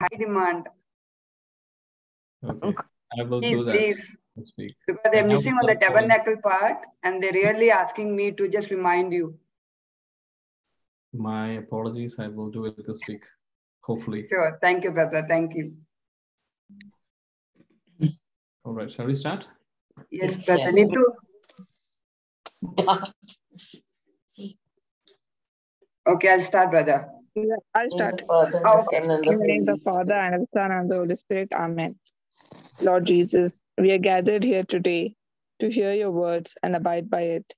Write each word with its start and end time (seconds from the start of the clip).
high 0.00 0.16
demand. 0.18 0.66
Okay. 2.44 2.84
I 3.18 3.22
will 3.24 3.40
Please, 3.40 3.58
do 3.58 3.64
that 3.64 3.74
please. 3.74 4.16
this. 4.36 4.52
Because 4.86 5.00
they're 5.12 5.24
I 5.24 5.26
missing 5.26 5.52
on 5.54 5.66
the 5.66 5.72
some 5.72 5.78
point. 5.78 5.80
tabernacle 5.80 6.36
part 6.42 6.78
and 7.02 7.22
they're 7.22 7.32
really 7.32 7.70
asking 7.70 8.14
me 8.16 8.30
to 8.32 8.48
just 8.48 8.70
remind 8.70 9.12
you. 9.12 9.38
My 11.12 11.52
apologies. 11.54 12.18
I 12.18 12.28
will 12.28 12.50
do 12.50 12.66
it 12.66 12.76
this 12.86 13.00
week, 13.08 13.24
hopefully. 13.82 14.26
Sure. 14.30 14.58
Thank 14.62 14.84
you, 14.84 14.92
brother. 14.92 15.26
Thank 15.28 15.54
you. 15.56 15.74
All 18.64 18.72
right. 18.74 18.90
Shall 18.90 19.06
we 19.06 19.14
start? 19.14 19.48
Yes, 20.10 20.36
Yes, 20.36 20.46
brother. 20.46 20.62
yeah. 20.62 20.70
Need 20.70 20.92
to. 20.94 21.12
Okay, 26.06 26.30
I'll 26.32 26.40
start, 26.40 26.70
brother. 26.70 27.08
Yeah, 27.48 27.56
I'll 27.74 27.90
start. 27.90 28.18
the 28.18 28.26
Father, 28.26 28.62
Oh, 28.66 28.76
the. 28.78 28.82
Son, 28.82 29.10
and 29.10 29.24
In 29.24 29.28
the 29.28 29.36
the 29.38 29.46
name 29.46 29.60
Holy 29.66 29.72
of 29.72 29.78
the 29.78 29.84
Father 29.84 30.14
and 30.14 30.42
the 30.42 30.48
Son 30.54 30.72
and 30.72 30.90
the 30.90 30.96
Holy 30.96 31.16
Spirit. 31.16 31.52
Amen. 31.54 31.98
Lord 32.80 33.06
Jesus, 33.06 33.60
we 33.78 33.92
are 33.92 33.98
gathered 33.98 34.44
here 34.44 34.64
today 34.64 35.14
to 35.60 35.70
hear 35.70 35.94
your 35.94 36.10
words 36.10 36.54
and 36.62 36.76
abide 36.76 37.10
by 37.10 37.22
it. 37.22 37.54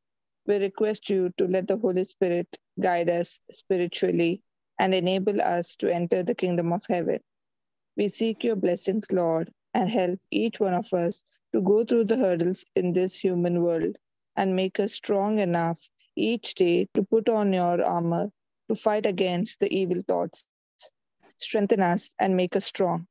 We 0.47 0.57
request 0.57 1.11
you 1.11 1.31
to 1.39 1.47
let 1.47 1.69
the 1.69 1.77
Holy 1.79 2.05
Spirit 2.05 2.49
guide 2.81 3.11
us 3.11 3.41
spiritually 3.53 4.43
and 4.79 4.95
enable 4.95 5.41
us 5.43 5.77
to 5.77 5.93
enter 5.93 6.23
the 6.23 6.35
kingdom 6.35 6.73
of 6.73 6.83
heaven. 6.89 7.21
We 7.97 8.09
seek 8.09 8.45
your 8.45 8.57
blessings, 8.57 9.07
Lord, 9.13 9.51
and 9.75 9.89
help 9.91 10.19
each 10.31 10.61
one 10.61 10.75
of 10.75 10.93
us 10.93 11.23
to 11.55 11.61
go 11.61 11.85
through 11.85 12.05
the 12.05 12.17
hurdles 12.17 12.65
in 12.77 12.93
this 12.93 13.17
human 13.17 13.63
world 13.63 13.97
and 14.37 14.57
make 14.57 14.81
us 14.81 14.93
strong 14.95 15.39
enough 15.41 15.79
each 16.17 16.55
day 16.55 16.89
to 16.95 17.03
put 17.05 17.29
on 17.29 17.53
your 17.53 17.83
armor 17.85 18.31
to 18.73 18.81
fight 18.81 19.05
against 19.07 19.61
the 19.61 19.73
evil 19.75 20.03
thoughts. 20.07 20.47
Strengthen 21.37 21.81
us 21.81 22.15
and 22.19 22.37
make 22.37 22.57
us 22.57 22.65
strong. 22.65 23.07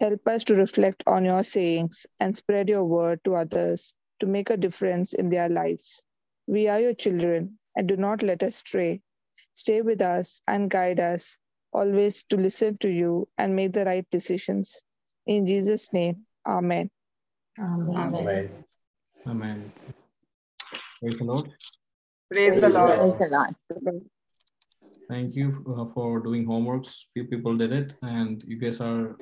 Help 0.00 0.26
us 0.26 0.44
to 0.44 0.56
reflect 0.56 1.02
on 1.06 1.24
your 1.24 1.44
sayings 1.44 2.06
and 2.18 2.36
spread 2.36 2.68
your 2.68 2.84
word 2.84 3.20
to 3.24 3.36
others 3.36 3.94
to 4.18 4.26
make 4.26 4.50
a 4.50 4.56
difference 4.56 5.12
in 5.12 5.28
their 5.30 5.48
lives. 5.48 6.02
We 6.46 6.66
are 6.68 6.80
your 6.80 6.94
children 6.94 7.58
and 7.76 7.86
do 7.86 7.96
not 7.96 8.22
let 8.22 8.42
us 8.42 8.56
stray. 8.56 9.00
Stay 9.54 9.80
with 9.80 10.02
us 10.02 10.40
and 10.48 10.70
guide 10.70 10.98
us 10.98 11.38
always 11.72 12.24
to 12.24 12.36
listen 12.36 12.78
to 12.78 12.88
you 12.88 13.28
and 13.38 13.54
make 13.54 13.72
the 13.72 13.84
right 13.84 14.06
decisions. 14.10 14.82
In 15.26 15.46
Jesus' 15.46 15.92
name, 15.92 16.26
Amen. 16.46 16.90
Amen. 17.60 17.96
Amen. 17.96 18.64
Amen. 19.26 19.72
Praise 21.00 21.18
the 21.18 21.24
Lord. 21.24 21.52
Praise 22.28 22.54
the 22.56 22.60
Praise 22.60 22.72
the 22.72 22.78
Lord. 22.80 22.98
Lord. 22.98 22.98
Praise 22.98 23.30
the 23.30 23.90
Lord. 23.90 24.02
Thank 25.08 25.34
you 25.34 25.64
uh, 25.68 25.86
for 25.92 26.20
doing 26.20 26.46
homeworks. 26.46 26.90
Few 27.12 27.24
people 27.24 27.56
did 27.56 27.72
it, 27.72 27.94
and 28.02 28.42
you 28.46 28.56
guys 28.58 28.80
are 28.80 29.16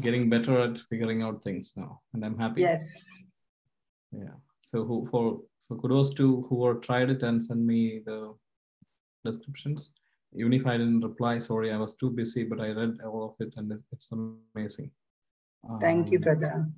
getting 0.00 0.28
better 0.30 0.58
at 0.60 0.78
figuring 0.88 1.22
out 1.22 1.42
things 1.42 1.72
now, 1.76 2.00
and 2.12 2.24
I'm 2.24 2.38
happy. 2.38 2.62
Yes. 2.62 2.86
Yeah. 4.12 4.34
So 4.60 4.84
who 4.84 5.06
for 5.10 5.40
so 5.60 5.76
kudos 5.76 6.14
to 6.14 6.42
who 6.48 6.80
tried 6.80 7.10
it 7.10 7.22
and 7.22 7.42
send 7.42 7.66
me 7.66 8.02
the 8.06 8.34
descriptions. 9.24 9.90
Even 10.34 10.52
if 10.52 10.66
I 10.66 10.76
didn't 10.78 11.00
reply, 11.00 11.38
sorry, 11.38 11.72
I 11.72 11.76
was 11.76 11.94
too 11.96 12.10
busy, 12.10 12.44
but 12.44 12.60
I 12.60 12.70
read 12.70 12.98
all 13.04 13.24
of 13.30 13.46
it 13.46 13.52
and 13.56 13.70
it- 13.72 13.84
it's 13.92 14.10
amazing. 14.12 14.90
Thank 15.80 16.10
you, 16.10 16.18
Um, 16.18 16.22
brother. 16.24 16.72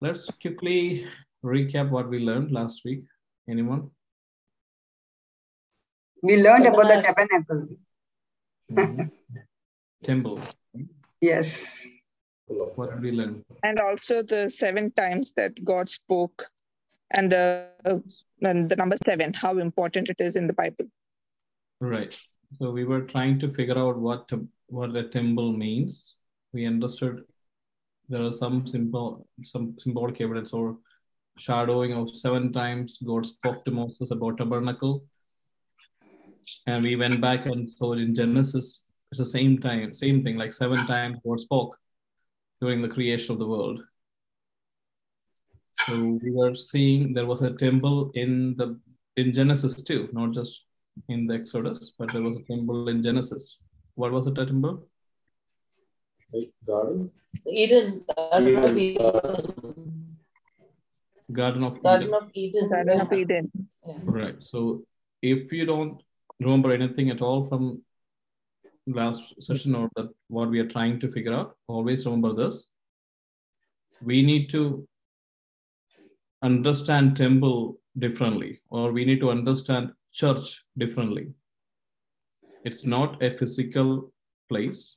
Let's 0.00 0.30
quickly 0.30 1.06
recap 1.44 1.90
what 1.90 2.08
we 2.08 2.18
learned 2.18 2.50
last 2.50 2.82
week. 2.84 3.04
Anyone? 3.48 3.90
We 6.22 6.40
learned 6.40 6.66
about 6.66 6.88
the 6.88 7.02
Tabernacle. 7.02 7.68
tabernacle. 8.68 9.12
Temple. 10.04 10.40
Yes. 11.20 11.64
What 12.46 12.90
did 12.90 13.02
we 13.02 13.12
learn? 13.12 13.44
And 13.62 13.80
also 13.80 14.22
the 14.22 14.48
seven 14.48 14.92
times 14.92 15.32
that 15.36 15.64
God 15.64 15.88
spoke 15.88 16.46
and 17.10 17.30
the 17.30 17.68
and 18.40 18.68
the 18.68 18.76
number 18.76 18.96
seven, 19.04 19.32
how 19.32 19.58
important 19.58 20.10
it 20.10 20.16
is 20.18 20.36
in 20.36 20.46
the 20.46 20.52
Bible. 20.52 20.86
Right. 21.80 22.16
So 22.58 22.70
we 22.70 22.84
were 22.84 23.02
trying 23.02 23.38
to 23.40 23.52
figure 23.52 23.78
out 23.78 23.98
what 23.98 24.28
tem- 24.28 24.48
what 24.66 24.92
the 24.92 25.04
temple 25.04 25.52
means. 25.52 26.14
We 26.52 26.66
understood 26.66 27.24
there 28.08 28.22
are 28.22 28.32
some 28.32 28.66
simple 28.66 29.26
some 29.42 29.76
symbolic 29.78 30.20
evidence 30.20 30.52
or 30.52 30.76
shadowing 31.38 31.92
of 31.94 32.14
seven 32.14 32.52
times 32.52 32.98
God 32.98 33.26
spoke 33.26 33.64
to 33.64 33.70
Moses 33.70 34.10
about 34.10 34.38
tabernacle. 34.38 35.04
And 36.66 36.82
we 36.82 36.96
went 36.96 37.20
back 37.20 37.46
and 37.46 37.72
saw 37.72 37.92
it 37.94 38.00
in 38.00 38.14
Genesis. 38.14 38.82
It's 39.10 39.18
the 39.18 39.24
same 39.24 39.58
time, 39.58 39.92
same 39.92 40.24
thing, 40.24 40.36
like 40.36 40.52
seven 40.52 40.86
times 40.86 41.18
God 41.26 41.40
spoke 41.40 41.76
during 42.60 42.80
the 42.80 42.88
creation 42.88 43.32
of 43.32 43.38
the 43.38 43.46
world. 43.46 43.80
So 45.86 46.18
we 46.22 46.30
were 46.32 46.54
seeing 46.54 47.12
there 47.12 47.26
was 47.26 47.42
a 47.42 47.52
temple 47.52 48.12
in 48.14 48.54
the 48.56 48.78
in 49.16 49.32
Genesis 49.32 49.82
too, 49.82 50.08
not 50.12 50.32
just 50.32 50.62
in 51.08 51.26
the 51.26 51.34
Exodus, 51.34 51.92
but 51.98 52.12
there 52.12 52.22
was 52.22 52.36
a 52.36 52.42
temple 52.42 52.88
in 52.88 53.02
Genesis. 53.02 53.58
What 53.94 54.12
was 54.12 54.26
it, 54.26 54.38
a 54.38 54.46
temple? 54.46 54.86
Garden? 56.66 57.10
Eden, 57.46 57.92
Garden 58.16 58.56
of 58.56 58.78
Eden. 58.78 58.78
Eden. 58.78 60.16
Garden 61.32 61.64
of 61.64 61.82
Garden 61.82 62.08
Eden. 62.08 62.14
of 62.14 62.30
Eden. 62.34 62.68
Garden 62.68 63.00
of. 63.00 63.12
Eden. 63.12 63.50
Yeah. 63.86 63.94
Right. 64.04 64.36
So 64.40 64.84
if 65.20 65.52
you 65.52 65.66
don't 65.66 66.00
remember 66.44 66.72
anything 66.72 67.10
at 67.10 67.20
all 67.20 67.48
from 67.48 67.82
last 68.86 69.34
session 69.40 69.74
or 69.74 69.88
that 69.96 70.08
what 70.28 70.50
we 70.50 70.60
are 70.60 70.68
trying 70.68 71.00
to 71.00 71.10
figure 71.10 71.34
out, 71.34 71.56
always 71.68 72.04
remember 72.04 72.34
this. 72.34 72.66
We 74.02 74.22
need 74.22 74.50
to 74.50 74.86
understand 76.42 77.16
temple 77.16 77.78
differently, 77.98 78.60
or 78.70 78.92
we 78.92 79.04
need 79.04 79.20
to 79.20 79.30
understand 79.30 79.92
church 80.12 80.64
differently. 80.76 81.32
It's 82.64 82.84
not 82.84 83.22
a 83.22 83.36
physical 83.36 84.12
place. 84.48 84.96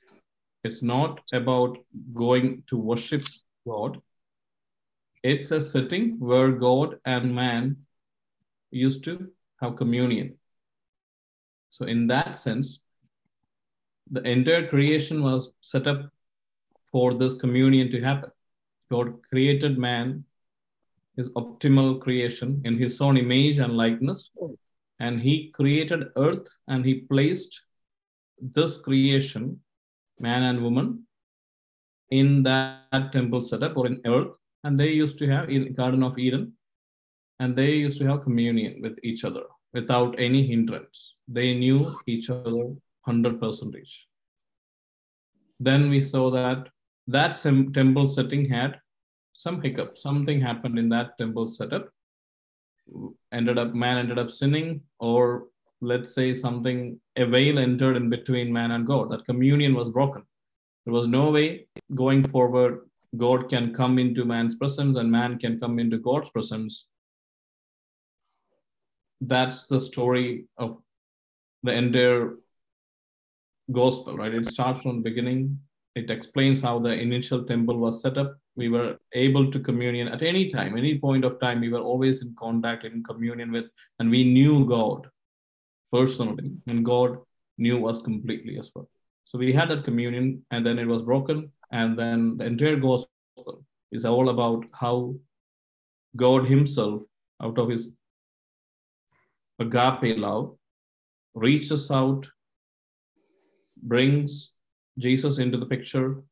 It's 0.63 0.81
not 0.81 1.19
about 1.34 1.78
going 2.13 2.63
to 2.69 2.78
worship 2.78 3.23
God. 3.67 4.01
It's 5.23 5.51
a 5.51 5.61
setting 5.61 6.19
where 6.19 6.51
God 6.51 7.00
and 7.05 7.35
man 7.35 7.78
used 8.72 9.03
to 9.03 9.28
have 9.61 9.75
communion. 9.75 10.38
So, 11.75 11.83
in 11.83 12.07
that 12.07 12.37
sense, 12.37 12.79
the 14.09 14.21
entire 14.21 14.65
creation 14.65 15.21
was 15.21 15.51
set 15.59 15.87
up 15.87 16.09
for 16.89 17.13
this 17.13 17.33
communion 17.33 17.91
to 17.91 18.01
happen. 18.01 18.31
God 18.89 19.21
created 19.29 19.77
man, 19.77 20.23
his 21.17 21.27
optimal 21.31 21.99
creation, 21.99 22.61
in 22.63 22.77
his 22.77 23.01
own 23.01 23.17
image 23.17 23.57
and 23.57 23.75
likeness. 23.75 24.29
And 25.01 25.19
he 25.19 25.51
created 25.51 26.11
earth 26.15 26.47
and 26.69 26.85
he 26.85 27.01
placed 27.01 27.59
this 28.39 28.77
creation, 28.77 29.59
man 30.17 30.43
and 30.43 30.63
woman, 30.63 31.05
in 32.09 32.43
that 32.43 33.11
temple 33.11 33.41
setup 33.41 33.75
or 33.75 33.87
in 33.87 33.99
earth. 34.05 34.31
And 34.63 34.79
they 34.79 34.91
used 34.91 35.17
to 35.17 35.27
have 35.27 35.49
in 35.49 35.73
Garden 35.73 36.03
of 36.03 36.17
Eden, 36.17 36.53
and 37.41 37.53
they 37.53 37.71
used 37.71 37.99
to 37.99 38.07
have 38.07 38.23
communion 38.23 38.81
with 38.81 38.97
each 39.03 39.25
other 39.25 39.43
without 39.75 40.15
any 40.17 40.41
hindrance. 40.47 41.15
They 41.27 41.53
knew 41.53 41.79
each 42.07 42.29
other 42.29 42.73
100%. 43.07 43.75
Then 45.59 45.89
we 45.89 46.01
saw 46.01 46.31
that 46.31 46.69
that 47.07 47.33
temple 47.79 48.07
setting 48.07 48.45
had 48.49 48.79
some 49.33 49.61
hiccup. 49.61 49.97
Something 49.97 50.39
happened 50.41 50.79
in 50.79 50.89
that 50.89 51.17
temple 51.19 51.47
setup. 51.47 51.89
Ended 53.31 53.57
up, 53.57 53.73
man 53.73 53.97
ended 53.97 54.17
up 54.17 54.31
sinning, 54.31 54.81
or 54.99 55.47
let's 55.81 56.13
say 56.15 56.33
something, 56.33 56.99
a 57.17 57.25
veil 57.25 57.59
entered 57.59 57.97
in 57.97 58.09
between 58.09 58.53
man 58.53 58.71
and 58.71 58.87
God. 58.87 59.11
That 59.11 59.25
communion 59.25 59.75
was 59.75 59.89
broken. 59.89 60.23
There 60.85 60.93
was 60.93 61.07
no 61.07 61.31
way 61.31 61.67
going 61.93 62.23
forward, 62.23 62.89
God 63.17 63.49
can 63.49 63.73
come 63.73 63.97
into 63.99 64.25
man's 64.25 64.55
presence 64.55 64.97
and 64.97 65.11
man 65.11 65.37
can 65.39 65.59
come 65.59 65.79
into 65.79 65.97
God's 65.97 66.29
presence 66.29 66.85
that's 69.22 69.66
the 69.67 69.79
story 69.79 70.46
of 70.58 70.78
the 71.64 71.72
entire 71.72 72.35
gospel, 73.72 74.17
right? 74.17 74.34
It 74.34 74.46
starts 74.47 74.82
from 74.82 74.97
the 74.97 75.09
beginning. 75.09 75.59
It 75.96 76.09
explains 76.09 76.62
how 76.62 76.79
the 76.79 76.90
initial 76.90 77.44
temple 77.46 77.78
was 77.78 78.02
set 78.02 78.17
up. 78.17 78.38
We 78.56 78.70
were 78.70 78.97
able 79.14 79.52
to 79.52 79.59
communion 79.59 80.08
at 80.08 80.22
any 80.22 80.50
time, 80.50 80.78
any 80.78 81.00
point 81.00 81.26
of 81.26 81.40
time. 81.40 81.62
We 81.62 81.70
were 81.70 81.79
always 81.79 82.22
in 82.22 82.35
contact, 82.38 82.84
in 82.84 83.03
communion 83.03 83.52
with, 83.52 83.66
and 84.00 84.09
we 84.09 84.23
knew 84.23 84.66
God 84.66 85.08
personally, 85.91 86.52
and 86.67 86.85
God 86.85 87.17
knew 87.58 87.88
us 87.88 88.02
completely 88.02 88.58
as 88.59 88.72
well. 88.76 88.90
So 89.26 89.38
we 89.38 89.53
had 89.53 89.70
that 89.70 89.84
communion, 89.84 90.46
and 90.52 90.66
then 90.66 90.78
it 90.78 90.88
was 90.88 91.02
broken, 91.02 91.52
and 91.72 91.97
then 91.97 92.38
the 92.38 92.46
entire 92.46 92.76
gospel 92.76 93.66
is 93.91 94.06
all 94.06 94.29
about 94.29 94.66
how 94.73 95.16
God 96.16 96.46
Himself, 96.46 97.02
out 97.41 97.58
of 97.58 97.70
His 97.70 97.90
agape 99.59 100.17
love 100.17 100.57
reaches 101.34 101.91
out, 101.91 102.28
brings 103.84 104.52
Jesus 104.97 105.37
into 105.37 105.57
the 105.57 105.66
picture, 105.66 106.23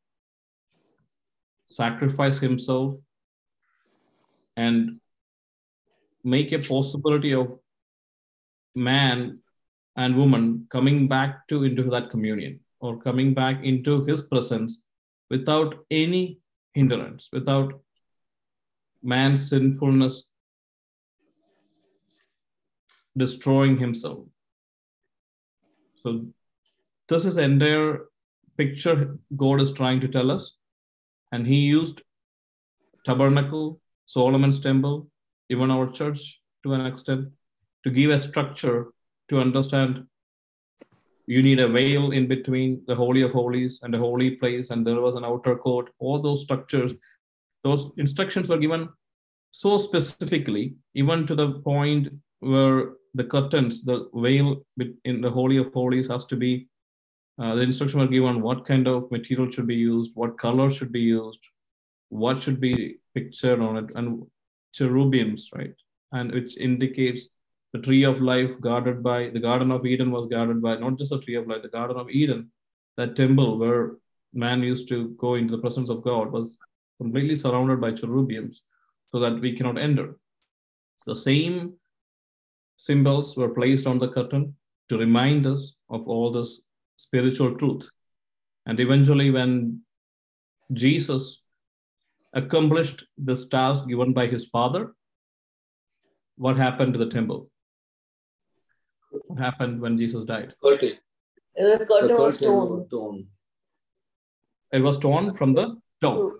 sacrifice 1.65 2.39
himself, 2.39 2.95
and 4.55 4.99
make 6.23 6.51
a 6.51 6.59
possibility 6.59 7.33
of 7.33 7.59
man 8.75 9.39
and 9.95 10.15
woman 10.15 10.67
coming 10.69 11.07
back 11.07 11.47
to 11.47 11.63
into 11.63 11.83
that 11.89 12.09
communion 12.09 12.59
or 12.79 12.99
coming 12.99 13.33
back 13.33 13.63
into 13.63 14.03
his 14.05 14.21
presence 14.21 14.81
without 15.29 15.75
any 15.91 16.39
hindrance, 16.73 17.29
without 17.31 17.73
man's 19.03 19.49
sinfulness 19.49 20.29
destroying 23.17 23.77
himself. 23.77 24.19
So 26.03 26.25
this 27.07 27.25
is 27.25 27.35
the 27.35 27.43
entire 27.43 28.05
picture 28.57 29.17
God 29.35 29.61
is 29.61 29.71
trying 29.71 30.01
to 30.01 30.07
tell 30.07 30.31
us. 30.31 30.55
And 31.31 31.47
he 31.47 31.55
used 31.55 32.01
tabernacle, 33.05 33.81
Solomon's 34.05 34.59
temple, 34.59 35.09
even 35.49 35.71
our 35.71 35.89
church 35.91 36.41
to 36.63 36.73
an 36.73 36.85
extent, 36.85 37.29
to 37.83 37.89
give 37.89 38.11
a 38.11 38.19
structure 38.19 38.93
to 39.29 39.39
understand 39.39 40.05
you 41.25 41.41
need 41.41 41.59
a 41.59 41.67
veil 41.67 42.11
in 42.11 42.27
between 42.27 42.81
the 42.87 42.95
holy 42.95 43.21
of 43.21 43.31
holies 43.31 43.79
and 43.81 43.93
the 43.93 43.97
holy 43.97 44.31
place 44.31 44.71
and 44.71 44.85
there 44.85 44.99
was 44.99 45.15
an 45.15 45.23
outer 45.23 45.55
court 45.55 45.89
all 45.99 46.21
those 46.21 46.41
structures 46.41 46.91
those 47.63 47.91
instructions 47.97 48.49
were 48.49 48.57
given 48.57 48.89
so 49.51 49.77
specifically 49.77 50.75
even 50.95 51.25
to 51.25 51.35
the 51.35 51.51
point 51.61 52.09
where 52.39 52.93
the 53.13 53.23
curtains 53.23 53.83
the 53.83 54.09
veil 54.13 54.63
in 55.05 55.21
the 55.21 55.29
holy 55.29 55.57
of 55.57 55.71
holies 55.73 56.07
has 56.07 56.25
to 56.25 56.35
be 56.35 56.67
uh, 57.41 57.55
the 57.55 57.61
instruction 57.61 57.99
were 57.99 58.07
given 58.07 58.41
what 58.41 58.65
kind 58.65 58.87
of 58.87 59.09
material 59.11 59.49
should 59.49 59.67
be 59.67 59.75
used 59.75 60.11
what 60.15 60.37
color 60.37 60.71
should 60.71 60.91
be 60.91 61.01
used 61.01 61.39
what 62.09 62.41
should 62.41 62.59
be 62.59 62.97
pictured 63.15 63.59
on 63.59 63.77
it 63.77 63.89
and 63.95 64.23
cherubims 64.73 65.49
right 65.53 65.75
and 66.11 66.31
which 66.31 66.57
indicates 66.57 67.27
the 67.73 67.79
tree 67.79 68.03
of 68.03 68.21
life 68.21 68.51
guarded 68.61 69.01
by 69.01 69.29
the 69.29 69.39
Garden 69.39 69.71
of 69.71 69.85
Eden 69.85 70.11
was 70.11 70.27
guarded 70.27 70.61
by 70.61 70.75
not 70.75 70.97
just 70.97 71.09
the 71.09 71.19
tree 71.19 71.35
of 71.35 71.47
life, 71.47 71.63
the 71.63 71.69
Garden 71.69 71.97
of 71.97 72.09
Eden, 72.09 72.51
that 72.97 73.15
temple 73.15 73.57
where 73.57 73.97
man 74.31 74.61
used 74.61 74.87
to 74.89 75.09
go 75.19 75.35
into 75.35 75.55
the 75.55 75.61
presence 75.61 75.89
of 75.89 76.03
God 76.03 76.31
was 76.31 76.57
completely 77.01 77.35
surrounded 77.35 77.81
by 77.81 77.91
cherubims 77.91 78.61
so 79.07 79.19
that 79.19 79.41
we 79.41 79.57
cannot 79.57 79.79
enter. 79.79 80.17
The 81.07 81.15
same 81.15 81.73
symbols 82.77 83.35
were 83.37 83.49
placed 83.49 83.87
on 83.87 83.99
the 83.99 84.09
curtain 84.09 84.55
to 84.89 84.97
remind 84.97 85.45
us 85.45 85.75
of 85.89 86.07
all 86.07 86.31
this 86.31 86.61
spiritual 86.97 87.55
truth. 87.57 87.89
And 88.65 88.79
eventually, 88.79 89.31
when 89.31 89.81
Jesus 90.71 91.39
accomplished 92.33 93.05
this 93.17 93.47
task 93.47 93.87
given 93.87 94.13
by 94.13 94.27
his 94.27 94.45
Father, 94.45 94.93
what 96.37 96.57
happened 96.57 96.93
to 96.93 96.99
the 96.99 97.09
temple? 97.11 97.49
What 99.27 99.39
happened 99.39 99.79
when 99.81 99.97
Jesus 99.97 100.23
died? 100.23 100.53
Curtis. 100.63 100.99
The 101.55 101.77
The 101.79 101.85
curtain 101.85 102.17
was 102.17 102.39
torn. 102.39 102.69
was 102.79 102.87
torn, 102.89 103.27
It 104.71 104.81
was 104.81 104.97
torn 104.97 105.35
from 105.35 105.53
the 105.53 105.77
top, 106.01 106.31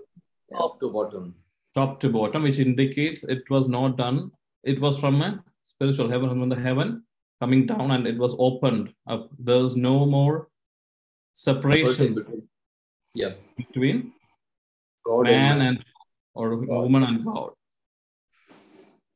top 0.52 0.80
to 0.80 0.90
bottom. 0.92 1.36
top 1.76 2.00
to 2.00 2.10
bottom, 2.10 2.44
which 2.44 2.58
indicates 2.58 3.24
it 3.24 3.48
was 3.50 3.68
not 3.68 3.98
done. 3.98 4.32
It 4.64 4.82
was 4.82 4.98
from 4.98 5.22
a 5.22 5.44
spiritual 5.64 6.10
heaven, 6.10 6.30
from 6.30 6.50
the 6.50 6.56
heaven 6.56 7.04
coming 7.42 7.66
down, 7.66 7.92
and 7.92 8.08
it 8.08 8.18
was 8.18 8.36
opened 8.40 8.94
up. 9.08 9.30
There's 9.40 9.76
no 9.76 10.06
more 10.06 10.48
separation 11.34 12.14
between, 12.14 12.48
yeah, 13.14 13.34
between 13.58 14.14
God 15.06 15.24
man 15.24 15.62
and 15.62 15.78
and 15.78 15.86
or 16.34 16.56
woman 16.58 17.04
and 17.04 17.26
God. 17.26 17.52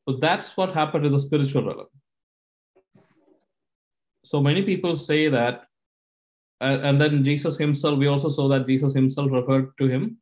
So 0.07 0.17
that's 0.17 0.55
what 0.55 0.71
happened 0.73 1.05
in 1.05 1.11
the 1.11 1.19
spiritual 1.19 1.65
realm. 1.65 1.87
So 4.23 4.41
many 4.41 4.61
people 4.63 4.95
say 4.95 5.29
that, 5.29 5.63
uh, 6.61 6.79
and 6.83 6.99
then 6.99 7.23
Jesus 7.23 7.57
himself, 7.57 7.97
we 7.99 8.07
also 8.07 8.29
saw 8.29 8.47
that 8.49 8.67
Jesus 8.67 8.93
himself 8.93 9.31
referred 9.31 9.71
to 9.79 9.87
him 9.87 10.17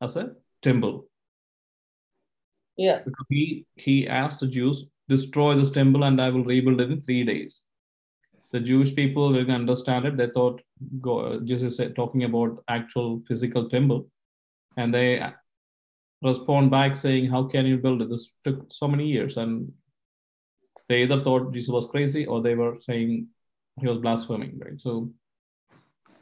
as 0.00 0.16
a 0.16 0.32
temple. 0.62 1.06
Yeah. 2.76 3.00
Because 3.04 3.26
he, 3.28 3.66
he 3.76 4.08
asked 4.08 4.40
the 4.40 4.46
Jews, 4.46 4.86
destroy 5.16 5.50
this 5.54 5.70
temple 5.70 6.04
and 6.04 6.20
I 6.20 6.30
will 6.30 6.44
rebuild 6.52 6.80
it 6.80 6.90
in 6.90 7.02
three 7.02 7.24
days. 7.24 7.62
The 8.52 8.60
Jewish 8.60 8.94
people 8.94 9.32
didn't 9.32 9.54
understand 9.62 10.04
it. 10.06 10.16
They 10.16 10.28
thought 10.36 10.60
God, 11.00 11.32
uh, 11.32 11.40
Jesus 11.50 11.78
is 11.78 11.92
talking 11.94 12.24
about 12.24 12.64
actual 12.68 13.22
physical 13.28 13.68
temple. 13.68 14.00
And 14.76 14.92
they 14.92 15.08
respond 16.22 16.70
back 16.70 16.96
saying, 16.96 17.30
How 17.30 17.44
can 17.44 17.66
you 17.66 17.76
build 17.78 18.02
it? 18.02 18.10
This 18.10 18.28
took 18.44 18.66
so 18.80 18.88
many 18.88 19.06
years. 19.06 19.36
And 19.36 19.72
they 20.88 21.02
either 21.02 21.22
thought 21.22 21.52
Jesus 21.52 21.70
was 21.70 21.86
crazy 21.86 22.26
or 22.26 22.40
they 22.42 22.54
were 22.54 22.74
saying 22.80 23.28
he 23.80 23.86
was 23.86 23.98
blaspheming, 23.98 24.58
right? 24.64 24.80
So, 24.80 25.10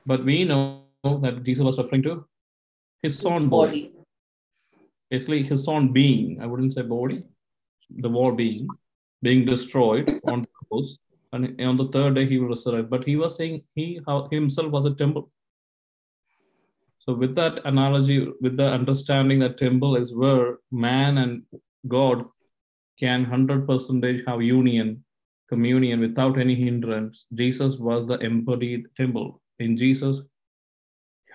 but 0.07 0.25
we 0.25 0.45
know 0.45 0.85
that 1.23 1.43
Jesus 1.45 1.65
was 1.65 1.79
referring 1.79 2.03
to 2.05 2.25
his 3.03 3.25
own 3.25 3.49
body, 3.49 3.83
Body. 3.83 3.95
basically 5.11 5.43
his 5.43 5.67
own 5.67 5.93
being. 5.93 6.41
I 6.43 6.47
wouldn't 6.47 6.75
say 6.75 6.83
body, 6.83 7.23
the 7.99 8.09
war 8.09 8.33
being, 8.33 8.69
being 9.23 9.45
destroyed 9.45 10.11
on 10.29 10.43
the 10.43 10.49
cross. 10.69 10.99
And 11.33 11.61
on 11.61 11.77
the 11.77 11.89
third 11.89 12.15
day 12.17 12.27
he 12.27 12.39
will 12.39 12.49
resurrect. 12.49 12.91
But 12.91 13.05
he 13.05 13.17
was 13.17 13.37
saying 13.37 13.63
he 13.75 14.01
himself 14.31 14.71
was 14.71 14.85
a 14.85 14.95
temple. 14.95 15.31
So, 16.99 17.15
with 17.15 17.35
that 17.37 17.65
analogy, 17.65 18.29
with 18.41 18.57
the 18.57 18.67
understanding 18.67 19.39
that 19.41 19.57
temple 19.57 19.97
is 19.97 20.15
where 20.15 20.59
man 20.71 21.19
and 21.19 21.43
God 21.89 22.25
can 22.99 23.25
100% 23.25 24.27
have 24.27 24.43
union, 24.43 25.03
communion 25.49 26.01
without 26.01 26.39
any 26.39 26.55
hindrance, 26.55 27.25
Jesus 27.35 27.79
was 27.79 28.07
the 28.07 28.19
embodied 28.19 28.87
temple. 28.97 29.41
In 29.59 29.77
Jesus, 29.77 30.21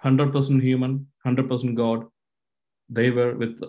100% 0.03 0.61
human, 0.61 1.07
100% 1.25 1.75
God, 1.75 2.05
they 2.89 3.09
were 3.09 3.35
with, 3.35 3.59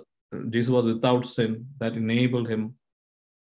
Jesus 0.51 0.71
was 0.71 0.85
without 0.85 1.27
sin 1.27 1.67
that 1.79 1.95
enabled 1.95 2.49
him 2.49 2.75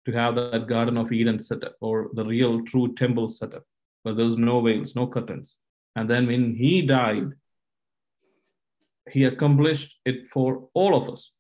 to 0.06 0.12
have 0.12 0.35
that 0.35 0.67
Garden 0.69 0.97
of 0.97 1.12
Eden 1.12 1.38
set 1.38 1.65
up 1.65 1.76
or 1.81 2.11
the 2.15 2.25
real 2.25 2.62
true 2.65 2.94
temple 2.94 3.29
set 3.29 3.55
up, 3.55 3.65
where 4.03 4.15
there's 4.15 4.37
no 4.37 4.61
veils, 4.61 4.94
no 4.94 5.06
curtains. 5.06 5.56
And 5.97 6.11
then 6.11 6.26
when 6.26 6.55
he 6.55 6.82
died, 6.82 7.32
he 9.11 9.25
accomplished 9.25 9.99
it 10.04 10.28
for 10.31 10.69
all 10.75 11.00
of 11.00 11.09
us. 11.09 11.31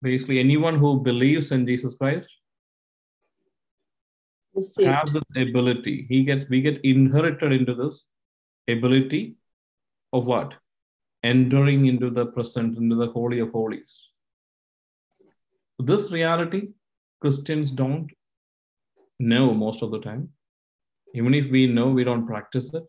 Basically, 0.00 0.40
anyone 0.40 0.78
who 0.78 1.00
believes 1.00 1.52
in 1.52 1.66
Jesus 1.66 1.96
Christ 1.96 2.28
has 4.54 5.12
this 5.12 5.22
ability. 5.36 6.06
He 6.08 6.24
gets 6.24 6.48
we 6.48 6.60
get 6.60 6.84
inherited 6.84 7.52
into 7.52 7.74
this 7.74 8.02
ability 8.68 9.36
of 10.12 10.26
what? 10.26 10.54
Entering 11.22 11.86
into 11.86 12.10
the 12.10 12.26
present, 12.26 12.76
into 12.76 12.96
the 12.96 13.06
holy 13.08 13.38
of 13.38 13.50
holies. 13.50 14.08
This 15.78 16.10
reality, 16.10 16.68
Christians 17.20 17.70
don't 17.70 18.10
know 19.18 19.54
most 19.54 19.82
of 19.82 19.90
the 19.90 20.00
time. 20.00 20.30
Even 21.14 21.34
if 21.34 21.50
we 21.50 21.66
know, 21.66 21.90
we 21.90 22.04
don't 22.04 22.26
practice 22.26 22.72
it. 22.74 22.84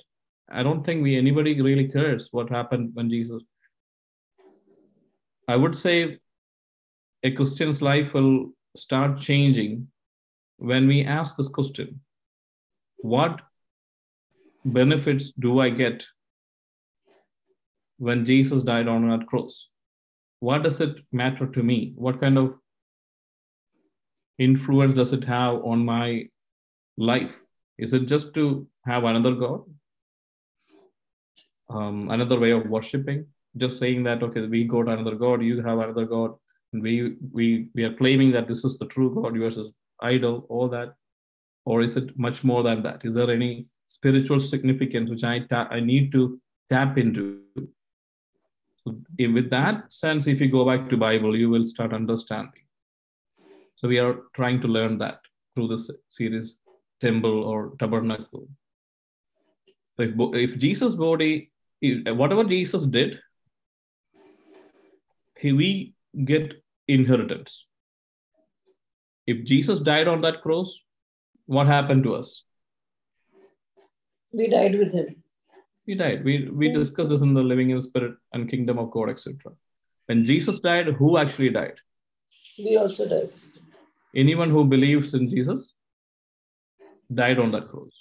I 0.49 0.63
don't 0.63 0.83
think 0.83 1.03
we 1.03 1.17
anybody 1.17 1.59
really 1.61 1.87
cares 1.87 2.29
what 2.31 2.49
happened 2.49 2.91
when 2.93 3.09
Jesus. 3.09 3.43
I 5.47 5.55
would 5.55 5.77
say 5.77 6.19
a 7.23 7.31
Christian's 7.31 7.81
life 7.81 8.13
will 8.13 8.51
start 8.75 9.17
changing 9.17 9.87
when 10.57 10.87
we 10.87 11.03
ask 11.03 11.35
this 11.35 11.47
question 11.47 11.99
What 12.97 13.41
benefits 14.65 15.31
do 15.39 15.59
I 15.59 15.69
get 15.69 16.05
when 18.03 18.25
Jesus 18.25 18.61
died 18.63 18.87
on 18.87 19.09
that 19.09 19.27
cross? 19.27 19.69
What 20.39 20.63
does 20.63 20.81
it 20.81 20.97
matter 21.11 21.47
to 21.47 21.63
me? 21.63 21.93
What 21.95 22.19
kind 22.19 22.37
of 22.37 22.55
influence 24.37 24.95
does 24.95 25.13
it 25.13 25.23
have 25.23 25.63
on 25.63 25.85
my 25.85 26.27
life? 26.97 27.35
Is 27.77 27.93
it 27.93 28.07
just 28.13 28.33
to 28.33 28.67
have 28.85 29.05
another 29.05 29.33
God? 29.35 29.61
Um, 31.69 32.09
another 32.09 32.39
way 32.39 32.51
of 32.51 32.67
worshiping? 32.67 33.25
Just 33.55 33.79
saying 33.79 34.03
that, 34.03 34.21
okay, 34.23 34.45
we 34.47 34.65
got 34.65 34.89
another 34.89 35.15
God, 35.15 35.41
you 35.41 35.61
have 35.61 35.79
another 35.79 36.05
God, 36.05 36.31
and 36.73 36.83
we 36.83 37.15
we 37.31 37.69
we 37.75 37.83
are 37.83 37.93
claiming 37.93 38.31
that 38.31 38.47
this 38.47 38.65
is 38.65 38.77
the 38.77 38.87
true 38.87 39.13
God, 39.15 39.37
is 39.37 39.69
idol, 40.01 40.45
all 40.49 40.67
that? 40.69 40.95
Or 41.65 41.81
is 41.81 41.95
it 41.95 42.17
much 42.17 42.43
more 42.43 42.63
than 42.63 42.83
that? 42.83 43.05
Is 43.05 43.13
there 43.13 43.31
any 43.31 43.67
spiritual 43.87 44.39
significance 44.39 45.09
which 45.09 45.23
I 45.23 45.39
ta- 45.53 45.69
I 45.71 45.79
need 45.79 46.11
to 46.11 46.41
tap 46.69 46.97
into? 46.97 47.23
So 48.85 48.97
with 49.17 49.49
that 49.49 49.91
sense, 49.91 50.27
if 50.27 50.41
you 50.41 50.49
go 50.49 50.65
back 50.65 50.89
to 50.89 50.97
Bible, 50.97 51.37
you 51.37 51.49
will 51.49 51.63
start 51.63 51.93
understanding. 51.93 52.63
So 53.75 53.87
we 53.87 53.99
are 53.99 54.17
trying 54.35 54.61
to 54.61 54.67
learn 54.67 54.97
that 54.99 55.19
through 55.55 55.69
this 55.69 55.89
series, 56.09 56.57
temple 57.01 57.43
or 57.43 57.73
tabernacle. 57.79 58.47
If, 59.97 60.11
if 60.17 60.57
Jesus' 60.57 60.95
body 60.95 61.51
whatever 62.07 62.43
Jesus 62.43 62.85
did, 62.85 63.19
he, 65.37 65.51
we 65.51 65.93
get 66.25 66.53
inheritance. 66.87 67.65
If 69.27 69.43
Jesus 69.43 69.79
died 69.79 70.07
on 70.07 70.21
that 70.21 70.41
cross, 70.41 70.79
what 71.45 71.67
happened 71.67 72.03
to 72.03 72.15
us? 72.15 72.43
We 74.31 74.47
died 74.47 74.77
with 74.77 74.93
him. 74.93 75.22
He 75.85 75.95
died. 75.95 76.23
We 76.23 76.49
we 76.49 76.71
discussed 76.71 77.09
this 77.09 77.21
in 77.21 77.33
the 77.33 77.43
Living 77.43 77.71
in 77.71 77.81
Spirit 77.81 78.15
and 78.31 78.49
Kingdom 78.49 78.79
of 78.79 78.91
God, 78.91 79.09
etc. 79.09 79.51
When 80.05 80.23
Jesus 80.23 80.59
died, 80.59 80.87
who 80.87 81.17
actually 81.17 81.49
died? 81.49 81.79
We 82.57 82.77
also 82.77 83.07
died. 83.07 83.29
Anyone 84.15 84.49
who 84.49 84.63
believes 84.63 85.13
in 85.13 85.27
Jesus 85.27 85.73
died 87.13 87.39
on 87.39 87.49
that 87.49 87.63
cross. 87.63 87.91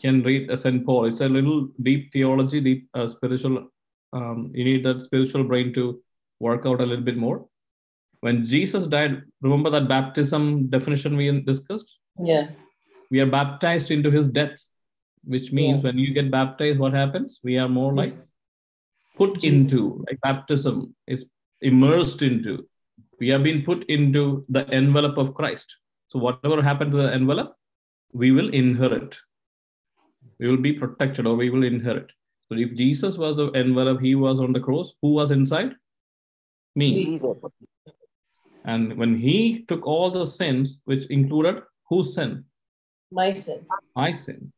Can 0.00 0.22
read 0.22 0.56
St. 0.58 0.84
Paul. 0.84 1.06
It's 1.06 1.20
a 1.20 1.28
little 1.28 1.68
deep 1.82 2.12
theology, 2.12 2.60
deep 2.60 2.88
uh, 2.94 3.08
spiritual. 3.08 3.68
Um, 4.12 4.50
you 4.54 4.64
need 4.64 4.84
that 4.84 5.00
spiritual 5.00 5.44
brain 5.44 5.72
to 5.74 6.02
work 6.40 6.66
out 6.66 6.80
a 6.80 6.86
little 6.86 7.04
bit 7.04 7.16
more. 7.16 7.46
When 8.20 8.42
Jesus 8.42 8.86
died, 8.86 9.22
remember 9.42 9.70
that 9.70 9.88
baptism 9.88 10.68
definition 10.68 11.16
we 11.16 11.40
discussed? 11.40 11.98
Yeah. 12.18 12.48
We 13.10 13.20
are 13.20 13.26
baptized 13.26 13.90
into 13.90 14.10
his 14.10 14.28
death, 14.28 14.56
which 15.26 15.52
means 15.52 15.76
Yeah. 15.82 15.90
when 15.90 15.98
you 15.98 16.12
get 16.12 16.30
baptized, 16.30 16.78
what 16.78 16.92
happens? 16.92 17.40
We 17.42 17.58
are 17.58 17.68
more 17.68 17.92
like 17.94 18.14
put 19.16 19.40
Jesus. 19.40 19.72
into, 19.72 20.04
like 20.08 20.20
baptism 20.20 20.94
is 21.06 21.26
immersed 21.60 22.22
into. 22.22 22.66
We 23.20 23.28
have 23.28 23.42
been 23.42 23.62
put 23.62 23.84
into 23.84 24.44
the 24.48 24.68
envelope 24.70 25.18
of 25.18 25.34
Christ. 25.34 25.76
So 26.08 26.18
whatever 26.18 26.60
happened 26.62 26.92
to 26.92 26.98
the 26.98 27.12
envelope, 27.12 27.54
we 28.12 28.32
will 28.32 28.48
inherit. 28.50 29.16
We 30.38 30.48
will 30.48 30.62
be 30.68 30.72
protected 30.72 31.26
or 31.26 31.36
we 31.36 31.50
will 31.50 31.64
inherit. 31.64 32.10
So 32.48 32.56
if 32.58 32.74
Jesus 32.74 33.16
was 33.16 33.36
the 33.36 33.50
envelope, 33.52 34.00
he 34.00 34.14
was 34.14 34.40
on 34.40 34.52
the 34.52 34.60
cross, 34.60 34.92
who 35.00 35.12
was 35.12 35.30
inside? 35.30 35.74
Me. 36.74 37.18
Me. 37.18 37.20
And 38.64 38.96
when 38.96 39.16
he 39.18 39.64
took 39.68 39.86
all 39.86 40.10
the 40.10 40.26
sins, 40.26 40.78
which 40.84 41.06
included 41.06 41.62
whose 41.88 42.14
sin? 42.14 42.44
My 43.12 43.34
sin. 43.34 43.66
My 43.94 44.12
sin. 44.12 44.52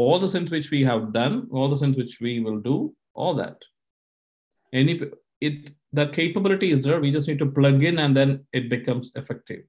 All 0.00 0.18
the 0.18 0.30
sins 0.34 0.50
which 0.50 0.70
we 0.72 0.82
have 0.82 1.12
done, 1.12 1.46
all 1.52 1.68
the 1.70 1.76
sins 1.76 1.96
which 1.96 2.18
we 2.20 2.40
will 2.40 2.58
do, 2.58 2.94
all 3.14 3.34
that. 3.36 3.58
Any 4.72 4.94
it 5.40 5.70
that 5.92 6.12
capability 6.12 6.70
is 6.72 6.80
there. 6.84 7.00
We 7.00 7.12
just 7.16 7.28
need 7.28 7.38
to 7.38 7.50
plug 7.58 7.84
in 7.84 8.00
and 8.04 8.16
then 8.16 8.44
it 8.52 8.68
becomes 8.68 9.12
effective. 9.14 9.62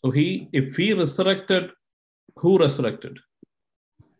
So 0.00 0.10
he, 0.10 0.48
if 0.52 0.74
he 0.76 0.92
resurrected, 0.92 1.70
who 2.36 2.58
resurrected? 2.58 3.18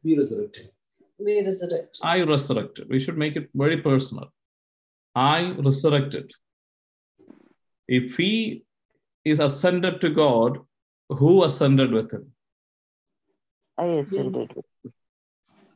Be 0.05 0.17
resurrected. 0.17 0.71
We 1.19 1.45
resurrect. 1.45 1.99
I 2.03 2.21
resurrected. 2.21 2.89
We 2.89 3.01
should 3.01 3.19
make 3.19 3.35
it 3.37 3.49
very 3.55 3.79
personal. 3.83 4.33
I 5.15 5.57
resurrected. 5.59 6.31
If 7.89 8.17
he 8.17 8.65
is 9.25 9.41
ascended 9.41 10.01
to 10.03 10.11
God, 10.11 10.59
who 11.09 11.43
ascended 11.43 11.91
with 11.93 12.13
him? 12.13 12.33
I 13.77 13.87
ascended. 14.05 14.55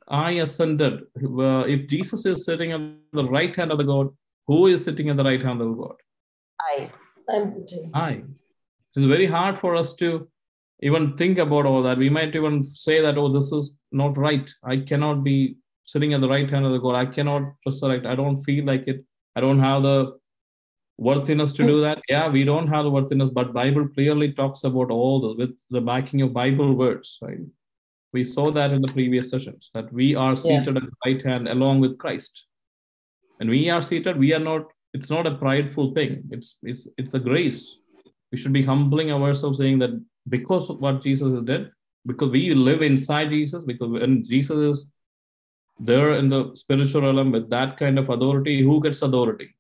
I 0.09 0.33
ascended. 0.33 1.03
Uh, 1.23 1.65
if 1.67 1.89
Jesus 1.89 2.25
is 2.27 2.45
sitting 2.45 2.73
at 2.73 2.81
the 3.13 3.25
right 3.25 3.55
hand 3.55 3.71
of 3.73 3.79
the 3.79 3.85
God, 3.85 4.09
who 4.47 4.67
is 4.67 4.85
sitting 4.85 5.11
at 5.11 5.17
the 5.17 5.25
right 5.25 5.43
hand 5.43 5.61
of 5.61 5.69
the 5.69 5.75
God? 5.75 5.97
I. 6.61 6.91
I'm 7.31 7.51
sitting. 7.51 7.91
I. 7.95 8.23
It's 8.95 9.07
very 9.07 9.27
hard 9.27 9.59
for 9.59 9.77
us 9.77 9.95
to 9.97 10.29
even 10.81 11.17
think 11.17 11.39
about 11.39 11.67
all 11.67 11.83
that. 11.83 11.99
We 11.99 12.09
might 12.09 12.35
even 12.35 12.65
say 12.65 13.01
that, 13.03 13.19
oh, 13.19 13.33
this 13.33 13.53
is 13.53 13.73
not 13.93 14.17
right. 14.17 14.51
I 14.65 14.79
cannot 14.79 15.25
be 15.25 15.57
sitting 15.85 16.15
at 16.15 16.21
the 16.21 16.29
right 16.29 16.49
hand 16.49 16.65
of 16.65 16.73
the 16.73 16.79
God. 16.79 16.95
I 16.95 17.07
cannot 17.07 17.55
resurrect. 17.67 18.07
I 18.07 18.15
don't 18.15 18.43
feel 18.43 18.65
like 18.65 18.89
it. 18.89 19.05
I 19.37 19.41
don't 19.41 19.61
have 19.61 19.83
the 19.83 20.19
worthiness 20.97 21.53
to 21.55 21.67
do 21.67 21.81
that. 21.83 22.01
Yeah, 22.09 22.29
we 22.29 22.45
don't 22.45 22.67
have 22.69 22.85
the 22.85 22.91
worthiness, 22.91 23.31
but 23.31 23.53
Bible 23.53 23.89
clearly 23.89 24.33
talks 24.33 24.65
about 24.65 24.91
all 24.91 25.21
this 25.21 25.47
with 25.47 25.59
the 25.71 25.81
backing 25.81 26.23
of 26.23 26.33
Bible 26.33 26.75
words, 26.75 27.19
right? 27.23 27.39
We 28.13 28.25
saw 28.25 28.51
that 28.51 28.73
in 28.73 28.81
the 28.81 28.93
previous 28.93 29.31
sessions 29.31 29.71
that 29.75 29.93
we 29.93 30.15
are 30.15 30.35
seated 30.35 30.77
at 30.77 30.83
the 30.83 30.91
right 31.05 31.23
hand 31.23 31.49
along 31.49 31.81
with 31.81 31.99
Christ. 31.99 32.45
And 33.41 33.51
we 33.51 33.71
are 33.71 33.83
seated, 33.83 34.19
we 34.19 34.33
are 34.33 34.41
not, 34.41 34.67
it's 34.95 35.11
not 35.11 35.27
a 35.27 35.35
prideful 35.37 35.93
thing. 35.95 36.25
It's 36.31 36.59
it's 36.63 36.89
it's 36.97 37.15
a 37.15 37.19
grace. 37.19 37.79
We 38.33 38.39
should 38.39 38.53
be 38.53 38.65
humbling 38.65 39.13
ourselves, 39.13 39.59
saying 39.59 39.79
that 39.81 39.91
because 40.29 40.71
of 40.71 40.81
what 40.81 41.03
Jesus 41.03 41.33
has 41.33 41.43
did, 41.43 41.71
because 42.07 42.31
we 42.31 42.55
live 42.55 42.83
inside 42.83 43.31
Jesus, 43.31 43.65
because 43.65 43.91
when 43.91 44.25
Jesus 44.25 44.77
is 44.77 44.87
there 45.79 46.15
in 46.15 46.29
the 46.29 46.51
spiritual 46.55 47.03
realm 47.03 47.31
with 47.31 47.49
that 47.51 47.77
kind 47.77 47.99
of 47.99 48.09
authority, 48.09 48.63
who 48.63 48.83
gets 48.83 49.03
authority? 49.03 49.55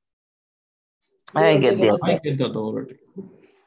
I 1.35 1.59
get 1.59 1.78
the 1.78 1.88
got 1.88 2.00
I 2.02 2.19
get 2.19 2.38
the 2.38 2.47
authority. 2.47 2.97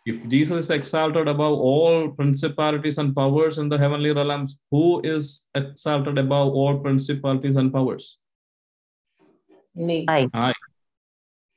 If 0.06 0.28
Jesus 0.28 0.66
is 0.66 0.70
exalted 0.72 1.28
above 1.28 1.60
all 1.60 2.10
principalities 2.10 2.98
and 2.98 3.16
powers 3.16 3.60
in 3.60 3.70
the 3.70 3.78
heavenly 3.78 4.12
realms, 4.12 4.58
who 4.72 5.02
is 5.04 5.46
exalted 5.54 6.18
above 6.18 6.54
all 6.54 6.80
principalities 6.80 7.56
and 7.56 7.72
powers? 7.72 8.18
Me. 9.76 10.06
I. 10.10 10.54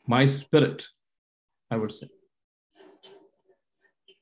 My 0.06 0.26
spirit, 0.26 0.86
I 1.70 1.78
would 1.78 1.92
say. 1.92 2.08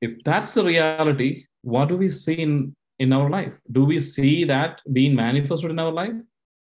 If 0.00 0.22
that's 0.24 0.54
the 0.54 0.64
reality, 0.64 1.44
what 1.62 1.88
do 1.88 1.96
we 1.96 2.08
see 2.08 2.34
in, 2.34 2.76
in 3.00 3.12
our 3.12 3.28
life? 3.28 3.52
Do 3.72 3.84
we 3.84 3.98
see 3.98 4.44
that 4.44 4.80
being 4.92 5.16
manifested 5.16 5.70
in 5.70 5.78
our 5.80 5.92
life? 5.92 6.14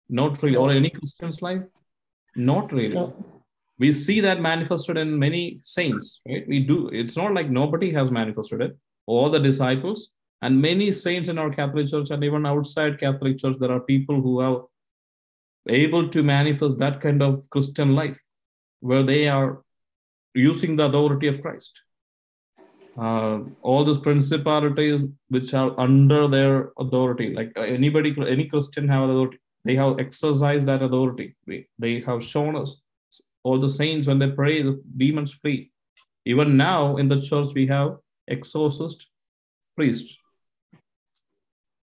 Not 0.10 0.42
really. 0.42 0.56
Or 0.56 0.72
any 0.72 0.90
Christian's 0.90 1.42
life? 1.44 1.62
Not 2.36 2.72
really 2.72 2.96
No. 2.96 3.33
We 3.80 3.92
see 3.92 4.20
that 4.22 4.42
manifested 4.42 4.98
in 4.98 5.18
many 5.18 5.60
saints 5.64 6.22
right? 6.28 6.48
We 6.48 6.60
do 6.60 6.90
it's 6.90 7.18
not 7.18 7.34
like 7.34 7.50
nobody 7.50 7.92
has 7.92 8.12
manifested 8.12 8.62
it. 8.62 8.78
All 9.06 9.30
the 9.30 9.40
disciples 9.40 10.10
and 10.42 10.62
many 10.62 10.92
saints 10.92 11.30
in 11.30 11.38
our 11.38 11.50
catholic 11.50 11.88
church 11.88 12.10
and 12.12 12.24
even 12.24 12.46
outside 12.46 13.00
catholic 13.00 13.38
church 13.38 13.56
there 13.60 13.72
are 13.72 13.82
people 13.82 14.22
who 14.22 14.40
are 14.40 14.64
able 15.70 16.10
to 16.10 16.24
manifest 16.24 16.78
that 16.78 17.02
kind 17.02 17.22
of 17.22 17.50
christian 17.50 17.96
life 17.96 18.20
where 18.80 19.04
they 19.04 19.28
are 19.28 19.64
using 20.34 20.76
the 20.76 20.86
authority 20.86 21.28
of 21.28 21.42
christ. 21.42 21.80
Uh, 22.98 23.40
all 23.64 23.84
these 23.84 23.98
principalities 23.98 25.02
which 25.30 25.54
are 25.56 25.72
under 25.80 26.28
their 26.28 26.72
authority 26.78 27.34
like 27.34 27.52
uh, 27.58 27.62
anybody 27.62 28.16
any 28.28 28.48
christian 28.48 28.88
have 28.88 29.10
authority. 29.10 29.40
They 29.66 29.76
have 29.76 29.98
exercised 29.98 30.68
that 30.68 30.84
authority. 30.84 31.36
They 31.80 32.02
have 32.02 32.24
shown 32.24 32.56
us 32.58 32.83
all 33.44 33.60
the 33.60 33.70
saints 33.70 34.08
when 34.08 34.20
they 34.20 34.32
pray 34.32 34.62
the 34.62 34.82
demons 34.98 35.34
flee. 35.34 35.72
Even 36.26 36.58
now 36.58 36.98
in 36.98 37.08
the 37.08 37.20
church 37.20 37.48
we 37.54 37.68
have 37.68 37.98
exorcist 38.30 39.08
priest 39.76 40.18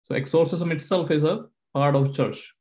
so 0.09 0.15
exorcism 0.15 0.71
itself 0.71 1.11
is 1.11 1.25
a 1.25 1.47
part 1.75 1.97
of 1.97 2.15
church. 2.15 2.55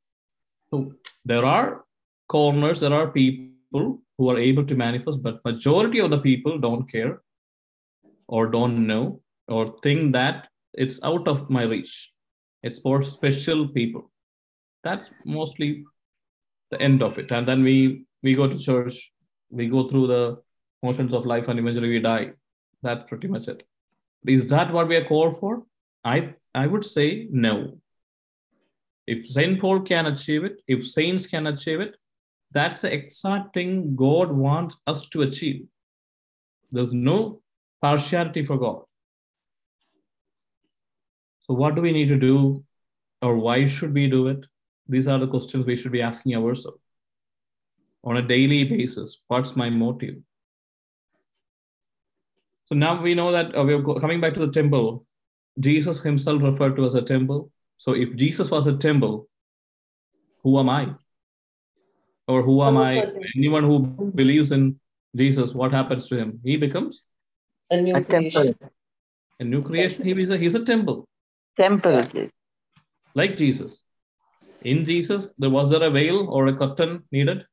So 0.70 0.94
there 1.24 1.46
are 1.46 1.84
corners 2.28 2.80
there 2.80 2.94
are 2.94 3.08
people 3.12 4.02
who 4.18 4.30
are 4.30 4.40
able 4.40 4.66
to 4.66 4.76
manifest 4.76 5.22
but 5.22 5.46
majority 5.46 6.00
of 6.00 6.10
the 6.10 6.18
people 6.18 6.58
don't 6.58 6.92
care 6.92 7.22
or 8.28 8.48
don't 8.48 8.88
know 8.88 9.22
or 9.48 9.76
think 9.84 10.14
that 10.14 10.48
it's 10.74 11.00
out 11.04 11.28
of 11.28 11.50
my 11.50 11.64
reach. 11.64 12.12
It's 12.64 12.80
for 12.80 13.04
special 13.04 13.68
people. 13.68 14.12
That's 14.84 15.12
mostly 15.24 15.84
the 16.72 16.82
end 16.82 17.04
of 17.04 17.20
it. 17.20 17.32
And 17.32 17.48
then 17.48 17.64
we 17.64 18.06
we 18.24 18.34
go 18.36 18.48
to 18.48 18.58
church 18.58 19.12
we 19.50 19.68
go 19.68 19.88
through 19.88 20.08
the 20.08 20.42
motions 20.84 21.14
of 21.14 21.26
life 21.26 21.48
and 21.48 21.60
eventually 21.60 21.90
we 21.90 22.00
die. 22.00 22.32
That's 22.82 23.08
pretty 23.08 23.28
much 23.28 23.48
it. 23.48 23.64
Is 24.28 24.48
that 24.48 24.72
what 24.72 24.88
we 24.88 24.96
are 24.96 25.06
called 25.06 25.40
for? 25.40 25.64
I 26.04 26.34
i 26.54 26.68
would 26.68 26.86
say 26.86 27.28
no. 27.32 27.80
If 29.08 29.28
saint 29.28 29.62
paul 29.62 29.82
can 29.82 30.08
achieve 30.08 30.44
it 30.44 30.62
if 30.68 30.88
saints 30.88 31.28
can 31.28 31.48
achieve 31.48 31.80
it 31.80 31.96
that's 32.52 32.82
the 32.82 32.92
exact 32.94 33.54
thing 33.54 33.96
god 33.96 34.32
wants 34.32 34.78
us 34.88 35.08
to 35.10 35.24
achieve. 35.24 35.66
There's 36.72 36.94
no 36.94 37.42
partiality 37.82 38.44
for 38.44 38.58
god. 38.58 38.82
So 41.42 41.54
what 41.54 41.76
do 41.76 41.82
we 41.82 41.92
need 41.92 42.08
to 42.08 42.18
do? 42.18 42.64
Or 43.22 43.36
why 43.38 43.66
should 43.66 43.94
we 43.94 44.08
do 44.10 44.28
it? 44.28 44.46
These 44.88 45.08
are 45.08 45.20
the 45.20 45.28
questions 45.28 45.66
we 45.66 45.76
should 45.76 45.92
be 45.92 46.02
asking 46.02 46.36
ourselves 46.36 46.85
on 48.06 48.18
a 48.18 48.22
daily 48.22 48.64
basis. 48.64 49.18
What's 49.28 49.56
my 49.56 49.70
motive? 49.70 50.16
So 52.68 52.76
now 52.76 53.02
we 53.02 53.16
know 53.16 53.32
that 53.32 53.56
uh, 53.58 53.64
we're 53.64 53.82
coming 54.00 54.22
back 54.22 54.34
to 54.36 54.46
the 54.46 54.52
temple. 54.52 55.06
Jesus 55.60 56.02
himself 56.02 56.44
referred 56.44 56.76
to 56.78 56.86
as 56.86 56.96
a 56.96 57.02
temple. 57.02 57.52
So 57.78 57.94
if 57.94 58.16
Jesus 58.16 58.50
was 58.52 58.68
a 58.68 58.78
temple, 58.78 59.28
who 60.44 60.60
am 60.60 60.70
I? 60.70 60.94
Or 62.28 62.42
who 62.42 62.64
am 62.64 62.78
I? 62.78 63.04
Anyone 63.38 63.64
who 63.64 63.80
believes 64.16 64.52
in 64.52 64.80
Jesus, 65.16 65.54
what 65.54 65.72
happens 65.72 66.08
to 66.10 66.18
him? 66.18 66.40
He 66.44 66.58
becomes 66.58 67.02
A 67.72 67.78
new 67.82 67.96
A 67.96 68.02
creation. 68.04 68.42
temple. 68.48 68.72
a 69.40 69.44
new 69.44 69.62
creation. 69.62 70.04
He 70.04 70.12
is 70.24 70.32
a, 70.32 70.38
he's 70.38 70.56
a 70.56 70.64
temple, 70.66 71.08
Temple. 71.58 72.02
like 73.16 73.38
Jesus. 73.38 73.84
In 74.62 74.86
Jesus, 74.86 75.34
there 75.38 75.50
was 75.50 75.70
there 75.70 75.84
a 75.84 75.92
veil 75.92 76.28
or 76.30 76.48
a 76.48 76.56
curtain 76.56 77.04
needed? 77.12 77.46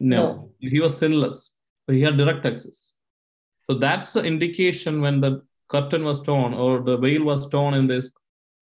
No. 0.00 0.50
He 0.58 0.80
was 0.80 0.96
sinless. 0.96 1.50
So 1.86 1.94
he 1.94 2.02
had 2.02 2.16
direct 2.16 2.44
access. 2.44 2.88
So 3.68 3.78
that's 3.78 4.12
the 4.12 4.22
indication 4.22 5.00
when 5.00 5.20
the 5.20 5.42
curtain 5.68 6.04
was 6.04 6.22
torn 6.22 6.54
or 6.54 6.82
the 6.82 6.96
veil 6.96 7.24
was 7.24 7.48
torn 7.48 7.74
in 7.74 7.86
this 7.86 8.10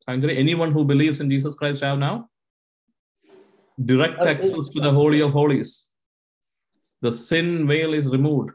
sanctuary. 0.06 0.38
Anyone 0.38 0.72
who 0.72 0.84
believes 0.84 1.20
in 1.20 1.30
Jesus 1.30 1.54
Christ 1.54 1.82
have 1.82 1.98
now 1.98 2.28
direct 3.84 4.20
Okay. 4.20 4.30
access 4.30 4.68
to 4.68 4.80
the 4.80 4.90
Holy 4.90 5.20
of 5.20 5.32
Holies. 5.32 5.88
The 7.02 7.12
sin 7.12 7.66
veil 7.66 7.92
is 7.92 8.08
removed 8.08 8.50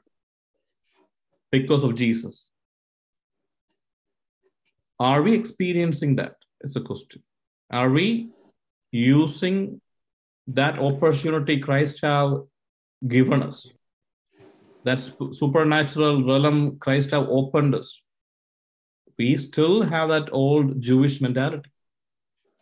because 1.51 1.83
of 1.83 1.95
Jesus. 1.95 2.51
Are 4.99 5.21
we 5.21 5.33
experiencing 5.33 6.15
that? 6.15 6.35
Is 6.61 6.75
a 6.75 6.81
question. 6.81 7.23
Are 7.71 7.89
we 7.89 8.31
using 8.91 9.79
that 10.47 10.79
opportunity 10.79 11.59
Christ 11.59 12.01
have 12.01 12.41
given 13.07 13.43
us? 13.43 13.67
That 14.83 14.99
supernatural 14.99 16.23
realm 16.23 16.77
Christ 16.79 17.11
have 17.11 17.27
opened 17.29 17.75
us. 17.75 18.01
We 19.17 19.35
still 19.35 19.83
have 19.83 20.09
that 20.09 20.29
old 20.31 20.81
Jewish 20.81 21.19
mentality 21.19 21.69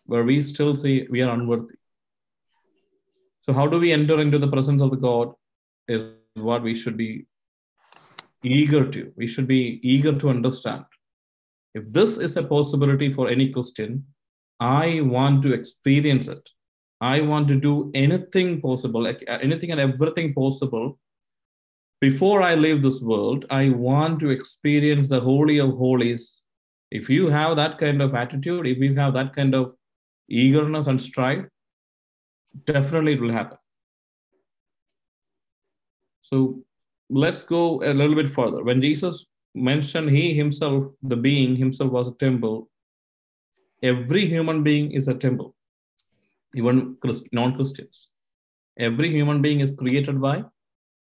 where 0.05 0.23
we 0.23 0.41
still 0.41 0.75
see 0.75 1.07
we 1.09 1.21
are 1.21 1.31
unworthy. 1.31 1.75
So, 3.45 3.53
how 3.53 3.67
do 3.67 3.79
we 3.79 3.91
enter 3.93 4.19
into 4.19 4.39
the 4.39 4.47
presence 4.47 4.81
of 4.81 4.89
the 4.89 4.97
God? 4.97 5.33
Is 5.87 6.03
what 6.33 6.63
we 6.63 6.73
should 6.73 6.97
be 6.97 7.27
eager 8.43 8.89
to. 8.89 9.13
We 9.15 9.27
should 9.27 9.47
be 9.47 9.79
eager 9.83 10.17
to 10.17 10.29
understand. 10.29 10.85
If 11.73 11.91
this 11.91 12.17
is 12.17 12.37
a 12.37 12.43
possibility 12.43 13.13
for 13.13 13.29
any 13.29 13.51
Christian, 13.51 14.05
I 14.59 15.01
want 15.01 15.43
to 15.43 15.53
experience 15.53 16.27
it. 16.27 16.49
I 17.01 17.21
want 17.21 17.47
to 17.49 17.59
do 17.59 17.91
anything 17.93 18.61
possible, 18.61 19.03
like 19.03 19.23
uh, 19.27 19.37
anything 19.41 19.71
and 19.71 19.79
everything 19.79 20.33
possible. 20.33 20.99
Before 21.99 22.41
I 22.41 22.55
leave 22.55 22.83
this 22.83 23.01
world, 23.01 23.45
I 23.49 23.69
want 23.69 24.19
to 24.21 24.29
experience 24.29 25.07
the 25.07 25.19
Holy 25.19 25.59
of 25.59 25.71
Holies. 25.77 26.37
If 26.91 27.09
you 27.09 27.27
have 27.27 27.55
that 27.57 27.77
kind 27.79 28.01
of 28.01 28.15
attitude, 28.15 28.67
if 28.67 28.77
you 28.77 28.95
have 28.95 29.13
that 29.13 29.35
kind 29.35 29.55
of 29.55 29.75
eagerness 30.29 30.87
and 30.87 31.01
strive, 31.01 31.47
definitely 32.65 33.13
it 33.13 33.21
will 33.21 33.31
happen. 33.31 33.57
So 36.21 36.61
let's 37.09 37.43
go 37.43 37.83
a 37.83 37.93
little 37.93 38.15
bit 38.15 38.31
further. 38.31 38.63
When 38.63 38.81
Jesus 38.81 39.25
mentioned 39.55 40.09
he 40.09 40.33
himself, 40.33 40.93
the 41.01 41.15
being 41.15 41.55
himself 41.55 41.91
was 41.91 42.07
a 42.07 42.15
temple, 42.15 42.69
every 43.81 44.25
human 44.27 44.63
being 44.63 44.91
is 44.91 45.07
a 45.07 45.13
temple, 45.13 45.55
even 46.55 46.97
non 47.31 47.55
Christians. 47.55 48.07
Every 48.79 49.09
human 49.09 49.41
being 49.41 49.59
is 49.59 49.71
created 49.71 50.21
by, 50.21 50.43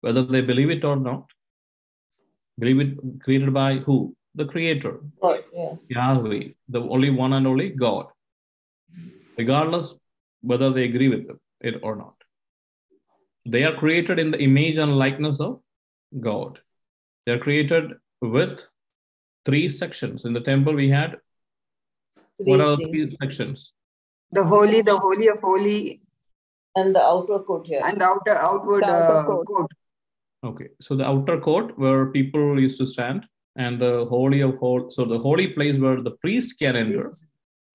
whether 0.01 0.23
they 0.25 0.41
believe 0.41 0.71
it 0.71 0.85
or 0.85 0.97
not, 0.97 1.31
believe 2.59 2.81
it 2.81 3.23
created 3.23 3.53
by 3.53 3.77
who? 3.77 4.15
The 4.35 4.45
Creator, 4.45 5.01
God, 5.23 5.45
yeah. 5.55 5.75
Yahweh, 5.89 6.49
the 6.69 6.81
only 6.81 7.09
one 7.09 7.33
and 7.33 7.47
only 7.47 7.71
God, 7.71 8.07
regardless 9.39 9.95
whether 10.43 10.71
they 10.71 10.85
agree 10.85 11.09
with 11.09 11.39
it 11.61 11.81
or 11.83 11.97
not. 11.97 12.15
They 13.47 13.65
are 13.65 13.75
created 13.75 14.19
in 14.19 14.31
the 14.31 14.43
image 14.43 14.77
and 14.77 14.99
likeness 14.99 15.41
of 15.41 15.61
God. 16.21 16.61
They 17.25 17.33
are 17.33 17.39
created 17.39 17.95
with 18.21 18.61
three 19.47 19.69
sections. 19.69 20.25
In 20.27 20.35
the 20.35 20.41
temple, 20.41 20.75
we 20.75 20.91
had 20.91 21.17
what 22.39 22.61
are 22.61 22.71
the 22.71 22.77
Three 22.77 22.91
three 22.91 23.07
sections? 23.07 23.73
The 24.33 24.45
holy, 24.45 24.83
the 24.83 24.97
holy 24.99 25.29
of 25.29 25.41
holy, 25.41 26.01
And 26.75 26.95
the 26.95 27.03
outer 27.03 27.39
court 27.41 27.67
here. 27.67 27.81
and 27.85 28.01
the 28.01 28.05
outer 28.05 28.35
outward 28.37 28.83
The 28.83 28.89
outer 28.95 29.19
uh, 29.19 29.25
court. 29.27 29.47
court. 29.47 29.71
Okay, 30.45 30.69
so 30.81 30.95
the 30.97 31.07
outer 31.07 31.41
court 31.41 31.79
where 31.79 32.07
people 32.07 32.61
used 32.61 32.79
to 32.79 32.87
stand, 32.87 33.25
and 33.57 33.81
the 33.81 34.05
holy 34.07 34.41
of 34.43 34.57
hol. 34.59 34.91
So 34.91 35.05
the 35.05 35.19
holy 35.19 35.47
place 35.49 35.79
where 35.79 36.03
the 36.03 36.11
priest 36.23 36.59
can 36.59 36.77
enter, 36.77 36.97
Jesus, 36.99 37.25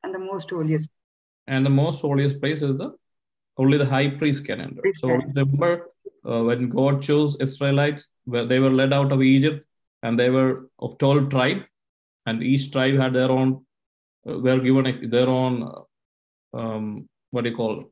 And 0.03 0.13
the 0.13 0.19
most 0.19 0.49
holiest. 0.51 0.89
and 1.47 1.65
the 1.65 1.69
most 1.69 2.01
holiest 2.01 2.39
place 2.39 2.61
is 2.61 2.77
the 2.77 2.89
only 3.57 3.77
the 3.77 3.85
high 3.85 4.09
priest 4.19 4.45
can 4.45 4.61
enter. 4.61 4.81
Priest 4.81 5.01
So 5.01 5.07
can. 5.07 5.33
remember 5.33 5.89
uh, 6.29 6.43
when 6.43 6.69
God 6.69 7.01
chose 7.01 7.35
Israelites, 7.39 8.07
where 8.25 8.45
they 8.45 8.59
were 8.59 8.69
led 8.81 8.93
out 8.93 9.11
of 9.11 9.21
Egypt, 9.23 9.65
and 10.03 10.19
they 10.19 10.29
were 10.29 10.69
of 10.79 10.97
twelve 10.99 11.29
tribe, 11.29 11.63
and 12.27 12.43
each 12.43 12.71
tribe 12.71 12.95
had 13.03 13.13
their 13.13 13.31
own, 13.31 13.65
uh, 14.29 14.37
were 14.39 14.59
given 14.59 14.85
a, 14.91 15.07
their 15.07 15.27
own, 15.27 15.63
uh, 15.63 15.81
um, 16.53 17.07
what 17.31 17.43
do 17.43 17.49
you 17.51 17.55
call? 17.55 17.85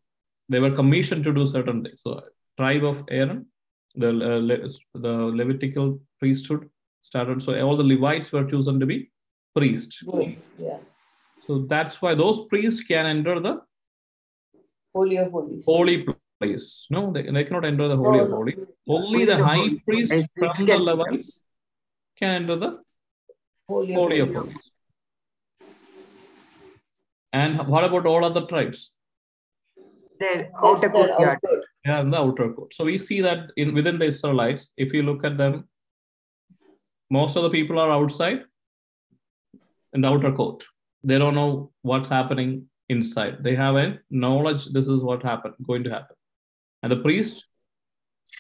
They 0.50 0.60
were 0.60 0.72
commissioned 0.72 1.24
to 1.26 1.34
do 1.34 1.46
certain 1.46 1.84
things. 1.84 2.02
So 2.02 2.22
tribe 2.58 2.84
of 2.84 3.04
Aaron, 3.10 3.46
the 3.96 4.10
uh, 4.10 4.40
Le- 4.40 4.70
the 4.96 5.14
Levitical 5.40 6.00
priesthood 6.20 6.70
started. 7.02 7.42
So 7.44 7.60
all 7.62 7.78
the 7.78 7.84
Levites 7.84 8.32
were 8.32 8.46
chosen 8.46 8.80
to 8.80 8.86
be 8.86 9.12
priests. 9.56 10.02
Good. 10.02 10.38
Yeah. 10.58 10.78
So 11.48 11.60
that's 11.68 12.02
why 12.02 12.16
those 12.16 12.48
priests 12.48 12.82
can 12.84 13.06
enter 13.06 13.40
the 13.40 13.62
Holy 14.94 15.18
of 15.18 15.32
holies. 15.32 15.66
holy 15.66 16.06
place. 16.42 16.88
No, 16.90 17.12
they, 17.12 17.24
they 17.24 17.44
cannot 17.44 17.66
enter 17.66 17.88
the 17.88 17.96
holy 17.98 18.20
of 18.20 18.30
No, 18.30 18.36
no. 18.36 18.40
Only 18.42 18.56
Only 18.88 19.26
the 19.26 19.36
the 19.36 19.44
high 19.44 19.56
holy- 19.58 19.80
priest 19.88 20.12
high 20.14 20.28
from 20.40 20.66
the 20.66 20.74
can- 20.74 20.82
Levites 20.84 21.44
can 22.18 22.30
enter 22.42 22.56
the 22.56 22.80
Holy, 23.68 23.94
holy 23.94 24.20
of 24.20 24.34
holies. 24.34 24.69
Holies. 27.34 27.60
And 27.60 27.68
what 27.68 27.84
about 27.84 28.06
all 28.06 28.26
other 28.26 28.46
tribes? 28.46 28.92
The 30.20 30.50
outer 30.64 30.90
They're 30.90 31.40
Yeah, 31.86 32.02
in 32.02 32.10
the 32.10 32.18
outer 32.18 32.54
court. 32.54 32.74
So 32.74 32.84
we 32.84 32.98
see 32.98 33.22
that 33.22 33.52
in 33.56 33.74
within 33.74 34.00
the 34.00 34.06
Israelites, 34.06 34.72
if 34.78 34.94
you 34.94 35.04
look 35.04 35.24
at 35.24 35.38
them, 35.38 35.68
most 37.10 37.38
of 37.38 37.44
the 37.44 37.50
people 37.50 37.80
are 37.80 37.92
outside 37.92 38.44
in 39.94 40.02
the 40.02 40.08
outer 40.10 40.32
court. 40.32 40.66
They 41.04 41.18
don't 41.18 41.36
know 41.36 41.72
what's 41.82 42.10
happening 42.10 42.70
inside. 42.90 43.44
They 43.44 43.56
have 43.56 43.76
a 43.76 44.00
knowledge 44.10 44.66
this 44.66 44.88
is 44.88 45.04
what 45.04 45.24
happened, 45.24 45.56
going 45.66 45.84
to 45.86 45.90
happen. 45.90 46.16
And 46.84 46.92
the 46.92 46.98
priest, 46.98 47.46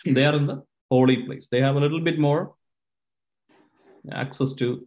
they 0.06 0.25
are 0.25 0.36
in 0.36 0.47
the 0.47 0.63
holy 0.91 1.23
place. 1.23 1.47
They 1.52 1.62
have 1.62 1.75
a 1.75 1.80
little 1.80 2.02
bit 2.02 2.19
more 2.19 2.56
access 4.12 4.54
to 4.54 4.86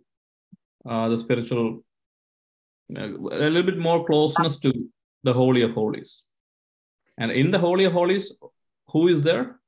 uh, 0.87 1.09
the 1.09 1.17
spiritual, 1.17 1.85
a 2.99 3.49
little 3.51 3.63
bit 3.63 3.79
more 3.79 4.05
closeness 4.05 4.59
to 4.61 4.73
the 5.23 5.33
holy 5.33 5.63
of 5.63 5.73
holies. 5.73 6.23
And 7.19 7.31
in 7.31 7.51
the 7.51 7.59
holy 7.59 7.85
of 7.85 7.93
holies, 7.93 8.33
who 8.89 9.09
is 9.09 9.23
there? 9.23 9.61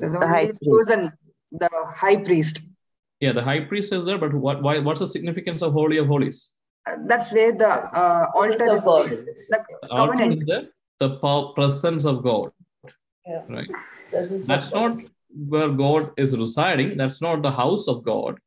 The 0.00 0.08
The 0.20 0.26
high 0.28 0.46
priest. 0.46 0.62
chosen, 0.64 1.12
the 1.52 1.70
high 2.02 2.16
priest. 2.16 2.60
Yeah, 3.20 3.32
the 3.32 3.42
high 3.42 3.60
priest 3.60 3.92
is 3.92 4.04
there, 4.04 4.18
but 4.18 4.34
what? 4.34 4.62
Why? 4.62 4.78
What's 4.78 5.00
the 5.00 5.06
significance 5.06 5.62
of 5.62 5.72
holy 5.72 5.98
of 5.98 6.06
holies? 6.06 6.50
Uh, 6.86 6.96
That's 7.06 7.32
where 7.32 7.52
the 7.52 7.68
uh, 7.68 8.26
altar 8.34 8.76
of 8.76 8.84
God. 8.84 9.12
is. 9.12 9.28
It's 9.28 9.48
The 9.48 9.64
altar 9.90 10.30
is 10.30 10.44
there, 10.44 10.68
the 11.00 11.10
presence 11.54 12.04
of 12.04 12.22
God. 12.22 12.50
Yeah. 13.26 13.42
Right. 13.48 13.70
Presence 14.10 14.46
That's 14.46 14.72
not 14.74 14.98
where 15.48 15.70
God 15.70 16.12
is 16.16 16.36
residing. 16.36 16.96
That's 16.96 17.20
not 17.22 17.42
the 17.42 17.50
house 17.50 17.88
of 17.88 18.04
God. 18.04 18.38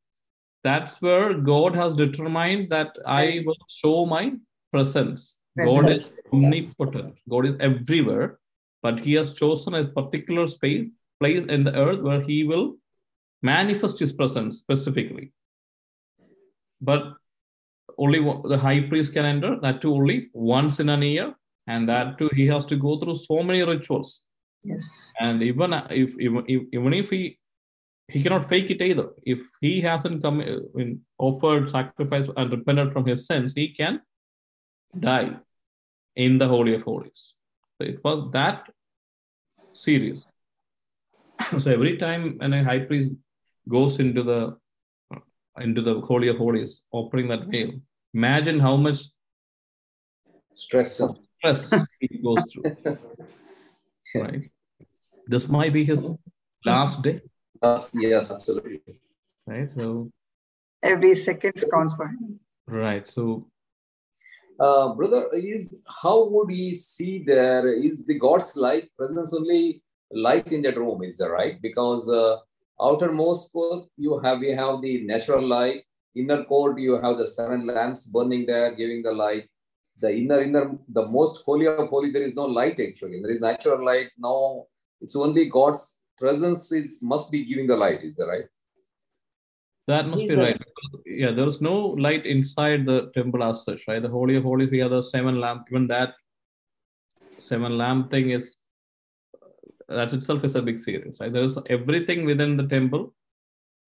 That's 0.63 1.01
where 1.01 1.33
God 1.33 1.75
has 1.75 1.93
determined 1.93 2.69
that 2.71 2.95
I 3.05 3.43
will 3.45 3.57
show 3.69 4.05
my 4.05 4.33
presence. 4.71 5.35
God 5.57 5.87
is 5.89 6.09
omnipotent. 6.31 7.15
God 7.29 7.45
is 7.45 7.55
everywhere, 7.59 8.39
but 8.83 8.99
He 8.99 9.13
has 9.13 9.33
chosen 9.33 9.73
a 9.75 9.85
particular 9.85 10.47
space, 10.47 10.87
place 11.19 11.45
in 11.45 11.63
the 11.63 11.75
earth 11.75 12.01
where 12.01 12.21
He 12.21 12.43
will 12.43 12.75
manifest 13.41 13.99
His 13.99 14.13
presence 14.13 14.57
specifically. 14.59 15.31
But 16.81 17.13
only 17.97 18.19
the 18.47 18.57
high 18.57 18.81
priest 18.81 19.13
can 19.13 19.25
enter. 19.25 19.59
That 19.59 19.81
too 19.81 19.93
only 19.93 20.29
once 20.33 20.79
in 20.79 20.89
a 20.89 20.97
year, 20.97 21.33
and 21.67 21.87
that 21.89 22.17
too 22.17 22.29
he 22.33 22.47
has 22.47 22.65
to 22.65 22.75
go 22.75 22.99
through 22.99 23.15
so 23.15 23.41
many 23.43 23.63
rituals. 23.63 24.21
Yes. 24.63 24.87
And 25.19 25.41
even 25.41 25.73
if 25.73 26.19
even 26.19 26.43
if, 26.47 26.63
even 26.71 26.93
if 26.93 27.09
he 27.09 27.39
he 28.09 28.23
cannot 28.23 28.47
fake 28.49 28.69
it 28.71 28.81
either. 28.81 29.09
If 29.25 29.39
he 29.61 29.81
hasn't 29.81 30.21
come 30.21 30.41
in 30.41 31.01
offered 31.17 31.69
sacrifice 31.71 32.27
and 32.37 32.51
repented 32.51 32.93
from 32.93 33.05
his 33.05 33.25
sins, 33.27 33.53
he 33.55 33.73
can 33.73 34.01
die 34.97 35.35
in 36.15 36.37
the 36.37 36.47
holy 36.47 36.73
of 36.75 36.83
holies. 36.83 37.33
So 37.77 37.87
it 37.87 38.03
was 38.03 38.31
that 38.31 38.69
serious. 39.73 40.23
so 41.59 41.71
every 41.71 41.97
time 41.97 42.37
when 42.37 42.53
a 42.53 42.63
high 42.63 42.79
priest 42.79 43.11
goes 43.69 43.99
into 43.99 44.23
the 44.23 44.57
into 45.59 45.81
the 45.81 45.99
holy 46.01 46.27
of 46.27 46.37
holies, 46.37 46.81
opening 46.93 47.27
that 47.29 47.47
veil, 47.47 47.71
imagine 48.13 48.59
how 48.59 48.77
much 48.77 48.99
Stress. 50.55 51.01
stress 51.37 51.73
he 51.99 52.17
goes 52.23 52.51
through. 52.51 52.75
Right. 54.15 54.49
This 55.27 55.49
might 55.49 55.73
be 55.73 55.83
his 55.83 56.09
last 56.65 57.01
day. 57.01 57.21
Yes, 57.61 57.91
yes, 57.93 58.31
absolutely. 58.31 58.81
Right. 59.45 59.71
So 59.71 60.11
Every 60.83 61.15
second 61.15 61.53
counts 61.71 61.95
for 61.95 62.07
him. 62.07 62.39
Right. 62.67 63.07
So 63.07 63.47
Uh, 64.59 64.95
brother, 64.95 65.29
is 65.33 65.83
how 66.01 66.27
would 66.27 66.49
he 66.49 66.73
see 66.73 67.23
there? 67.23 67.67
Is 67.71 68.05
the 68.07 68.17
God's 68.17 68.55
light 68.57 68.89
presence 68.97 69.31
only 69.31 69.83
light 70.11 70.47
in 70.51 70.63
that 70.63 70.77
room? 70.77 71.03
Is 71.03 71.17
that 71.17 71.29
right? 71.29 71.61
Because 71.61 72.09
uh, 72.09 72.37
outermost 72.81 73.51
court 73.51 73.85
you 73.97 74.19
have 74.23 74.39
we 74.39 74.49
have 74.51 74.81
the 74.81 75.03
natural 75.03 75.45
light. 75.47 75.83
Inner 76.15 76.43
court 76.45 76.79
you 76.79 76.95
have 76.99 77.19
the 77.19 77.27
seven 77.27 77.67
lamps 77.67 78.07
burning 78.07 78.47
there, 78.47 78.73
giving 78.73 79.03
the 79.03 79.13
light. 79.13 79.45
The 79.99 80.09
inner 80.15 80.41
inner 80.41 80.71
the 80.89 81.05
most 81.05 81.43
holy 81.45 81.67
of 81.67 81.89
holy 81.89 82.11
there 82.11 82.23
is 82.23 82.33
no 82.33 82.45
light 82.45 82.79
actually. 82.79 83.21
There 83.21 83.31
is 83.31 83.39
natural 83.39 83.85
light. 83.85 84.09
No, 84.17 84.67
it's 85.01 85.15
only 85.15 85.45
God's 85.45 85.96
presence 86.17 86.71
is 86.71 86.99
must 87.01 87.31
be 87.31 87.45
giving 87.45 87.67
the 87.67 87.75
light. 87.77 88.03
Is 88.03 88.15
that 88.17 88.27
right? 88.27 88.45
That 89.87 90.07
must 90.07 90.21
He's 90.21 90.31
be 90.31 90.35
the- 90.35 90.41
right. 90.43 90.61
Yeah, 91.05 91.31
there 91.31 91.47
is 91.47 91.61
no 91.61 91.75
light 92.07 92.25
inside 92.25 92.85
the 92.85 93.09
temple 93.13 93.43
as 93.43 93.63
such, 93.63 93.87
right? 93.87 94.01
The 94.01 94.09
Holy 94.09 94.35
of 94.35 94.43
Holies, 94.43 94.69
we 94.71 94.79
have 94.79 94.91
the 94.91 95.01
seven 95.01 95.39
lamp. 95.39 95.67
Even 95.71 95.87
that 95.87 96.13
seven 97.37 97.77
lamp 97.77 98.09
thing 98.11 98.31
is 98.31 98.55
that 99.89 100.11
itself 100.13 100.43
is 100.43 100.55
a 100.55 100.61
big 100.61 100.77
series, 100.79 101.19
right? 101.21 101.31
There 101.31 101.43
is 101.43 101.57
everything 101.69 102.25
within 102.25 102.57
the 102.57 102.67
temple 102.67 103.13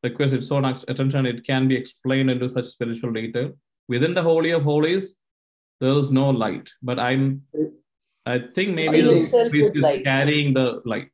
requires 0.03 0.31
its 0.33 0.49
own 0.51 0.63
act- 0.65 0.85
attention. 0.87 1.25
It 1.25 1.43
can 1.45 1.67
be 1.67 1.75
explained 1.75 2.31
into 2.31 2.47
such 2.47 2.65
spiritual 2.65 3.11
detail. 3.11 3.51
Within 3.89 4.13
the 4.13 4.21
Holy 4.21 4.51
of 4.51 4.63
Holies, 4.63 5.17
there 5.81 5.93
is 5.95 6.11
no 6.11 6.29
light. 6.29 6.69
But 6.81 6.99
I'm, 6.99 7.43
I 8.25 8.39
think 8.39 8.75
maybe 8.75 9.01
the 9.01 9.09
priest 9.49 9.71
is 9.71 9.75
is 9.75 9.81
light. 9.81 10.03
carrying 10.05 10.53
the 10.53 10.81
light. 10.85 11.09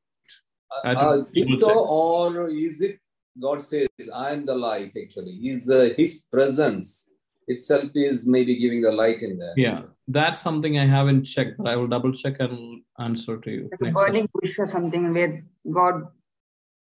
I 0.84 0.94
Uh, 0.94 1.24
think 1.34 1.48
think 1.48 1.60
so, 1.60 1.72
or 1.72 2.50
is 2.50 2.82
it 2.82 3.00
God 3.40 3.62
says, 3.62 3.90
I 4.14 4.32
am 4.34 4.46
the 4.46 4.56
light 4.56 4.94
actually? 5.02 5.34
His, 5.42 5.70
uh, 5.70 5.90
his 5.98 6.26
presence 6.32 7.12
itself 7.48 7.92
is 7.94 8.26
maybe 8.28 8.56
giving 8.56 8.82
the 8.82 8.92
light 8.92 9.22
in 9.22 9.38
there. 9.38 9.54
Yeah, 9.58 9.82
that's 10.08 10.40
something 10.40 10.80
I 10.80 10.86
haven't 10.86 11.26
checked, 11.26 11.58
but 11.58 11.68
I 11.68 11.76
will 11.76 11.88
double 11.88 12.14
check 12.14 12.40
and 12.40 12.82
answer 13.00 13.38
to 13.38 13.52
you. 13.52 13.70
Like 13.72 13.82
a 13.82 13.84
next 13.86 14.00
session. 14.00 14.14
burning 14.14 14.30
bush 14.34 14.60
or 14.60 14.68
something 14.68 15.14
where 15.14 15.46
God. 15.72 16.08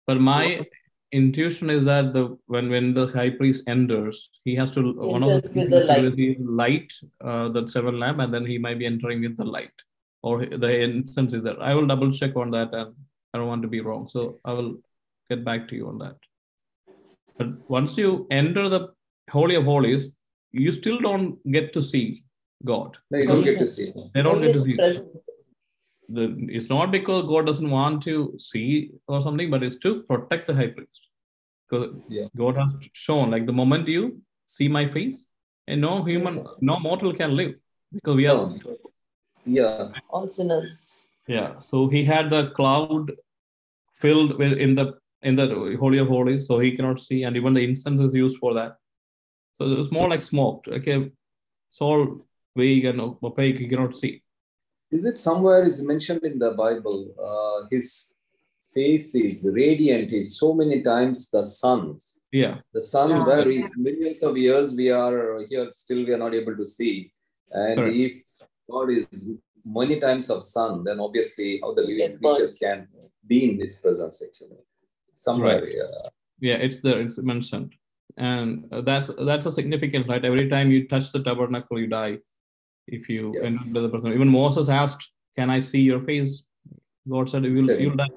But 0.07 0.21
my 0.21 0.67
intuition 1.13 1.71
is 1.71 1.85
that 1.85 2.13
the 2.15 2.37
when 2.47 2.69
when 2.69 2.93
the 2.95 3.07
high 3.07 3.31
priest 3.31 3.65
enters, 3.69 4.29
he 4.45 4.55
has 4.57 4.71
to 4.73 4.93
one 4.93 5.23
of 5.23 5.31
the 5.31 5.37
Enters 5.37 5.55
with 5.55 5.71
the 5.71 5.81
is 5.83 5.89
light. 5.89 6.19
he 6.19 6.37
light 6.41 6.93
uh, 7.25 7.49
the 7.49 7.67
seven 7.69 7.99
lamp, 7.99 8.19
and 8.19 8.35
then 8.35 8.45
he 8.45 8.59
might 8.59 8.79
be 8.79 8.87
entering 8.87 9.21
with 9.23 9.37
the 9.37 9.45
light, 9.45 9.73
or 10.23 10.45
the 10.47 10.83
instance 10.83 11.33
is 11.33 11.43
that 11.45 11.63
I 11.63 11.75
will 11.75 11.87
double 11.87 12.11
check 12.11 12.35
on 12.37 12.51
that, 12.51 12.75
and 12.75 12.95
I 13.33 13.39
don't 13.39 13.47
want 13.47 13.63
to 13.63 13.69
be 13.69 13.81
wrong, 13.81 14.09
so 14.09 14.41
I 14.45 14.53
will 14.53 14.79
get 15.29 15.45
back 15.45 15.69
to 15.69 15.77
you 15.77 15.89
on 15.89 15.99
that. 15.99 16.17
But 17.39 17.49
once 17.71 17.97
you 17.97 18.27
enter 18.31 18.69
the 18.69 18.89
holy 19.31 19.55
of 19.55 19.65
holies, 19.65 20.11
you 20.53 20.73
still 20.73 20.99
don't 20.99 21.39
get 21.51 21.73
to 21.75 21.83
see 21.83 22.25
God. 22.65 22.97
No, 23.11 23.19
you 23.19 23.27
don't 23.27 23.45
get 23.45 23.59
to 23.59 23.69
see. 23.69 23.93
They 24.15 24.23
don't 24.23 24.43
get 24.43 24.53
to 24.55 24.63
see. 24.63 24.77
the 26.17 26.25
it's 26.57 26.69
not 26.69 26.91
because 26.91 27.25
God 27.27 27.47
doesn't 27.47 27.71
want 27.71 28.03
to 28.03 28.35
see 28.39 28.91
or 29.07 29.23
something, 29.23 29.49
but 29.51 29.63
it's 29.63 29.77
to 29.85 30.03
protect 30.03 30.49
the 30.49 30.55
high 30.55 30.69
priest. 30.69 31.01
Because 31.69 31.95
Yeah. 32.09 32.27
God 32.37 32.57
has 32.57 32.73
shown, 32.93 33.31
like 33.31 33.47
the 33.47 33.53
moment 33.53 33.87
you 33.89 34.21
see 34.47 34.69
my 34.69 34.87
face, 34.89 35.27
and 35.69 35.81
no 35.81 36.03
human, 36.03 36.45
no 36.61 36.79
mortal 36.81 37.15
can 37.15 37.37
live 37.37 37.55
because 37.93 38.17
we 38.17 38.27
are. 38.27 38.37
No. 38.37 38.77
Yeah. 39.45 39.93
All 40.11 40.27
sinners. 40.29 41.10
Yeah. 41.37 41.51
So 41.61 41.89
he 41.95 42.01
had 42.05 42.31
the 42.31 42.43
cloud 42.59 43.13
filled 44.03 44.37
with 44.41 44.55
in 44.67 44.75
the 44.75 44.87
in 45.23 45.37
the 45.41 45.47
holy 45.79 45.99
of 45.99 46.09
holies, 46.09 46.47
so 46.49 46.59
he 46.65 46.71
cannot 46.77 46.99
see, 47.07 47.23
and 47.25 47.37
even 47.37 47.55
the 47.55 47.65
incense 47.69 48.01
is 48.01 48.15
used 48.15 48.39
for 48.39 48.53
that. 48.55 48.73
So 49.57 49.67
it 49.73 49.77
was 49.83 49.91
more 49.99 50.09
like 50.13 50.23
smoke. 50.23 50.65
Okay, 50.79 50.97
it's 51.69 51.81
all 51.81 52.03
vague 52.57 52.87
and 52.91 53.01
opaque. 53.01 53.61
You 53.61 53.69
cannot 53.73 53.97
see. 53.97 54.13
Is 54.91 55.05
it 55.11 55.19
somewhere 55.19 55.63
is 55.71 55.83
mentioned 55.93 56.25
in 56.31 56.39
the 56.45 56.51
Bible? 56.63 56.99
Uh, 57.29 57.69
his 57.75 58.15
face 58.75 59.15
is 59.15 59.37
radiant. 59.63 60.13
Is 60.21 60.39
so 60.43 60.49
many 60.63 60.83
times 60.83 61.29
the 61.37 61.45
sun's. 61.45 62.19
Yeah. 62.33 62.57
The 62.79 62.81
sun, 62.81 63.11
Yeah. 63.11 63.27
where 63.29 63.45
we, 63.45 63.57
millions 63.77 64.23
of 64.23 64.37
years 64.47 64.75
we 64.81 64.89
are 65.03 65.45
here, 65.51 65.69
still 65.83 66.03
we 66.07 66.13
are 66.17 66.23
not 66.27 66.35
able 66.41 66.57
to 66.63 66.67
see. 66.67 67.13
And 67.53 67.77
Correct. 67.79 67.97
if 68.07 68.13
God 68.71 68.91
is 68.99 69.07
many 69.65 69.99
times 70.01 70.31
of 70.31 70.43
sun, 70.43 70.85
then 70.85 71.01
obviously 71.01 71.61
how 71.63 71.75
the 71.75 71.83
living 71.83 71.99
Get 72.13 72.21
creatures 72.21 72.57
can 72.59 72.89
be 73.27 73.45
in 73.51 73.61
His 73.61 73.77
presence 73.77 74.23
actually. 74.27 74.57
Somewhere, 75.15 75.69
yeah. 75.69 76.09
yeah 76.41 76.55
it's 76.67 76.81
there 76.81 77.01
it's 77.03 77.19
mentioned 77.19 77.75
and 78.17 78.65
uh, 78.73 78.81
that's 78.81 79.11
that's 79.27 79.47
a 79.47 79.51
significant 79.51 80.09
right 80.09 80.25
every 80.25 80.49
time 80.49 80.71
you 80.71 80.89
touch 80.89 81.13
the 81.13 81.23
tabernacle 81.23 81.79
you 81.79 81.87
die 81.87 82.17
if 82.87 83.09
you 83.11 83.35
Yeah. 83.37 83.49
enter 83.49 83.81
the 83.83 83.91
presence 83.91 84.15
even 84.15 84.29
moses 84.29 84.71
asked 84.71 85.05
can 85.37 85.51
i 85.57 85.59
see 85.61 85.83
your 85.91 86.01
face 86.09 86.43
god 87.13 87.29
said 87.29 87.45
you'll, 87.45 87.71
you'll 87.83 87.97
die 88.05 88.15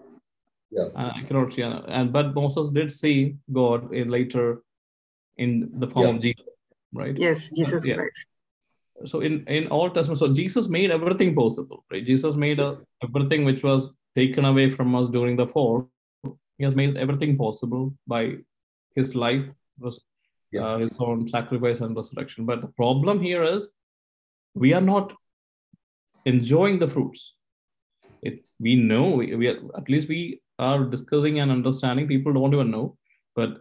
Yeah. 0.71 0.87
uh, 0.95 1.11
i 1.19 1.21
cannot 1.27 1.51
see 1.53 1.63
uh, 1.63 1.81
and 1.97 2.13
but 2.17 2.33
moses 2.33 2.69
did 2.77 2.89
see 2.91 3.17
god 3.51 3.93
in 3.93 4.07
later 4.17 4.47
in 5.37 5.51
the 5.81 5.87
form 5.93 6.05
Yeah. 6.07 6.13
of 6.15 6.21
jesus 6.21 6.45
right 7.01 7.15
Yes, 7.27 7.39
Jesus 7.59 7.85
Yeah. 7.85 7.95
Christ. 7.95 8.25
So 9.05 9.21
in 9.21 9.33
in 9.47 9.67
old 9.69 9.93
testament 9.95 10.19
so 10.19 10.33
jesus 10.33 10.67
made 10.67 10.91
everything 10.91 11.35
possible 11.35 11.83
right? 11.91 12.05
Jesus 12.05 12.35
made 12.35 12.59
uh, 12.59 12.75
everything 13.03 13.43
which 13.45 13.63
was 13.63 13.91
taken 14.15 14.45
away 14.45 14.69
from 14.69 14.95
us 14.95 15.09
during 15.09 15.35
the 15.35 15.47
fall. 15.47 15.89
He 16.57 16.63
has 16.63 16.75
made 16.75 16.97
everything 16.97 17.37
possible 17.37 17.93
by 18.07 18.21
his 18.95 19.15
life 19.15 19.45
Yeah. 20.51 20.61
uh, 20.65 20.77
his 20.77 20.91
own 20.99 21.27
sacrifice 21.29 21.79
and 21.81 21.95
resurrection. 21.95 22.45
But 22.45 22.61
the 22.61 22.67
problem 22.67 23.19
here 23.21 23.43
is 23.43 23.67
we 24.53 24.73
are 24.73 24.81
not 24.81 25.13
enjoying 26.25 26.77
the 26.79 26.87
fruits. 26.87 27.33
It 28.21 28.45
we 28.59 28.75
know 28.75 29.09
we, 29.09 29.35
we 29.35 29.47
are, 29.47 29.59
at 29.77 29.89
least 29.89 30.07
we 30.07 30.41
are 30.59 30.83
discussing 30.83 31.39
and 31.39 31.51
understanding 31.51 32.07
people 32.07 32.33
don't 32.33 32.53
even 32.53 32.71
know. 32.71 32.97
But 33.35 33.57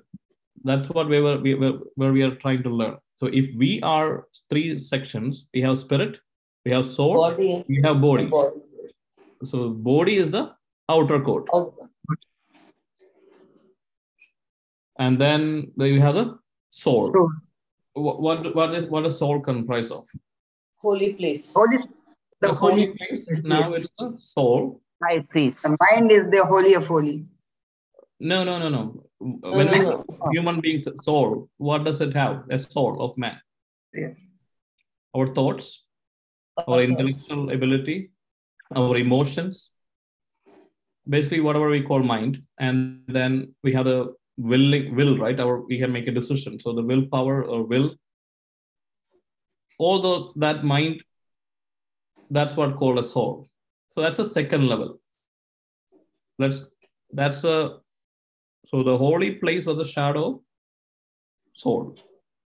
that's 0.64 0.88
what 0.90 1.08
we 1.08 1.20
were 1.20 1.38
we 1.46 1.54
were 1.54 1.72
where 1.96 2.12
we 2.12 2.22
are 2.22 2.34
trying 2.36 2.62
to 2.62 2.70
learn 2.80 2.96
so 3.16 3.26
if 3.40 3.46
we 3.62 3.80
are 3.82 4.26
three 4.50 4.78
sections 4.78 5.46
we 5.54 5.60
have 5.66 5.76
spirit 5.78 6.18
we 6.64 6.70
have 6.72 6.86
soul 6.86 7.16
Body. 7.16 7.64
we 7.68 7.80
have 7.86 8.00
body 8.00 8.26
body. 8.26 8.56
so 9.44 9.70
body 9.70 10.16
is 10.16 10.30
the 10.30 10.44
outer 10.88 11.20
coat 11.20 11.48
Out- 11.54 11.74
oh. 11.78 11.88
and 14.98 15.18
then 15.18 15.72
you 15.76 16.00
have 16.00 16.14
the 16.14 16.38
soul 16.70 17.04
So, 17.04 17.28
what 17.94 18.20
what 18.20 18.54
what 18.54 18.74
is, 18.74 18.88
what 18.90 19.02
does 19.04 19.18
soul 19.18 19.40
comprise 19.40 19.90
of 19.90 20.04
Holy 20.84 21.12
place. 21.14 21.52
holy, 21.54 21.76
the, 21.76 22.48
the 22.48 22.54
holy, 22.54 22.86
holy 22.86 22.86
place 22.98 23.28
yes, 23.30 23.42
now 23.44 23.70
yes. 23.70 23.82
it's 23.84 23.92
the 23.98 24.16
soul 24.18 24.80
High 25.02 25.20
priest. 25.30 25.62
the 25.64 25.76
mind 25.90 26.10
is 26.12 26.24
the 26.30 26.44
holy 26.44 26.74
of 26.74 26.86
holy. 26.86 27.24
no 28.20 28.44
no 28.44 28.58
no 28.58 28.68
no 28.68 29.04
when 29.56 29.68
oh. 29.68 29.78
no, 29.78 30.04
no. 30.08 30.30
human 30.32 30.60
beings 30.60 30.88
soul 31.04 31.48
what 31.58 31.84
does 31.84 32.00
it 32.00 32.12
have 32.14 32.42
a 32.50 32.58
soul 32.58 33.00
of 33.04 33.16
man 33.16 33.38
Yes. 33.94 34.18
our 35.14 35.26
thoughts 35.34 35.82
our 36.56 36.82
intellectual 36.82 37.50
ability, 37.50 38.10
our 38.74 38.96
emotions, 38.96 39.70
basically 41.08 41.40
whatever 41.40 41.68
we 41.68 41.82
call 41.82 42.02
mind, 42.02 42.42
and 42.58 43.02
then 43.08 43.54
we 43.62 43.72
have 43.72 43.86
the 43.86 44.14
willing 44.36 44.94
will, 44.94 45.18
right? 45.18 45.38
Our 45.38 45.60
we 45.62 45.78
can 45.78 45.92
make 45.92 46.08
a 46.08 46.12
decision. 46.12 46.60
So 46.60 46.72
the 46.72 46.82
willpower 46.82 47.44
or 47.44 47.64
will, 47.64 47.94
although 49.78 50.32
that 50.36 50.64
mind, 50.64 51.02
that's 52.30 52.56
what 52.56 52.76
called 52.76 52.98
a 52.98 53.04
soul. 53.04 53.48
So 53.90 54.00
that's 54.00 54.18
a 54.18 54.24
second 54.24 54.68
level. 54.68 55.00
Let's 56.38 56.62
that's 57.10 57.44
a 57.44 57.78
so 58.66 58.82
the 58.82 58.96
holy 58.96 59.32
place 59.32 59.66
was 59.66 59.76
the 59.76 59.84
shadow 59.84 60.42
soul. 61.52 61.96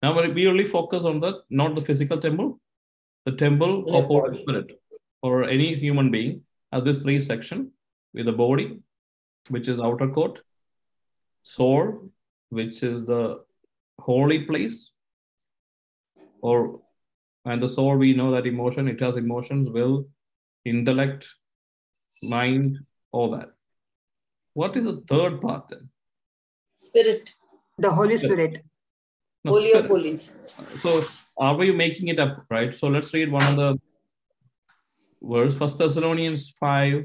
Now 0.02 0.22
we 0.22 0.48
only 0.48 0.66
focus 0.66 1.04
on 1.04 1.20
the 1.20 1.42
not 1.50 1.76
the 1.76 1.82
physical 1.82 2.18
temple, 2.18 2.60
the 3.26 3.32
temple 3.32 3.84
Yeah, 3.88 3.98
of 4.00 4.06
Holy. 4.06 4.42
Spirit 4.42 4.80
or 5.22 5.44
any 5.46 5.76
human 5.76 6.12
being 6.12 6.42
has 6.72 6.84
this 6.84 7.00
three 7.00 7.20
section 7.20 7.72
with 8.14 8.26
the 8.28 8.32
body, 8.32 8.80
which 9.50 9.68
is 9.68 9.82
outer 9.82 10.08
court, 10.10 10.42
soul, 11.44 12.12
which 12.50 12.84
is 12.84 13.04
the 13.06 13.44
holy 14.00 14.40
place, 14.44 14.92
or 16.42 16.82
and 17.46 17.62
the 17.62 17.68
soul 17.70 17.98
we 17.98 18.14
know 18.14 18.32
that 18.32 18.46
emotion 18.46 18.88
it 18.88 19.00
has 19.00 19.18
emotions, 19.18 19.70
will, 19.70 20.08
intellect, 20.66 21.28
mind, 22.24 22.78
all 23.12 23.32
that. 23.32 23.50
What 24.54 24.78
is 24.78 24.86
the 24.86 25.02
third 25.10 25.42
part 25.42 25.68
then? 25.70 25.90
Spirit. 26.76 27.34
The 27.78 27.90
Holy 27.90 28.18
Spirit. 28.18 28.64
No, 29.44 29.52
Holy 29.52 29.74
of 29.74 29.88
holies. 29.88 30.56
So 30.82 31.04
are 31.38 31.56
we 31.56 31.72
making 31.72 32.08
it 32.08 32.20
up, 32.20 32.46
right? 32.50 32.74
So 32.74 32.88
let's 32.88 33.14
read 33.14 33.32
one 33.32 33.44
of 33.44 33.56
the 33.56 33.80
verse, 35.22 35.56
First 35.56 35.78
Thessalonians 35.78 36.52
5, 36.60 37.04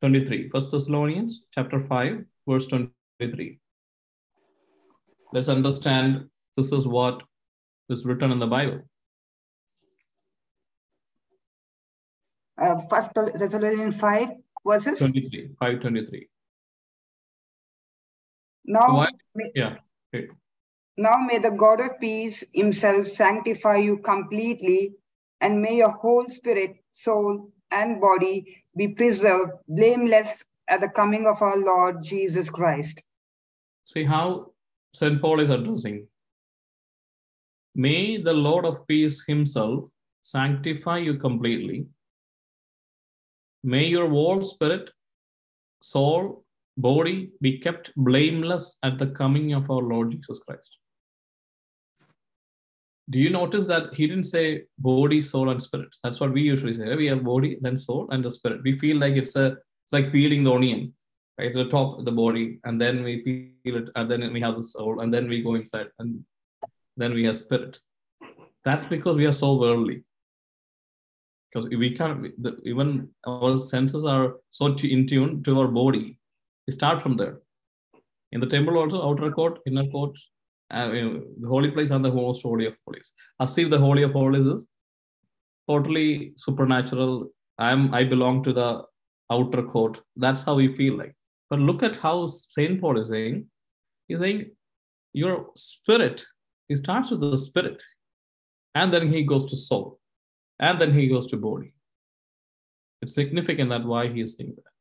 23. 0.00 0.50
First 0.50 0.70
Thessalonians 0.70 1.44
chapter 1.54 1.80
5, 1.80 2.24
verse 2.48 2.66
23. 2.66 3.58
Let's 5.32 5.48
understand 5.48 6.28
this 6.56 6.72
is 6.72 6.86
what 6.86 7.22
is 7.88 8.04
written 8.04 8.30
in 8.30 8.38
the 8.38 8.46
Bible. 8.46 8.82
uh, 12.58 12.76
First 12.88 13.10
Thessalonians 13.14 13.96
5 13.96 14.28
verses. 14.66 14.98
23, 14.98 15.48
523. 15.58 16.28
Now, 18.64 18.94
Why? 18.96 19.08
may, 19.34 19.50
Yeah. 19.54 19.76
okay. 20.14 20.28
now 20.96 21.16
may 21.16 21.38
the 21.38 21.50
God 21.50 21.80
of 21.80 22.00
peace 22.00 22.42
himself 22.52 23.08
sanctify 23.08 23.76
you 23.76 23.98
completely, 23.98 24.94
and 25.40 25.60
may 25.60 25.76
your 25.76 25.90
whole 25.90 26.28
spirit, 26.28 26.76
soul, 26.92 27.52
and 27.70 28.00
body 28.00 28.64
be 28.76 28.88
preserved 28.88 29.52
blameless 29.68 30.44
at 30.68 30.80
the 30.80 30.88
coming 30.88 31.26
of 31.26 31.42
our 31.42 31.58
Lord 31.58 32.02
Jesus 32.02 32.48
Christ. 32.48 33.02
See 33.84 34.04
how 34.04 34.52
St. 34.94 35.20
Paul 35.20 35.40
is 35.40 35.50
addressing. 35.50 36.06
May 37.74 38.22
the 38.22 38.32
Lord 38.32 38.64
of 38.64 38.86
peace 38.86 39.24
himself 39.26 39.90
sanctify 40.20 40.98
you 40.98 41.18
completely. 41.18 41.86
May 43.62 43.86
your 43.86 44.08
whole 44.08 44.44
spirit, 44.44 44.90
soul, 45.80 46.43
body 46.76 47.30
be 47.40 47.58
kept 47.58 47.92
blameless 47.96 48.78
at 48.82 48.98
the 48.98 49.08
coming 49.08 49.52
of 49.52 49.70
our 49.70 49.82
Lord 49.82 50.10
Jesus 50.10 50.40
Christ. 50.40 50.78
Do 53.10 53.18
you 53.18 53.30
notice 53.30 53.66
that 53.66 53.94
he 53.94 54.06
didn't 54.06 54.24
say 54.24 54.64
body, 54.78 55.20
soul, 55.20 55.50
and 55.50 55.62
spirit? 55.62 55.94
That's 56.02 56.20
what 56.20 56.32
we 56.32 56.40
usually 56.40 56.72
say. 56.72 56.94
We 56.96 57.06
have 57.06 57.22
body, 57.22 57.58
then 57.60 57.76
soul, 57.76 58.08
and 58.10 58.24
the 58.24 58.30
spirit. 58.30 58.62
We 58.64 58.78
feel 58.78 58.96
like 58.96 59.14
it's 59.14 59.36
a 59.36 59.56
it's 59.84 59.92
like 59.92 60.10
peeling 60.10 60.44
the 60.44 60.52
onion 60.52 60.94
right 61.38 61.52
the 61.52 61.68
top 61.68 61.98
of 61.98 62.04
the 62.04 62.12
body 62.12 62.58
and 62.64 62.80
then 62.80 63.02
we 63.02 63.22
feel 63.24 63.76
it 63.76 63.90
and 63.96 64.10
then 64.10 64.32
we 64.32 64.40
have 64.40 64.56
the 64.56 64.64
soul 64.64 65.00
and 65.00 65.12
then 65.12 65.28
we 65.28 65.42
go 65.42 65.54
inside 65.54 65.88
and 65.98 66.24
then 66.96 67.12
we 67.12 67.24
have 67.24 67.36
spirit 67.36 67.78
that's 68.64 68.84
because 68.84 69.16
we 69.16 69.26
are 69.26 69.32
so 69.32 69.56
worldly 69.56 70.02
because 71.50 71.68
we 71.68 71.90
can't 71.90 72.32
even 72.64 73.08
our 73.26 73.58
senses 73.58 74.04
are 74.04 74.36
so 74.50 74.66
in 74.66 75.06
tune 75.06 75.42
to 75.42 75.58
our 75.60 75.68
body 75.68 76.18
start 76.72 77.02
from 77.02 77.16
there 77.16 77.38
in 78.32 78.40
the 78.40 78.46
temple 78.46 78.78
also 78.78 79.02
outer 79.08 79.30
court 79.30 79.58
inner 79.66 79.86
court 79.88 80.16
uh, 80.72 80.90
you 80.92 81.04
know, 81.04 81.22
the 81.40 81.48
holy 81.48 81.70
place 81.70 81.90
and 81.90 82.04
the 82.04 82.10
most 82.10 82.42
holy 82.42 82.66
of 82.66 82.74
holies 82.86 83.12
as 83.40 83.56
if 83.58 83.70
the 83.70 83.78
holy 83.78 84.02
of 84.02 84.12
holies 84.12 84.46
is 84.46 84.66
totally 85.68 86.32
supernatural 86.36 87.30
i'm 87.58 87.92
i 87.94 88.02
belong 88.02 88.42
to 88.42 88.52
the 88.52 88.82
outer 89.30 89.62
court 89.62 90.00
that's 90.16 90.42
how 90.42 90.54
we 90.54 90.74
feel 90.74 90.96
like 90.96 91.14
but 91.50 91.60
look 91.60 91.84
at 91.84 91.96
how 91.96 92.26
St. 92.26 92.80
Paul 92.80 92.98
is 92.98 93.08
saying, 93.08 93.46
he's 94.08 94.18
saying, 94.18 94.50
your 95.12 95.50
spirit, 95.54 96.24
he 96.68 96.74
starts 96.74 97.10
with 97.10 97.20
the 97.20 97.38
spirit, 97.38 97.80
and 98.74 98.92
then 98.92 99.08
he 99.08 99.22
goes 99.22 99.46
to 99.50 99.56
soul, 99.56 100.00
and 100.58 100.80
then 100.80 100.92
he 100.92 101.06
goes 101.06 101.26
to 101.28 101.36
body. 101.36 101.72
It's 103.02 103.14
significant 103.14 103.70
that 103.70 103.84
why 103.84 104.08
he 104.08 104.22
is 104.22 104.36
saying 104.36 104.54
that. 104.56 104.73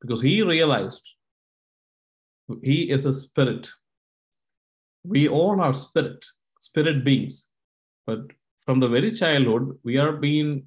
Because 0.00 0.22
he 0.22 0.42
realized 0.42 1.06
he 2.62 2.90
is 2.90 3.04
a 3.04 3.12
spirit. 3.12 3.70
We 5.04 5.28
all 5.28 5.60
are 5.60 5.74
spirit, 5.74 6.24
spirit 6.60 7.04
beings. 7.04 7.46
But 8.06 8.20
from 8.64 8.80
the 8.80 8.88
very 8.88 9.12
childhood, 9.12 9.78
we 9.84 9.96
are 9.98 10.12
being 10.12 10.66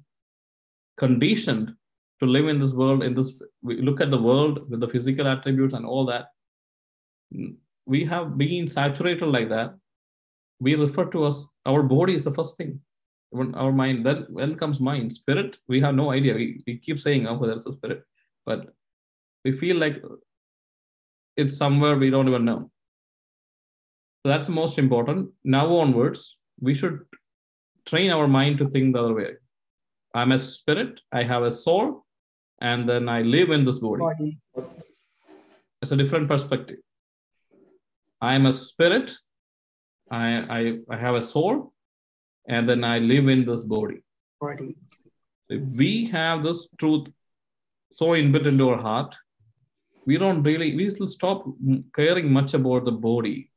conditioned 0.96 1.74
to 2.20 2.26
live 2.26 2.48
in 2.48 2.58
this 2.58 2.72
world 2.72 3.02
in 3.02 3.14
this 3.14 3.42
we 3.62 3.80
look 3.82 4.00
at 4.00 4.10
the 4.10 4.20
world 4.20 4.70
with 4.70 4.80
the 4.80 4.88
physical 4.88 5.26
attributes 5.26 5.74
and 5.74 5.84
all 5.84 6.06
that. 6.06 6.26
We 7.86 8.04
have 8.04 8.38
been 8.38 8.68
saturated 8.68 9.26
like 9.26 9.48
that. 9.48 9.74
We 10.60 10.76
refer 10.76 11.06
to 11.06 11.24
us 11.24 11.44
our 11.66 11.82
body 11.82 12.14
is 12.14 12.24
the 12.24 12.32
first 12.32 12.56
thing. 12.56 12.80
When 13.30 13.54
our 13.56 13.72
mind 13.72 14.06
then 14.06 14.26
when 14.30 14.56
comes 14.56 14.80
mind 14.80 15.12
spirit 15.12 15.56
we 15.66 15.80
have 15.80 15.94
no 15.94 16.12
idea. 16.12 16.34
We, 16.34 16.62
we 16.66 16.78
keep 16.78 17.00
saying 17.00 17.26
oh 17.26 17.44
there's 17.44 17.66
a 17.66 17.72
spirit. 17.72 18.04
But 18.46 18.72
we 19.44 19.52
feel 19.52 19.76
like 19.76 20.02
it's 21.36 21.56
somewhere 21.56 21.96
we 21.96 22.10
don't 22.10 22.28
even 22.28 22.44
know 22.44 22.70
so 24.22 24.28
that's 24.30 24.46
the 24.46 24.52
most 24.52 24.78
important 24.78 25.30
now 25.44 25.66
onwards 25.76 26.36
we 26.60 26.74
should 26.74 27.00
train 27.86 28.10
our 28.10 28.28
mind 28.28 28.58
to 28.58 28.68
think 28.68 28.94
the 28.94 29.02
other 29.02 29.14
way 29.14 29.30
i'm 30.14 30.32
a 30.32 30.38
spirit 30.38 31.00
i 31.12 31.22
have 31.22 31.42
a 31.42 31.50
soul 31.50 32.04
and 32.60 32.88
then 32.88 33.08
I 33.08 33.22
live 33.22 33.50
in 33.50 33.64
this 33.64 33.78
body. 33.78 34.00
Body. 34.00 34.38
It's 35.82 35.92
a 35.92 35.96
different 35.96 36.28
perspective. 36.28 36.78
I 38.20 38.34
am 38.34 38.46
a 38.46 38.52
spirit, 38.52 39.12
I, 40.10 40.26
I, 40.58 40.78
I 40.90 40.96
have 40.96 41.14
a 41.14 41.20
soul, 41.20 41.72
and 42.48 42.68
then 42.68 42.84
I 42.84 42.98
live 42.98 43.28
in 43.28 43.44
this 43.44 43.64
body. 43.64 44.02
Body. 44.40 44.76
If 45.48 45.62
we 45.76 46.06
have 46.06 46.42
this 46.42 46.68
truth 46.78 47.08
so 47.92 48.06
inbuilt 48.06 48.46
into 48.46 48.70
our 48.70 48.80
heart, 48.80 49.14
we 50.06 50.18
don't 50.18 50.42
really, 50.42 50.76
we 50.76 50.90
will 50.98 51.06
stop 51.06 51.44
caring 51.94 52.32
much 52.32 52.54
about 52.54 52.84
the 52.84 52.92
body. 52.92 53.50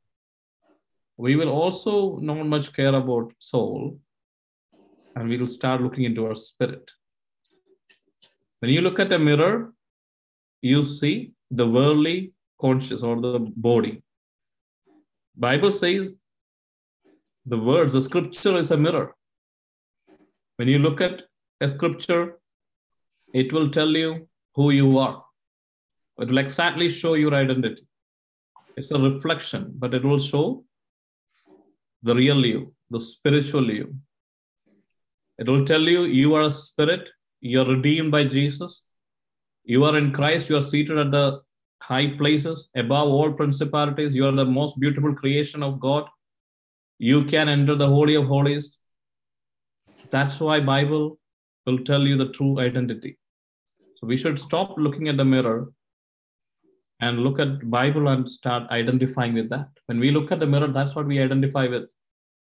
We 1.18 1.36
will 1.36 1.50
also 1.50 2.18
not 2.20 2.46
much 2.46 2.74
care 2.74 2.94
about 2.94 3.34
soul, 3.40 4.00
and 5.16 5.28
we 5.28 5.38
will 5.38 5.48
start 5.48 5.82
looking 5.82 6.04
into 6.04 6.26
our 6.26 6.36
spirit. 6.36 6.92
When 8.60 8.72
you 8.72 8.82
look 8.82 9.00
at 9.00 9.12
a 9.12 9.20
mirror, 9.20 9.74
you 10.62 10.84
see 10.84 11.34
the 11.52 11.68
worldly 11.68 12.34
conscious 12.60 13.04
or 13.04 13.20
the 13.20 13.40
body. 13.56 14.04
Bible 15.36 15.72
says 15.72 16.16
the 17.46 17.58
words, 17.58 17.94
the 17.94 18.02
scripture 18.02 18.58
is 18.58 18.72
a 18.72 18.78
mirror. 18.78 19.16
When 20.58 20.68
you 20.68 20.80
look 20.80 21.02
at 21.02 21.24
a 21.62 21.68
scripture, 21.68 22.40
it 23.34 23.54
will 23.54 23.70
tell 23.70 23.90
you 23.90 24.28
who 24.56 24.72
you 24.72 24.98
are. 24.98 25.24
It 26.20 26.30
will 26.30 26.38
exactly 26.40 26.90
show 26.90 27.14
your 27.14 27.34
identity. 27.34 27.86
It's 28.76 28.92
a 28.92 29.00
reflection, 29.00 29.74
but 29.78 29.94
it 29.94 30.04
will 30.04 30.20
show 30.20 30.64
the 32.04 32.16
real 32.16 32.46
you, 32.46 32.74
the 32.90 33.00
spiritual 33.00 33.72
you. 33.72 33.96
It 35.38 35.48
will 35.48 35.66
tell 35.66 35.82
you 35.82 36.04
you 36.04 36.34
are 36.36 36.44
a 36.44 36.50
spirit, 36.50 37.10
you're 37.42 37.66
redeemed 37.66 38.12
by 38.12 38.24
Jesus. 38.24 38.84
You 39.64 39.84
are 39.84 39.98
in 39.98 40.14
Christ. 40.14 40.50
You 40.50 40.58
are 40.58 40.62
seated 40.62 40.98
at 40.98 41.12
the 41.12 41.42
high 41.82 42.16
places 42.18 42.70
above 42.76 43.10
all 43.10 43.34
principalities. 43.34 44.16
You 44.16 44.26
are 44.26 44.32
the 44.32 44.46
most 44.46 44.80
beautiful 44.80 45.14
creation 45.14 45.62
of 45.62 45.80
God. 45.80 46.06
You 47.00 47.26
can 47.26 47.50
enter 47.50 47.76
the 47.76 47.88
holy 47.88 48.16
of 48.16 48.26
holies. 48.26 48.78
That's 50.10 50.40
why 50.40 50.62
Bible 50.62 51.20
will 51.66 51.80
tell 51.80 52.02
you 52.08 52.18
the 52.18 52.30
true 52.30 52.60
identity. 52.60 53.20
So 53.96 54.08
we 54.08 54.18
should 54.18 54.40
stop 54.40 54.76
looking 54.78 55.10
at 55.10 55.18
the 55.18 55.26
mirror 55.26 55.72
and 57.00 57.20
look 57.20 57.40
at 57.40 57.70
Bible 57.70 58.08
and 58.08 58.28
start 58.28 58.70
identifying 58.72 59.34
with 59.34 59.50
that. 59.50 59.70
When 59.86 60.00
we 60.00 60.12
look 60.12 60.32
at 60.32 60.40
the 60.40 60.48
mirror, 60.48 60.68
that's 60.68 60.96
what 60.96 61.06
we 61.06 61.22
identify 61.22 61.68
with. 61.68 61.84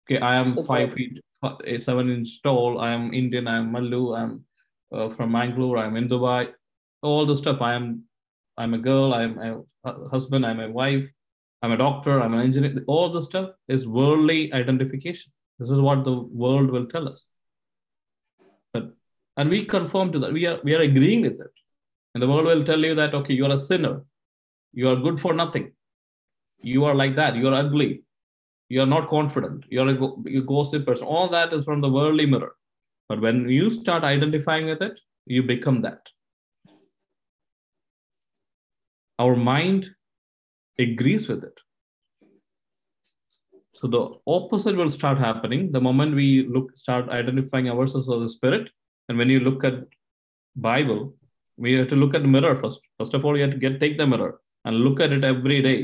Okay, 0.05 0.19
I 0.19 0.35
am 0.35 0.63
five 0.65 0.93
feet, 0.93 1.19
seven 1.77 2.09
inch 2.09 2.41
tall. 2.41 2.79
I 2.79 2.91
am 2.91 3.13
Indian. 3.13 3.47
I 3.47 3.57
am 3.57 3.71
Malu. 3.71 4.15
I'm 4.15 4.45
uh, 4.91 5.09
from 5.09 5.31
Mangalore. 5.31 5.77
I'm 5.77 5.97
in 5.97 6.07
Dubai. 6.07 6.51
All 7.01 7.25
the 7.25 7.35
stuff. 7.35 7.61
I 7.61 7.73
am. 7.73 8.03
I'm 8.57 8.73
a 8.73 8.77
girl. 8.77 9.13
I'm 9.13 9.37
a 9.37 10.09
husband. 10.09 10.45
I'm 10.45 10.59
a 10.59 10.69
wife. 10.69 11.07
I'm 11.61 11.73
a 11.73 11.77
doctor. 11.77 12.21
I'm 12.21 12.33
an 12.33 12.41
engineer. 12.41 12.83
All 12.87 13.09
the 13.11 13.21
stuff 13.21 13.51
is 13.67 13.87
worldly 13.87 14.51
identification. 14.53 15.31
This 15.59 15.69
is 15.69 15.81
what 15.81 16.05
the 16.05 16.13
world 16.13 16.71
will 16.71 16.85
tell 16.85 17.09
us. 17.09 17.25
But 18.73 18.93
and 19.35 19.49
we 19.49 19.65
conform 19.65 20.13
to 20.13 20.19
that. 20.19 20.33
We 20.33 20.45
are 20.45 20.59
we 20.63 20.75
are 20.75 20.81
agreeing 20.81 21.21
with 21.21 21.39
it. 21.41 21.51
And 22.13 22.23
the 22.23 22.27
world 22.27 22.45
will 22.45 22.63
tell 22.63 22.79
you 22.79 22.95
that 22.95 23.13
okay, 23.13 23.33
you 23.33 23.45
are 23.45 23.51
a 23.51 23.57
sinner. 23.57 24.03
You 24.73 24.89
are 24.89 24.95
good 24.95 25.19
for 25.19 25.33
nothing. 25.33 25.71
You 26.61 26.85
are 26.85 26.95
like 26.95 27.15
that. 27.15 27.35
You 27.35 27.47
are 27.47 27.53
ugly. 27.53 28.03
You 28.69 28.81
are 28.81 28.85
not 28.85 29.09
confident. 29.09 29.65
You 29.69 29.81
are 29.81 29.87
a, 29.87 29.93
go- 29.93 30.23
a 30.27 30.41
gossip 30.41 30.85
person. 30.85 31.05
All 31.05 31.27
that 31.29 31.53
is 31.53 31.63
from 31.63 31.81
the 31.81 31.89
worldly 31.89 32.25
mirror. 32.25 32.55
But 33.07 33.21
when 33.21 33.49
you 33.49 33.69
start 33.71 34.03
identifying 34.03 34.67
with 34.67 34.81
it, 34.81 34.99
you 35.25 35.41
become 35.43 35.81
that. 35.81 36.07
Our 39.17 39.35
mind 39.35 39.89
agrees 40.77 41.27
with 41.27 41.43
it. 41.43 41.57
So 43.73 43.87
the 43.87 44.09
opposite 44.27 44.75
will 44.75 44.89
start 44.89 45.17
happening 45.17 45.71
the 45.71 45.81
moment 45.81 46.15
we 46.15 46.45
look 46.47 46.75
start 46.75 47.09
identifying 47.09 47.69
ourselves 47.69 48.09
as 48.09 48.21
a 48.21 48.29
spirit. 48.29 48.69
And 49.07 49.17
when 49.17 49.29
you 49.29 49.39
look 49.39 49.63
at 49.63 49.85
Bible, 50.55 51.15
we 51.57 51.73
have 51.73 51.87
to 51.89 51.95
look 51.95 52.13
at 52.13 52.21
the 52.21 52.27
mirror 52.27 52.55
first. 52.55 52.79
First 52.97 53.13
of 53.13 53.25
all, 53.25 53.35
you 53.35 53.43
have 53.43 53.51
to 53.51 53.57
get 53.57 53.79
take 53.79 53.97
the 53.97 54.07
mirror 54.07 54.39
and 54.69 54.81
look 54.85 54.99
at 54.99 55.11
it 55.11 55.23
every 55.23 55.61
day 55.63 55.77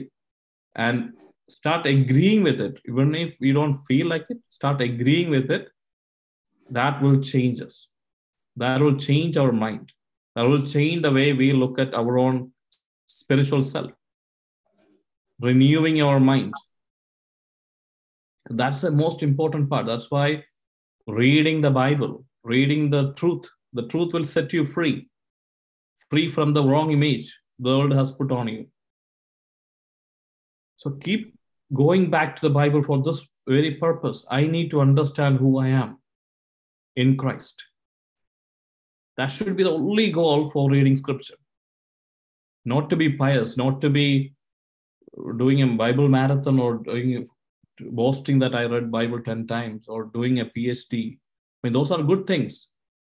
and 0.75 1.13
start 1.49 1.87
agreeing 1.87 2.43
with 2.43 2.61
it. 2.61 2.79
Even 2.87 3.15
if 3.15 3.33
you 3.39 3.53
don't 3.53 3.79
feel 3.87 4.07
like 4.07 4.25
it, 4.29 4.37
start 4.47 4.79
agreeing 4.79 5.31
with 5.31 5.49
it. 5.49 5.69
That 6.69 7.01
will 7.01 7.19
change 7.19 7.61
us. 7.61 7.87
That 8.55 8.81
will 8.81 8.97
change 8.97 9.37
our 9.37 9.51
mind. 9.51 9.91
That 10.35 10.43
will 10.43 10.63
change 10.63 11.01
the 11.01 11.11
way 11.11 11.33
we 11.33 11.51
look 11.53 11.79
at 11.79 11.95
our 11.95 12.19
own 12.19 12.51
spiritual 13.07 13.63
self. 13.63 13.91
Renewing 15.41 16.01
our 16.03 16.19
mind. 16.19 16.53
That's 18.49 18.81
the 18.81 18.91
most 18.91 19.23
important 19.23 19.67
part. 19.67 19.87
That's 19.87 20.11
why 20.11 20.43
reading 21.07 21.61
the 21.61 21.71
Bible, 21.71 22.23
reading 22.43 22.91
the 22.91 23.13
truth, 23.13 23.45
The 23.77 23.87
truth 23.87 24.13
will 24.13 24.27
set 24.33 24.53
you 24.53 24.65
free, 24.65 25.09
free 26.09 26.27
from 26.35 26.53
the 26.57 26.63
wrong 26.63 26.91
image 26.91 27.25
the 27.59 27.77
world 27.77 27.93
has 27.93 28.11
put 28.19 28.31
on 28.31 28.47
you. 28.47 28.67
So 30.77 30.91
keep 30.91 31.35
going 31.73 32.09
back 32.09 32.35
to 32.35 32.41
the 32.41 32.53
Bible 32.53 32.83
for 32.83 33.01
this 33.01 33.27
very 33.47 33.75
purpose. 33.75 34.25
I 34.29 34.45
need 34.45 34.69
to 34.71 34.81
understand 34.81 35.37
who 35.37 35.59
I 35.59 35.67
am 35.67 35.99
in 36.95 37.17
Christ. 37.17 37.63
That 39.17 39.27
should 39.27 39.55
be 39.55 39.63
the 39.63 39.71
only 39.71 40.11
goal 40.11 40.49
for 40.49 40.69
reading 40.69 40.95
scripture. 40.95 41.35
Not 42.65 42.89
to 42.89 42.95
be 42.95 43.09
pious, 43.09 43.57
not 43.57 43.81
to 43.81 43.89
be 43.89 44.33
doing 45.37 45.61
a 45.61 45.67
Bible 45.67 46.09
marathon 46.09 46.59
or 46.59 46.75
doing 46.75 47.27
boasting 47.79 48.39
that 48.39 48.55
I 48.55 48.65
read 48.65 48.91
Bible 48.91 49.21
10 49.21 49.47
times 49.47 49.85
or 49.87 50.05
doing 50.05 50.39
a 50.39 50.45
PhD. 50.45 51.17
I 51.17 51.17
mean, 51.67 51.73
those 51.73 51.91
are 51.91 52.01
good 52.01 52.27
things. 52.27 52.67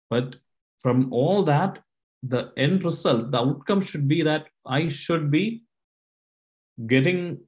But 0.08 0.36
from 0.82 1.12
all 1.12 1.42
that, 1.44 1.78
the 2.22 2.52
end 2.56 2.84
result, 2.84 3.30
the 3.30 3.38
outcome 3.38 3.80
should 3.80 4.06
be 4.06 4.22
that 4.22 4.48
I 4.66 4.88
should 4.88 5.30
be 5.30 5.64
getting 6.86 7.40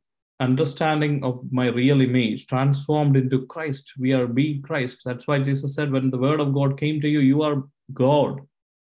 understanding 0.42 1.22
of 1.24 1.40
my 1.50 1.68
real 1.68 2.00
image 2.00 2.46
transformed 2.46 3.16
into 3.16 3.46
Christ. 3.46 3.92
We 3.98 4.12
are 4.12 4.26
being 4.26 4.62
Christ. 4.62 5.02
That's 5.04 5.26
why 5.26 5.38
Jesus 5.38 5.74
said, 5.74 5.92
when 5.92 6.10
the 6.10 6.18
word 6.18 6.40
of 6.40 6.52
God 6.52 6.78
came 6.78 7.00
to 7.00 7.08
you, 7.08 7.20
you 7.20 7.42
are 7.42 7.62
God 7.92 8.40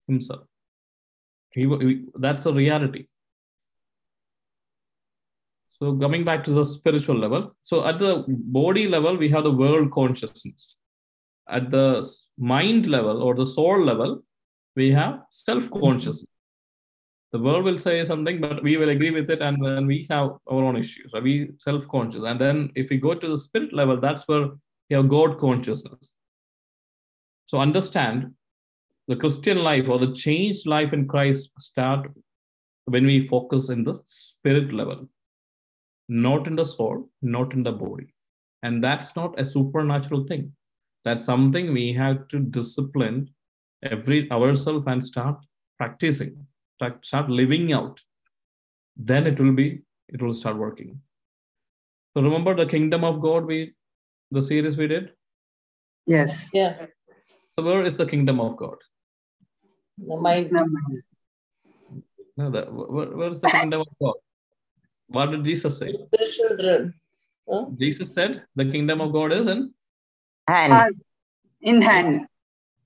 Himself. 0.07 0.47
He, 1.51 1.63
he, 1.63 2.05
that's 2.15 2.45
the 2.45 2.53
reality. 2.53 3.07
So 5.79 5.95
coming 5.97 6.25
back 6.25 6.45
to 6.45 6.53
the 6.53 6.65
spiritual 6.65 7.19
level. 7.19 7.55
So 7.61 7.87
at 7.87 7.99
the 7.99 8.25
body 8.29 8.89
level, 8.89 9.17
we 9.17 9.29
have 9.31 9.45
the 9.45 9.51
world 9.51 9.91
consciousness. 9.93 10.77
At 11.49 11.71
the 11.71 12.07
mind 12.39 12.87
level 12.87 13.23
or 13.23 13.35
the 13.35 13.47
soul 13.47 13.85
level, 13.85 14.23
we 14.75 14.91
have 14.93 15.21
self-consciousness. 15.31 16.31
The 17.37 17.43
world 17.43 17.65
will 17.65 17.79
say 17.79 18.03
something, 18.05 18.41
but 18.41 18.63
we 18.63 18.77
will 18.77 18.89
agree 18.89 19.11
with 19.11 19.29
it, 19.31 19.43
and 19.43 19.63
then 19.63 19.87
we 19.87 20.07
have 20.11 20.31
our 20.51 20.65
own 20.65 20.77
issues. 20.77 21.11
So 21.13 21.21
we 21.21 21.51
self-conscious, 21.59 22.23
and 22.23 22.41
then 22.41 22.71
if 22.75 22.89
we 22.89 22.97
go 22.97 23.15
to 23.15 23.29
the 23.29 23.39
spirit 23.39 23.73
level, 23.73 24.01
that's 24.01 24.27
where 24.27 24.49
we 24.89 24.97
have 24.97 25.09
God 25.09 25.39
consciousness. 25.39 26.13
So 27.49 27.59
understand 27.59 28.33
the 29.09 29.17
Christian 29.17 29.59
life 29.59 29.87
or 29.89 29.99
the 29.99 30.13
changed 30.13 30.67
life 30.67 30.93
in 30.93 31.07
Christ 31.07 31.51
start 31.59 32.11
when 32.87 33.05
we 33.05 33.27
focus 33.27 33.69
in 33.69 33.85
the 33.85 33.95
spirit 34.07 34.73
level 34.73 35.09
not 36.09 36.47
in 36.47 36.57
the 36.57 36.65
soul, 36.65 37.09
not 37.23 37.53
in 37.53 37.63
the 37.63 37.73
body. 37.73 38.15
And 38.63 38.83
that's 38.83 39.15
not 39.17 39.39
a 39.39 39.45
supernatural 39.45 40.25
thing. 40.25 40.53
That's 41.05 41.25
something 41.25 41.73
we 41.73 41.93
have 41.93 42.29
to 42.29 42.39
discipline 42.39 43.31
every 43.83 44.31
ourselves 44.31 44.85
and 44.87 45.05
start 45.05 45.37
practicing, 45.79 46.47
start 47.03 47.31
living 47.31 47.73
out. 47.73 48.03
Then 48.97 49.27
it 49.27 49.39
will 49.39 49.53
be, 49.53 49.83
it 50.09 50.23
will 50.23 50.35
start 50.35 50.57
working. 50.57 51.01
So 52.15 52.23
remember 52.23 52.55
the 52.55 52.67
kingdom 52.67 53.05
of 53.05 53.21
God, 53.21 53.45
we 53.45 53.75
the 54.31 54.43
series 54.43 54.77
we 54.77 54.87
did? 54.87 55.13
Yes. 56.07 56.49
Yeah. 56.53 56.87
So 57.55 57.65
where 57.65 57.83
is 57.83 57.97
the 57.97 58.07
kingdom 58.07 58.41
of 58.41 58.57
God? 58.57 58.77
The 59.99 60.17
mind. 60.17 60.51
No, 62.39 62.51
the, 62.51 62.63
where, 62.65 63.07
where 63.17 63.31
is 63.31 63.41
the 63.41 63.49
kingdom 63.49 63.81
of 63.81 63.87
God? 64.01 64.15
What 65.09 65.31
did 65.31 65.45
Jesus 65.45 65.79
say? 65.79 65.93
Spiritual 65.97 66.57
realm. 66.67 66.95
Huh? 67.49 67.67
Jesus 67.79 68.13
said, 68.13 68.43
"The 68.57 68.65
kingdom 68.65 69.01
of 69.01 69.13
God 69.13 69.33
is 69.33 69.47
in 69.47 69.73
Hand. 70.49 70.73
Uh, 70.73 70.87
in 71.61 71.83
hand. 71.83 72.27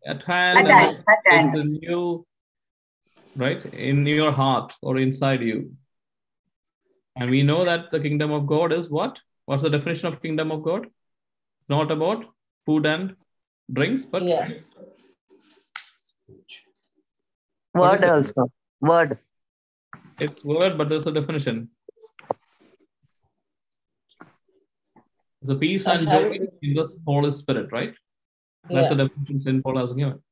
at 0.06 0.22
hand, 0.22 0.58
At 0.58 0.64
and 0.64 0.72
hand. 0.72 1.04
At 1.08 1.18
it's 1.24 1.32
hand. 1.32 1.56
in 1.56 1.74
you, 1.82 2.26
right? 3.36 3.64
In 3.74 4.06
your 4.06 4.32
heart 4.32 4.74
or 4.82 4.98
inside 4.98 5.42
you." 5.42 5.76
And 7.16 7.30
we 7.30 7.42
know 7.42 7.64
that 7.64 7.90
the 7.90 8.00
kingdom 8.00 8.30
of 8.32 8.46
God 8.46 8.72
is 8.72 8.88
what? 8.90 9.18
What's 9.46 9.62
the 9.62 9.70
definition 9.70 10.08
of 10.08 10.22
kingdom 10.22 10.50
of 10.52 10.62
God? 10.62 10.86
Not 11.68 11.90
about 11.90 12.26
food 12.66 12.86
and 12.86 13.16
drinks, 13.72 14.04
but 14.04 14.22
Yeah. 14.22 14.48
What 17.72 17.94
is 17.94 18.00
Word 18.00 18.06
it? 18.08 18.12
also. 18.12 18.52
Word. 18.80 19.18
it's 20.18 20.44
word, 20.44 20.76
but 20.78 20.88
there's 20.88 21.06
a 21.06 21.12
definition. 21.12 21.70
The 25.42 25.56
peace 25.56 25.86
and 25.86 26.06
uh-huh. 26.06 26.20
joy 26.20 26.32
in 26.62 26.74
the 26.74 26.86
Holy 27.06 27.30
Spirit, 27.30 27.72
right? 27.72 27.94
That's 28.68 28.88
Yeah. 28.88 28.94
the 28.94 29.04
definition 29.04 29.40
St. 29.40 29.62
Paul 29.64 29.78
has 29.78 29.92
given. 29.92 30.22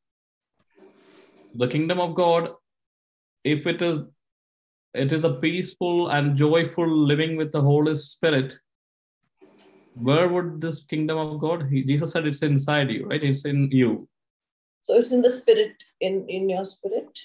The 1.55 1.69
kingdom 1.69 2.01
of 2.01 2.15
God, 2.15 2.55
if 3.45 3.67
it 3.67 3.83
is 3.83 3.99
it 4.95 5.13
is 5.13 5.25
a 5.25 5.35
peaceful 5.35 6.09
and 6.09 6.37
joyful 6.37 6.89
living 6.89 7.37
with 7.37 7.53
the 7.53 7.61
Holy 7.61 7.95
Spirit, 7.95 8.59
where 9.95 10.29
would 10.29 10.61
this 10.61 10.83
kingdom 10.85 11.19
of 11.19 11.41
God? 11.41 11.69
He, 11.71 11.83
Jesus 11.85 12.13
said 12.13 12.27
it's 12.27 12.43
inside 12.43 12.91
you, 12.91 13.07
right? 13.07 13.23
It's 13.23 13.45
in 13.45 13.71
you. 13.71 14.09
So 14.81 14.95
it's 14.95 15.13
in 15.13 15.21
the 15.23 15.31
spirit, 15.31 15.75
in, 16.01 16.27
in 16.29 16.49
your 16.49 16.65
spirit. 16.65 17.19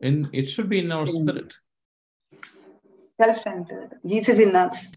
In 0.00 0.30
it 0.32 0.48
should 0.48 0.68
be 0.68 0.78
in 0.78 0.90
our 0.90 1.04
Mm. 1.04 1.20
spirit. 1.22 1.54
Self-centered. 3.20 3.98
Jesus 4.06 4.38
in 4.38 4.56
us. 4.56 4.94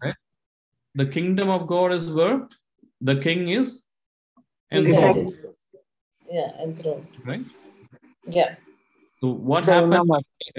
The 0.94 1.06
kingdom 1.06 1.50
of 1.50 1.66
God 1.66 1.92
is 1.92 2.10
where 2.10 2.48
the 3.00 3.16
king 3.20 3.48
is 3.50 3.82
Is 4.70 4.86
enthroned, 4.86 5.18
inside. 5.26 5.54
Yeah, 6.30 6.50
enthroned. 6.62 7.06
right? 7.26 7.44
Yeah. 8.26 8.54
So 9.24 9.30
what 9.30 9.64
The 9.64 9.72
happens 9.72 10.10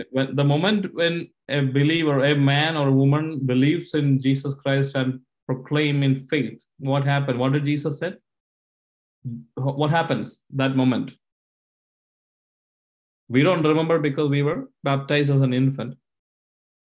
when 0.09 0.35
the 0.35 0.43
moment 0.43 0.91
when 0.95 1.29
a 1.49 1.61
believer, 1.61 2.25
a 2.25 2.35
man 2.35 2.75
or 2.75 2.87
a 2.87 2.91
woman 2.91 3.45
believes 3.45 3.93
in 3.93 4.19
Jesus 4.19 4.55
Christ 4.55 4.95
and 4.95 5.19
proclaim 5.45 6.01
in 6.01 6.15
faith, 6.31 6.63
what 6.79 7.03
happened? 7.03 7.37
What 7.37 7.53
did 7.53 7.65
Jesus 7.65 7.99
say? 7.99 8.13
What 9.53 9.91
happens 9.91 10.39
that 10.61 10.75
moment? 10.75 11.13
We 13.29 13.43
don't 13.43 13.61
remember 13.61 13.99
because 13.99 14.31
we 14.31 14.41
were 14.41 14.71
baptized 14.83 15.29
as 15.29 15.41
an 15.41 15.53
infant. 15.53 15.93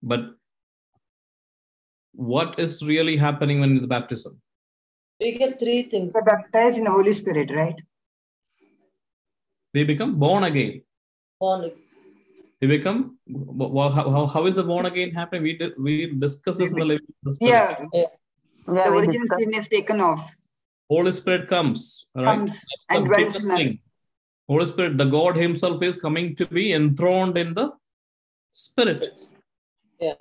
But 0.03 0.35
what 2.13 2.59
is 2.59 2.83
really 2.83 3.17
happening 3.17 3.59
when 3.61 3.81
the 3.81 3.87
baptism? 3.87 4.39
We 5.19 5.35
get 5.39 5.59
three 5.59 5.81
things. 5.89 6.13
We're 6.13 6.25
baptized 6.25 6.77
in 6.77 6.83
the 6.83 6.91
Holy 6.91 7.13
Spirit, 7.13 7.49
right? 7.49 7.75
We 9.73 9.83
become 9.83 10.19
born 10.19 10.43
again. 10.43 10.83
Born. 11.41 11.71
We 12.61 12.67
become 12.67 13.17
well, 13.27 13.89
how, 13.89 14.07
how, 14.11 14.27
how 14.27 14.45
is 14.45 14.55
the 14.55 14.63
born 14.63 14.85
again 14.85 15.09
happening? 15.09 15.41
We 15.41 15.57
did, 15.57 15.71
we 15.79 16.13
discussed 16.19 16.59
this 16.59 16.69
in 16.71 16.77
the 16.77 16.85
living 16.85 17.07
of 17.07 17.23
the 17.23 17.33
Spirit. 17.33 17.77
Yeah. 17.93 18.05
Yeah, 18.67 18.83
the 18.85 18.91
we 18.91 18.99
original 18.99 19.11
discussed. 19.11 19.41
sin 19.41 19.53
is 19.55 19.67
taken 19.67 19.99
off. 19.99 20.35
Holy 20.87 21.11
Spirit 21.11 21.49
comes, 21.49 22.05
all 22.15 22.25
right? 22.25 22.37
Comes 22.37 22.63
and 22.89 23.05
the 23.05 23.07
dwells 23.07 23.33
biggest 23.33 23.45
in 23.45 23.51
us. 23.51 23.67
Holy 24.47 24.65
Spirit, 24.67 24.97
the 24.99 25.05
God 25.05 25.35
Himself 25.35 25.81
is 25.81 25.95
coming 25.95 26.35
to 26.35 26.45
be 26.45 26.73
enthroned 26.73 27.39
in 27.39 27.55
the 27.55 27.71
Spirit. 28.51 29.19
Yeah. 29.99 30.13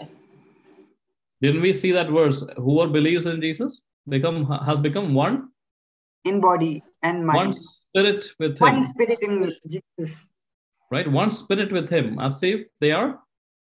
Didn't 1.42 1.60
we 1.60 1.74
see 1.74 1.92
that 1.92 2.08
verse? 2.08 2.42
Whoever 2.56 2.90
believes 2.90 3.26
in 3.26 3.42
Jesus 3.42 3.82
become 4.08 4.46
has 4.46 4.80
become 4.80 5.12
one, 5.12 5.50
in 6.24 6.40
body 6.40 6.82
and 7.02 7.26
mind. 7.26 7.36
one 7.36 7.54
spirit 7.60 8.24
with 8.38 8.58
Him. 8.58 8.74
One 8.74 8.84
spirit 8.84 9.18
in 9.20 9.52
Jesus. 9.68 10.16
Right? 10.90 11.10
One 11.10 11.30
spirit 11.30 11.72
with 11.72 11.90
Him, 11.90 12.18
as 12.20 12.42
if 12.42 12.66
they 12.80 12.92
are 12.92 13.20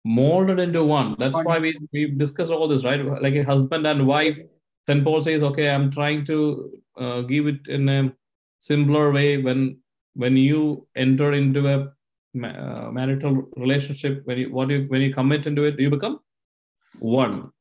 molded 0.05 0.59
into 0.59 0.83
one. 0.83 1.15
That's 1.19 1.37
why 1.43 1.59
we 1.59 1.77
we 1.93 2.07
discussed 2.07 2.51
all 2.51 2.67
this, 2.67 2.83
right? 2.83 3.03
Like 3.21 3.35
a 3.35 3.43
husband 3.43 3.87
and 3.87 4.05
wife. 4.07 4.37
St. 4.87 5.03
Paul 5.03 5.21
says, 5.23 5.43
"Okay, 5.43 5.69
I'm 5.69 5.89
trying 5.91 6.25
to 6.25 6.37
uh, 6.97 7.21
give 7.21 7.47
it 7.47 7.67
in 7.67 7.89
a 7.89 8.13
simpler 8.59 9.11
way 9.11 9.37
when 9.37 9.77
when 10.15 10.37
you 10.37 10.87
enter 10.95 11.33
into 11.33 11.67
a 11.67 11.77
uh, 12.47 12.89
marital 12.91 13.49
relationship 13.57 14.21
when 14.25 14.37
you 14.37 14.51
what 14.51 14.69
you 14.69 14.85
when 14.87 15.01
you 15.01 15.13
commit 15.13 15.45
into 15.45 15.63
it 15.63 15.79
you 15.79 15.89
become 15.89 16.19
one 16.99 17.51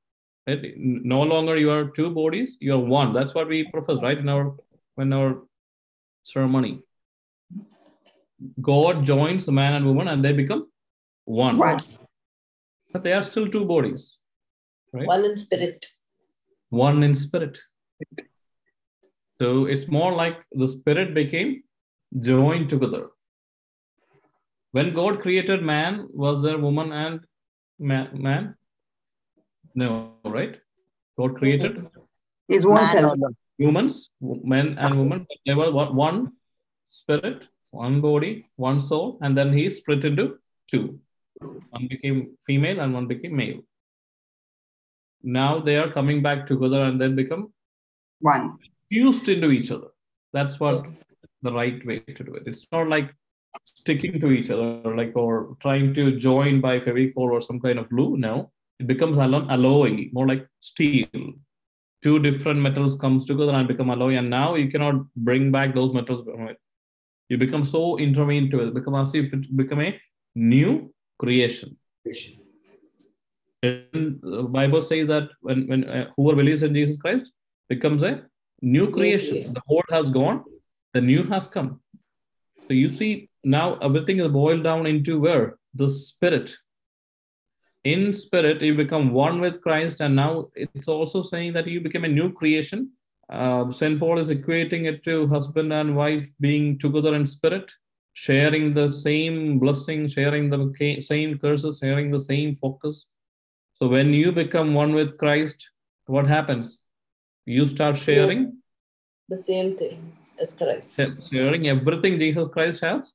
right? 0.47 0.63
no 0.77 1.23
longer 1.23 1.57
you 1.57 1.71
are 1.71 1.91
two 1.97 2.11
bodies 2.11 2.57
you 2.61 2.73
are 2.73 2.79
one 2.79 3.13
that's 3.13 3.35
what 3.35 3.49
we 3.49 3.69
profess 3.71 3.99
right 4.03 4.19
in 4.19 4.29
our 4.29 4.55
when 4.95 5.13
our 5.13 5.43
ceremony 6.23 6.81
god 8.61 9.05
joins 9.05 9.47
the 9.47 9.53
man 9.53 9.75
and 9.75 9.87
woman 9.87 10.09
and 10.09 10.25
they 10.25 10.33
become 10.33 10.67
one, 11.25 11.57
One. 11.59 11.79
but 12.93 13.03
they 13.03 13.13
are 13.13 13.23
still 13.23 13.49
two 13.49 13.65
bodies 13.65 14.17
right 14.93 15.07
One 15.07 15.25
in 15.25 15.37
spirit. 15.37 15.87
one 16.71 17.03
in 17.03 17.15
spirit. 17.15 17.59
So 19.41 19.67
it's 19.67 19.89
more 19.89 20.13
like 20.15 20.37
the 20.53 20.67
spirit 20.69 21.15
became 21.15 21.63
joined 22.21 22.69
together. 22.71 23.03
When 24.73 24.95
God 24.95 25.21
created 25.21 25.63
man, 25.63 26.09
was 26.15 26.43
there 26.45 26.59
woman 26.59 26.93
and 26.93 27.21
ma- 27.79 28.13
man? 28.13 28.55
No, 29.75 30.13
right? 30.25 30.55
God 31.19 31.37
created 31.39 31.87
His 32.49 32.65
own 32.65 32.75
Man 32.75 32.87
self. 32.87 33.19
humans, 33.59 34.11
men 34.21 34.77
and 34.79 34.99
women. 34.99 35.27
They 35.47 35.55
were 35.55 35.71
what 35.73 35.95
one 35.95 36.33
spirit, 36.85 37.43
one 37.73 38.01
body, 38.01 38.47
one 38.57 38.81
soul, 38.81 39.19
and 39.23 39.37
then 39.37 39.53
he 39.53 39.69
split 39.71 40.05
into 40.05 40.39
two. 40.71 41.01
One 41.41 41.89
became 41.89 42.37
female 42.47 42.81
and 42.81 42.95
one 42.95 43.09
became 43.09 43.35
male. 43.35 43.61
Now 45.23 45.59
they 45.59 45.77
are 45.77 45.91
coming 45.91 46.23
back 46.23 46.47
together 46.47 46.83
and 46.83 47.01
then 47.01 47.17
become 47.17 47.53
One. 48.21 48.59
fused 48.89 49.29
into 49.29 49.51
each 49.51 49.71
other. 49.71 49.89
That's 50.33 50.61
what 50.61 50.87
the 51.43 51.53
right 51.53 51.85
way 51.85 52.01
to 52.01 52.25
do 52.25 52.35
it. 52.35 52.45
It's 52.47 52.67
not 52.71 52.89
like 52.89 53.15
sticking 53.65 54.21
to 54.21 54.31
each 54.31 54.51
other, 54.51 54.95
like 54.97 55.13
or 55.17 55.57
trying 55.61 55.95
to 55.95 56.19
join 56.19 56.61
by 56.61 56.79
Fevicol 56.81 57.31
or 57.37 57.41
some 57.41 57.61
kind 57.61 57.79
of 57.79 57.89
glue. 57.89 58.17
No, 58.17 58.53
it 58.79 58.87
becomes 58.87 59.19
allo- 59.19 59.49
alloy, 59.49 60.09
more 60.13 60.27
like 60.27 60.47
steel. 60.61 61.07
Two 62.03 62.19
different 62.19 62.61
metals 62.61 62.97
comes 62.97 63.25
together 63.25 63.53
and 63.53 63.69
become 63.69 63.91
alloy, 63.91 64.17
and 64.17 64.29
now 64.29 64.55
you 64.57 64.69
cannot 64.71 64.97
bring 65.17 65.53
back 65.53 65.75
those 65.75 65.93
metals. 65.93 66.27
You 67.33 67.39
become 67.39 67.65
so 67.65 67.97
it, 67.97 68.75
become 68.75 68.95
as 68.95 69.15
if 69.15 69.33
it 69.33 69.57
become 69.57 69.81
a 69.81 69.99
new 70.35 70.93
creation. 71.19 71.79
And 73.63 74.21
the 74.21 74.43
Bible 74.43 74.83
says 74.83 75.09
that 75.09 75.31
when 75.41 75.67
when 75.67 75.85
uh, 75.89 76.11
whoever 76.15 76.37
believes 76.37 76.63
in 76.63 76.75
Jesus 76.75 76.99
Christ 76.99 77.33
becomes 77.71 78.03
a 78.03 78.27
new 78.61 78.91
creation. 78.91 79.37
creation. 79.37 79.55
The 79.55 79.63
old 79.67 79.89
has 79.89 80.11
gone, 80.11 80.45
the 80.93 81.01
new 81.01 81.23
has 81.23 81.47
come. 81.47 81.81
So 82.69 82.75
you 82.75 82.91
see 82.91 83.31
now 83.43 83.79
everything 83.89 84.21
is 84.21 84.29
boiled 84.29 84.63
down 84.63 84.85
into 84.85 85.19
where 85.19 85.57
the 85.73 85.89
spirit. 85.89 86.55
In 87.85 88.13
spirit, 88.13 88.61
you 88.61 88.75
become 88.75 89.11
one 89.11 89.41
with 89.41 89.63
Christ, 89.63 90.03
and 90.03 90.15
now 90.15 90.49
it's 90.55 90.89
also 90.97 91.23
saying 91.23 91.55
that 91.55 91.67
you 91.67 91.81
become 91.81 92.05
a 92.05 92.15
new 92.21 92.31
creation. 92.31 92.91
Uh, 93.29 93.71
St. 93.71 93.99
Paul 93.99 94.19
is 94.19 94.31
equating 94.31 94.85
it 94.87 95.05
to 95.05 95.27
husband 95.29 95.73
and 95.73 95.97
wife 95.97 96.27
being 96.41 96.79
together 96.79 97.15
in 97.15 97.25
spirit, 97.25 97.73
sharing 98.13 98.75
the 98.75 98.89
same 98.89 99.59
blessing, 99.59 100.09
sharing 100.09 100.51
the 100.51 100.73
same 101.01 101.39
curses, 101.39 101.79
sharing 101.79 102.11
the 102.11 102.19
same 102.19 102.55
focus. 102.55 103.07
So 103.75 103.89
when 103.89 104.13
you 104.13 104.33
become 104.33 104.75
one 104.75 104.95
with 104.95 105.17
Christ, 105.19 105.69
what 106.07 106.27
happens? 106.27 106.81
You 107.47 107.67
start 107.67 107.97
sharing, 107.97 108.59
The 109.29 109.37
same 109.37 109.77
thing 109.77 110.13
as 110.39 110.55
Christ. 110.55 110.97
sharing 111.31 111.69
everything 111.69 112.19
Jesus 112.19 112.49
Christ 112.49 112.81
has 112.83 113.13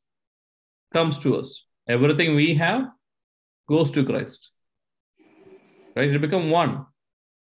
comes 0.92 1.20
to 1.20 1.36
us. 1.38 1.64
Everything 1.88 2.36
we 2.36 2.54
have 2.56 2.88
goes 3.70 3.92
to 3.92 4.04
Christ. 4.04 4.52
Right? 5.96 6.12
You 6.12 6.20
become 6.20 6.50
one. 6.50 6.86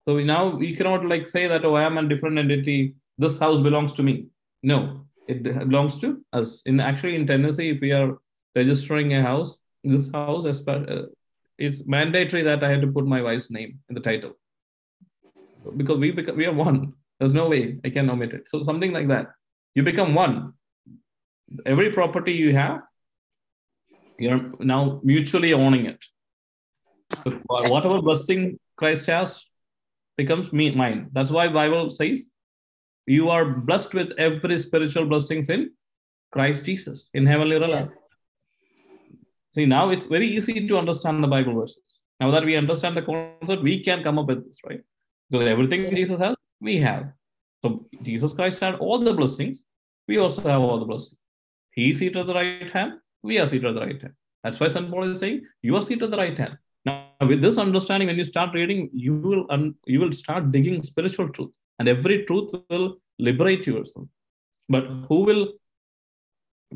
So 0.07 0.19
now 0.21 0.57
we 0.57 0.77
cannot 0.77 1.05
like 1.05 1.29
say 1.29 1.49
that, 1.49 1.65
oh, 1.65 1.75
I 1.75 1.83
am 1.83 1.99
a 1.99 2.09
different 2.09 2.39
entity. 2.39 2.95
This 3.19 3.39
house 3.39 3.61
belongs 3.61 3.93
to 3.95 4.03
me. 4.03 4.27
No, 4.63 5.05
it 5.27 5.43
belongs 5.43 5.99
to 6.01 6.25
us. 6.33 6.63
In 6.67 6.79
actually 6.79 7.17
in 7.17 7.27
Tennessee, 7.27 7.71
if 7.71 7.81
we 7.81 7.93
are 7.93 8.19
registering 8.55 9.15
a 9.15 9.23
house, 9.23 9.59
this 9.83 10.11
house, 10.13 10.45
espe- 10.45 10.91
uh, 10.91 11.07
it's 11.59 11.85
mandatory 11.87 12.43
that 12.43 12.63
I 12.63 12.71
have 12.71 12.83
to 12.83 12.87
put 12.87 13.07
my 13.07 13.21
wife's 13.21 13.51
name 13.51 13.81
in 13.89 13.95
the 13.95 14.01
title 14.01 14.37
because 15.77 15.99
we 15.99 16.13
become 16.13 16.37
we 16.37 16.47
are 16.47 16.53
one. 16.53 16.93
There's 17.19 17.33
no 17.33 17.49
way 17.49 17.81
I 17.85 17.91
can 17.91 18.09
omit 18.11 18.33
it. 18.35 18.49
So 18.49 18.63
something 18.63 18.93
like 18.93 19.09
that. 19.09 19.29
You 19.75 19.83
become 19.83 20.15
one. 20.15 20.53
Every 21.65 21.91
property 21.93 22.33
you 22.33 22.55
have, 22.55 22.81
you're 24.19 24.53
now 24.61 25.01
mutually 25.03 25.53
owning 25.53 25.87
it. 25.87 26.05
So 27.25 27.41
whatever 27.47 28.03
blessing 28.03 28.59
Christ 28.77 29.07
has 29.07 29.43
becomes 30.17 30.53
me 30.53 30.71
mine. 30.75 31.09
That's 31.13 31.31
why 31.31 31.49
Bible 31.49 31.91
says 31.91 32.27
you 33.07 33.31
are 33.31 33.45
blessed 33.45 33.95
with 33.95 34.13
every 34.19 34.59
spiritual 34.59 35.07
blessings 35.07 35.49
in 35.49 35.71
Christ 36.33 36.65
Jesus 36.65 37.09
in 37.15 37.27
heavenly 37.27 37.59
realm. 37.59 37.91
See, 39.55 39.67
now 39.67 39.91
it's 39.91 40.07
very 40.07 40.27
easy 40.27 40.67
to 40.69 40.79
understand 40.79 41.23
the 41.23 41.29
Bible 41.29 41.55
verses. 41.55 41.83
Now 42.21 42.31
that 42.31 42.45
we 42.45 42.57
understand 42.57 42.97
the 42.97 43.03
concept, 43.03 43.63
we 43.63 43.83
can 43.83 44.03
come 44.03 44.19
up 44.19 44.27
with 44.27 44.45
this, 44.47 44.59
right? 44.67 44.83
Because 45.31 45.47
everything 45.47 45.95
Jesus 45.95 46.19
has, 46.19 46.37
we 46.61 46.77
have. 46.79 47.13
So 47.63 47.87
Jesus 48.03 48.33
Christ 48.33 48.61
had 48.61 48.75
all 48.77 48.99
the 48.99 49.15
blessings. 49.15 49.65
We 50.09 50.19
also 50.19 50.43
have 50.43 50.61
all 50.61 50.79
the 50.79 50.85
blessings. 50.85 51.19
He 51.73 51.91
is 51.91 51.99
seated 51.99 52.19
at 52.19 52.27
the 52.27 52.35
right 52.35 52.71
hand. 52.71 52.95
We 53.23 53.39
are 53.39 53.47
seated 53.47 53.67
at 53.67 53.75
the 53.75 53.81
right 53.81 54.01
hand. 54.01 54.15
That's 54.43 54.61
why 54.61 54.69
St. 54.69 54.91
Paul 54.91 55.11
is 55.11 55.19
saying, 55.19 55.43
you 55.63 55.75
are 55.77 55.83
seated 55.83 56.05
at 56.05 56.11
the 56.11 56.17
right 56.17 56.37
hand. 56.37 56.57
Now, 57.21 57.29
with 57.29 57.41
this 57.41 57.57
understanding, 57.57 58.09
when 58.09 58.19
you 58.19 58.25
start 58.25 58.53
reading, 58.55 58.91
you 58.93 59.15
will 59.17 59.47
un- 59.51 59.75
you 59.87 60.01
will 60.01 60.13
start 60.13 60.53
digging 60.53 60.83
spiritual 60.83 61.29
truth, 61.31 61.55
and 61.79 61.89
every 61.89 62.25
truth 62.25 62.51
will 62.71 62.97
liberate 63.19 63.67
yourself. 63.67 64.07
But 64.69 64.85
who 65.09 65.23
will? 65.25 65.53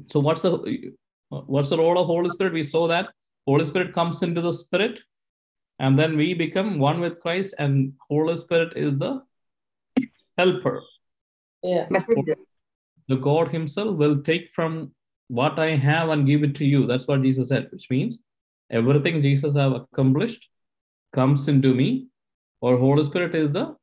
So, 0.06 0.20
what's 0.20 0.42
the 0.42 0.94
what's 1.28 1.70
the 1.70 1.78
role 1.78 1.98
of 1.98 2.06
Holy 2.06 2.30
Spirit? 2.30 2.54
We 2.54 2.62
saw 2.62 2.86
that 2.88 3.10
Holy 3.46 3.64
Spirit 3.64 3.92
comes 3.92 4.22
into 4.22 4.40
the 4.40 4.52
Spirit, 4.52 5.00
and 5.78 5.98
then 5.98 6.16
we 6.16 6.32
become 6.32 6.78
one 6.78 7.00
with 7.00 7.20
Christ, 7.20 7.54
and 7.58 7.92
Holy 8.08 8.36
Spirit 8.36 8.72
is 8.76 8.96
the 8.98 9.22
helper. 10.38 10.82
Yeah. 11.62 11.86
Messenger. 11.90 12.36
The 13.08 13.16
God 13.16 13.48
Himself 13.48 13.96
will 13.96 14.22
take 14.22 14.48
from 14.54 14.92
what 15.28 15.58
I 15.58 15.76
have 15.76 16.08
and 16.08 16.26
give 16.26 16.42
it 16.44 16.54
to 16.56 16.64
you. 16.64 16.86
That's 16.86 17.06
what 17.06 17.22
Jesus 17.22 17.48
said, 17.48 17.68
which 17.70 17.90
means 17.90 18.18
everything 18.70 19.22
Jesus 19.22 19.56
have 19.56 19.72
accomplished 19.72 20.48
comes 21.14 21.48
into 21.48 21.74
me, 21.74 22.08
or 22.60 22.76
Holy 22.78 23.04
Spirit 23.04 23.34
is 23.34 23.52
the 23.52 23.76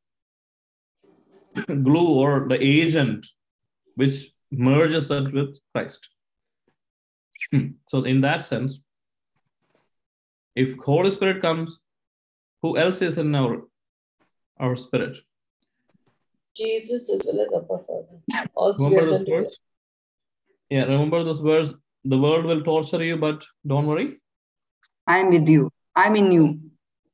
glue 1.84 2.20
or 2.20 2.48
the 2.48 2.58
agent 2.64 3.26
which 3.96 4.32
merges 4.52 5.10
it 5.12 5.34
with 5.34 5.58
Christ. 5.74 6.08
Hmm. 7.52 7.68
so 7.88 8.04
in 8.04 8.22
that 8.22 8.42
sense, 8.42 8.80
if 10.56 10.76
Holy 10.78 11.12
Spirit 11.12 11.42
comes, 11.42 11.80
who 12.62 12.78
else 12.78 13.02
is 13.02 13.18
in 13.18 13.36
our 13.36 13.62
our 14.60 14.76
spirit? 14.76 15.18
Jesus 16.56 17.10
as 17.12 17.22
well 17.28 17.42
as 17.42 17.48
Abba 17.56 17.78
Father. 17.86 18.48
All 18.56 18.74
Remember 18.74 19.00
of 19.02 19.06
this 19.06 19.18
them 19.20 19.26
together. 19.26 19.44
verse? 19.44 19.60
Yeah, 20.70 20.84
remember 20.86 21.24
those 21.24 21.42
words 21.42 21.76
The 22.06 22.18
world 22.18 22.46
will 22.46 22.64
torture 22.64 23.04
you, 23.04 23.18
but 23.18 23.46
don't 23.66 23.86
worry. 23.86 24.20
I 25.08 25.20
am 25.20 25.30
with 25.32 25.48
you. 25.48 25.70
I'm 25.96 26.16
in 26.16 26.32
you. 26.32 26.60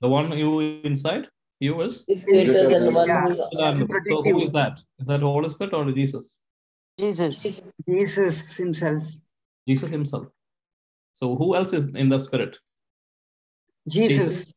The 0.01 0.09
one 0.09 0.31
you 0.37 0.59
inside, 0.83 1.27
you 1.59 1.79
is. 1.81 2.03
Is 2.07 2.23
greater 2.23 2.69
than 2.69 2.83
the 2.85 2.91
one 2.91 3.07
Yeah. 3.07 3.21
who 3.21 3.31
is 3.31 3.39
outside. 3.39 3.79
So 3.79 3.85
protect 3.85 4.09
who 4.09 4.25
you. 4.29 4.43
is 4.43 4.51
that? 4.51 4.81
Is 4.99 5.07
that 5.07 5.21
Holy 5.21 5.49
Spirit 5.49 5.73
or 5.73 5.91
Jesus? 5.91 6.35
Jesus. 6.99 7.43
Jesus. 7.43 7.71
Jesus 7.87 8.57
himself. 8.57 9.03
Jesus 9.67 9.89
himself. 9.89 10.27
So 11.13 11.35
who 11.35 11.55
else 11.55 11.71
is 11.73 11.87
in 11.87 12.09
the 12.09 12.19
spirit? 12.19 12.57
Jesus. 13.87 14.53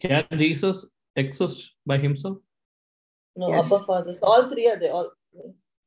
Can 0.00 0.26
Jesus 0.36 0.86
exist 1.16 1.70
by 1.86 1.98
himself? 1.98 2.38
No, 3.36 3.48
Yes. 3.48 3.66
Abba 3.72 3.84
Father. 3.84 4.14
All 4.22 4.50
three 4.50 4.68
are 4.68 4.78
there. 4.78 4.92
All 4.92 5.12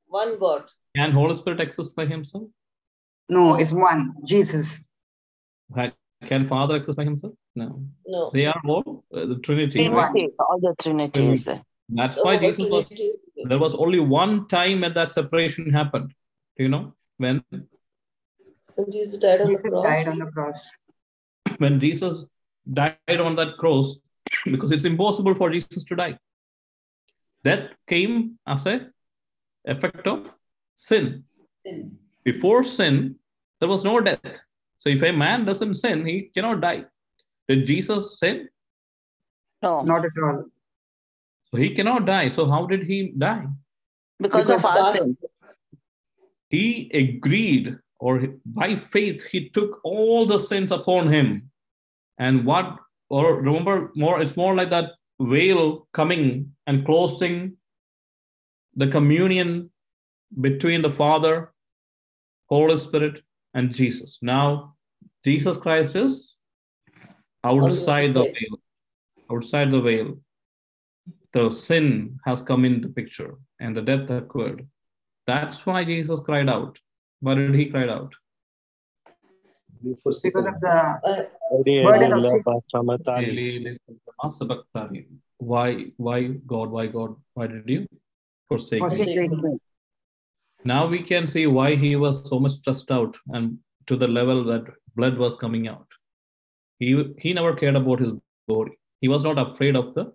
one 0.07 0.39
God. 0.39 0.63
Can 0.95 1.11
Holy 1.11 1.33
Spirit 1.33 1.59
exist 1.59 1.95
by 1.95 2.05
himself? 2.05 2.43
No, 3.29 3.55
it's 3.55 3.71
one. 3.71 4.13
Jesus. 4.25 4.83
Ha- 5.75 5.91
Can 6.25 6.45
Father 6.45 6.75
exist 6.75 6.97
by 6.97 7.03
himself? 7.03 7.33
No. 7.55 7.83
No. 8.05 8.31
They 8.33 8.45
are 8.45 8.61
all 8.65 9.03
uh, 9.13 9.25
the 9.25 9.39
Trinity. 9.39 9.87
right? 9.87 10.29
All 10.39 10.59
the 10.59 10.75
Trinity 10.79 11.27
is 11.29 11.45
there. 11.45 11.63
That's 11.89 12.17
why 12.17 12.37
whole 12.37 12.41
Jesus 12.51 12.69
was 12.69 12.93
there 13.45 13.59
was 13.59 13.75
only 13.75 13.99
one 13.99 14.47
time 14.47 14.81
when 14.81 14.93
that 14.93 15.09
separation 15.09 15.71
happened. 15.71 16.13
Do 16.57 16.63
you 16.63 16.69
know? 16.69 16.93
When 17.17 17.43
When 18.75 18.91
Jesus 18.91 19.19
died 19.19 19.41
on 19.41 19.51
the 19.51 19.59
cross. 19.59 19.83
died 19.83 20.07
on 20.07 20.19
the 20.19 20.31
cross. 20.31 20.71
when 21.57 21.79
Jesus 21.79 22.25
died 22.71 22.97
on 23.19 23.35
that 23.35 23.57
cross, 23.57 23.97
because 24.45 24.71
it's 24.71 24.85
impossible 24.85 25.35
for 25.35 25.49
Jesus 25.49 25.83
to 25.83 25.95
die. 25.95 26.17
Death 27.43 27.71
came 27.87 28.39
as 28.47 28.65
a 28.65 28.87
effect 29.65 30.07
of 30.07 30.27
sin. 30.75 31.25
sin. 31.65 31.97
Before 32.23 32.63
sin, 32.63 33.15
there 33.59 33.69
was 33.69 33.83
no 33.83 33.99
death. 33.99 34.39
So 34.79 34.89
if 34.89 35.01
a 35.01 35.11
man 35.11 35.45
doesn't 35.45 35.75
sin, 35.75 36.05
he 36.05 36.29
cannot 36.33 36.61
die. 36.61 36.85
Did 37.47 37.65
Jesus 37.65 38.19
sin? 38.19 38.49
No, 39.61 39.81
Not 39.81 40.05
at 40.05 40.11
all. 40.21 40.45
So 41.51 41.57
he 41.57 41.69
cannot 41.69 42.05
die. 42.05 42.27
So 42.27 42.49
how 42.49 42.65
did 42.65 42.83
he 42.83 43.13
die? 43.17 43.45
because 44.23 44.49
of 44.49 44.57
because 44.57 44.77
our 44.77 44.95
sin. 44.95 45.17
He 46.49 46.89
agreed, 46.93 47.77
or 47.99 48.27
by 48.45 48.75
faith, 48.75 49.23
he 49.25 49.49
took 49.49 49.79
all 49.83 50.25
the 50.25 50.37
sins 50.39 50.71
upon 50.71 51.11
him. 51.11 51.49
And 52.17 52.45
what, 52.45 52.77
or 53.09 53.41
remember, 53.41 53.91
more, 53.95 54.21
it's 54.21 54.37
more 54.37 54.55
like 54.55 54.69
that 54.69 54.91
veil 55.19 55.87
coming 55.93 56.53
and 56.67 56.85
closing 56.85 57.57
the 58.75 58.87
communion 58.87 59.71
between 60.41 60.81
the 60.81 60.91
Father, 60.91 61.52
Holy 62.53 62.77
Spirit, 62.77 63.21
and 63.53 63.73
Jesus. 63.73 64.19
Now, 64.21 64.75
Jesus 65.23 65.57
Christ 65.57 65.95
is 65.95 66.35
outside 67.43 68.13
the 68.13 68.23
veil. 68.23 68.33
veil. 68.33 68.55
Outside 69.31 69.71
the 69.71 69.81
veil. 69.81 70.19
The 71.33 71.49
sin 71.49 72.19
has 72.25 72.41
come 72.41 72.63
into 72.65 72.89
picture 72.89 73.35
and 73.59 73.75
the 73.75 73.81
death 73.81 74.09
occurred. 74.09 74.67
That's 75.25 75.65
why 75.65 75.83
Jesus 75.83 76.19
cried 76.19 76.49
out. 76.49 76.77
Why 77.21 77.35
did 77.35 77.55
he 77.55 77.65
cry 77.71 77.87
out? 77.87 78.13
You 79.81 79.97
forsake 80.03 80.33
Because 80.33 80.53
of 80.53 81.65
the 81.65 81.81
Burden 81.83 82.13
of 82.13 82.23
sin. 82.23 82.43
Why, 85.37 85.85
why 85.97 86.27
God, 86.53 86.69
why 86.69 86.87
God, 86.87 87.15
why 87.33 87.47
did 87.47 87.67
you 87.67 87.87
forsake 88.47 88.79
forsake 88.79 89.31
me. 89.31 89.57
Now 90.65 90.85
we 90.87 91.01
can 91.03 91.27
see 91.27 91.47
why 91.47 91.75
he 91.75 91.95
was 91.95 92.27
so 92.29 92.39
much 92.39 92.53
stressed 92.53 92.91
out 92.91 93.17
and 93.29 93.57
to 93.87 93.95
the 93.97 94.07
level 94.07 94.43
that 94.45 94.63
blood 94.95 95.17
was 95.17 95.35
coming 95.35 95.67
out. 95.67 95.87
He, 96.79 97.13
he 97.17 97.33
never 97.33 97.53
cared 97.55 97.75
about 97.75 97.99
his 97.99 98.13
body. 98.47 98.71
He 99.01 99.07
was 99.07 99.23
not 99.23 99.37
afraid 99.37 99.75
of 99.75 99.93
the 99.93 100.13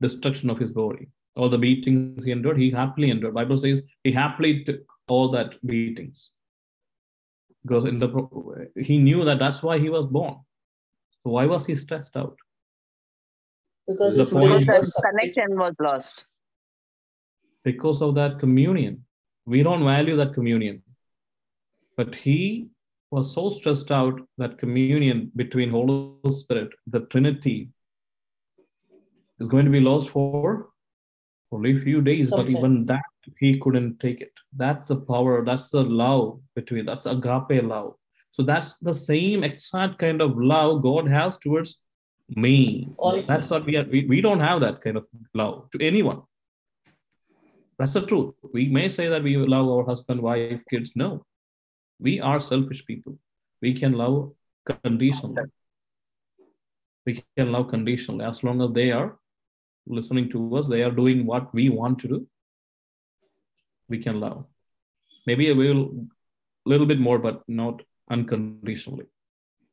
destruction 0.00 0.50
of 0.50 0.58
his 0.58 0.70
body. 0.72 1.08
All 1.36 1.48
the 1.48 1.58
beatings 1.58 2.24
he 2.24 2.32
endured, 2.32 2.58
he 2.58 2.70
happily 2.70 3.10
endured. 3.10 3.34
Bible 3.34 3.56
says 3.56 3.80
he 4.04 4.12
happily 4.12 4.64
took 4.64 4.80
all 5.08 5.30
that 5.30 5.54
beatings. 5.66 6.28
Because 7.62 7.84
in 7.84 7.98
the 7.98 8.68
he 8.76 8.98
knew 8.98 9.24
that 9.24 9.38
that's 9.38 9.62
why 9.62 9.78
he 9.78 9.88
was 9.88 10.04
born. 10.06 10.34
So 11.22 11.30
why 11.30 11.46
was 11.46 11.64
he 11.66 11.74
stressed 11.74 12.16
out? 12.16 12.36
because 13.88 14.16
his 14.16 14.32
point- 14.32 14.44
spirit 14.46 14.60
Because 14.66 14.80
was 14.82 14.92
the 14.94 15.02
connection 15.10 15.58
was 15.58 15.72
lost. 15.80 16.26
because 17.64 18.02
of 18.02 18.14
that 18.16 18.38
communion. 18.38 19.04
We 19.46 19.62
don't 19.62 19.84
value 19.84 20.16
that 20.16 20.34
communion. 20.34 20.82
But 21.96 22.14
he 22.14 22.68
was 23.10 23.34
so 23.34 23.50
stressed 23.50 23.90
out 23.92 24.20
that 24.38 24.58
communion 24.58 25.30
between 25.36 25.70
Holy 25.70 26.30
Spirit, 26.30 26.70
the 26.86 27.00
Trinity, 27.00 27.70
is 29.40 29.48
going 29.48 29.64
to 29.64 29.70
be 29.70 29.80
lost 29.80 30.10
for 30.10 30.68
only 31.50 31.76
a 31.76 31.80
few 31.80 32.00
days. 32.00 32.30
But 32.30 32.48
even 32.48 32.86
that, 32.86 33.02
he 33.38 33.58
couldn't 33.58 34.00
take 34.00 34.20
it. 34.20 34.32
That's 34.56 34.88
the 34.88 34.96
power, 34.96 35.44
that's 35.44 35.70
the 35.70 35.82
love 35.82 36.40
between, 36.54 36.86
that's 36.86 37.06
agape 37.06 37.62
love. 37.62 37.94
So 38.30 38.42
that's 38.42 38.78
the 38.78 38.94
same 38.94 39.44
exact 39.44 39.98
kind 39.98 40.22
of 40.22 40.38
love 40.38 40.82
God 40.82 41.06
has 41.08 41.36
towards 41.36 41.78
me. 42.30 42.88
All 42.98 43.20
That's 43.22 43.50
what 43.50 43.66
we 43.66 43.76
are. 43.76 43.84
We, 43.84 44.06
we 44.06 44.20
don't 44.22 44.40
have 44.40 44.60
that 44.60 44.80
kind 44.80 44.96
of 44.96 45.06
love 45.34 45.70
to 45.72 45.84
anyone. 45.84 46.22
That's 47.82 47.94
the 47.94 48.06
truth. 48.06 48.34
We 48.52 48.68
may 48.68 48.88
say 48.88 49.08
that 49.08 49.24
we 49.24 49.36
love 49.36 49.68
our 49.68 49.84
husband, 49.84 50.22
wife, 50.22 50.60
kids. 50.70 50.92
No, 50.94 51.26
we 51.98 52.20
are 52.20 52.38
selfish 52.38 52.86
people. 52.86 53.18
We 53.60 53.74
can 53.74 53.94
love 53.94 54.34
conditionally. 54.84 55.50
We 57.04 57.24
can 57.36 57.50
love 57.50 57.66
conditionally 57.70 58.24
as 58.24 58.44
long 58.44 58.62
as 58.62 58.70
they 58.70 58.92
are 58.92 59.18
listening 59.88 60.30
to 60.30 60.54
us, 60.54 60.68
they 60.68 60.84
are 60.84 60.92
doing 60.92 61.26
what 61.26 61.52
we 61.52 61.70
want 61.70 61.98
to 61.98 62.06
do. 62.06 62.26
We 63.88 63.98
can 63.98 64.20
love. 64.20 64.46
Maybe 65.26 65.50
a 65.50 65.54
little, 65.56 66.06
little 66.64 66.86
bit 66.86 67.00
more, 67.00 67.18
but 67.18 67.42
not 67.48 67.82
unconditionally. 68.08 69.06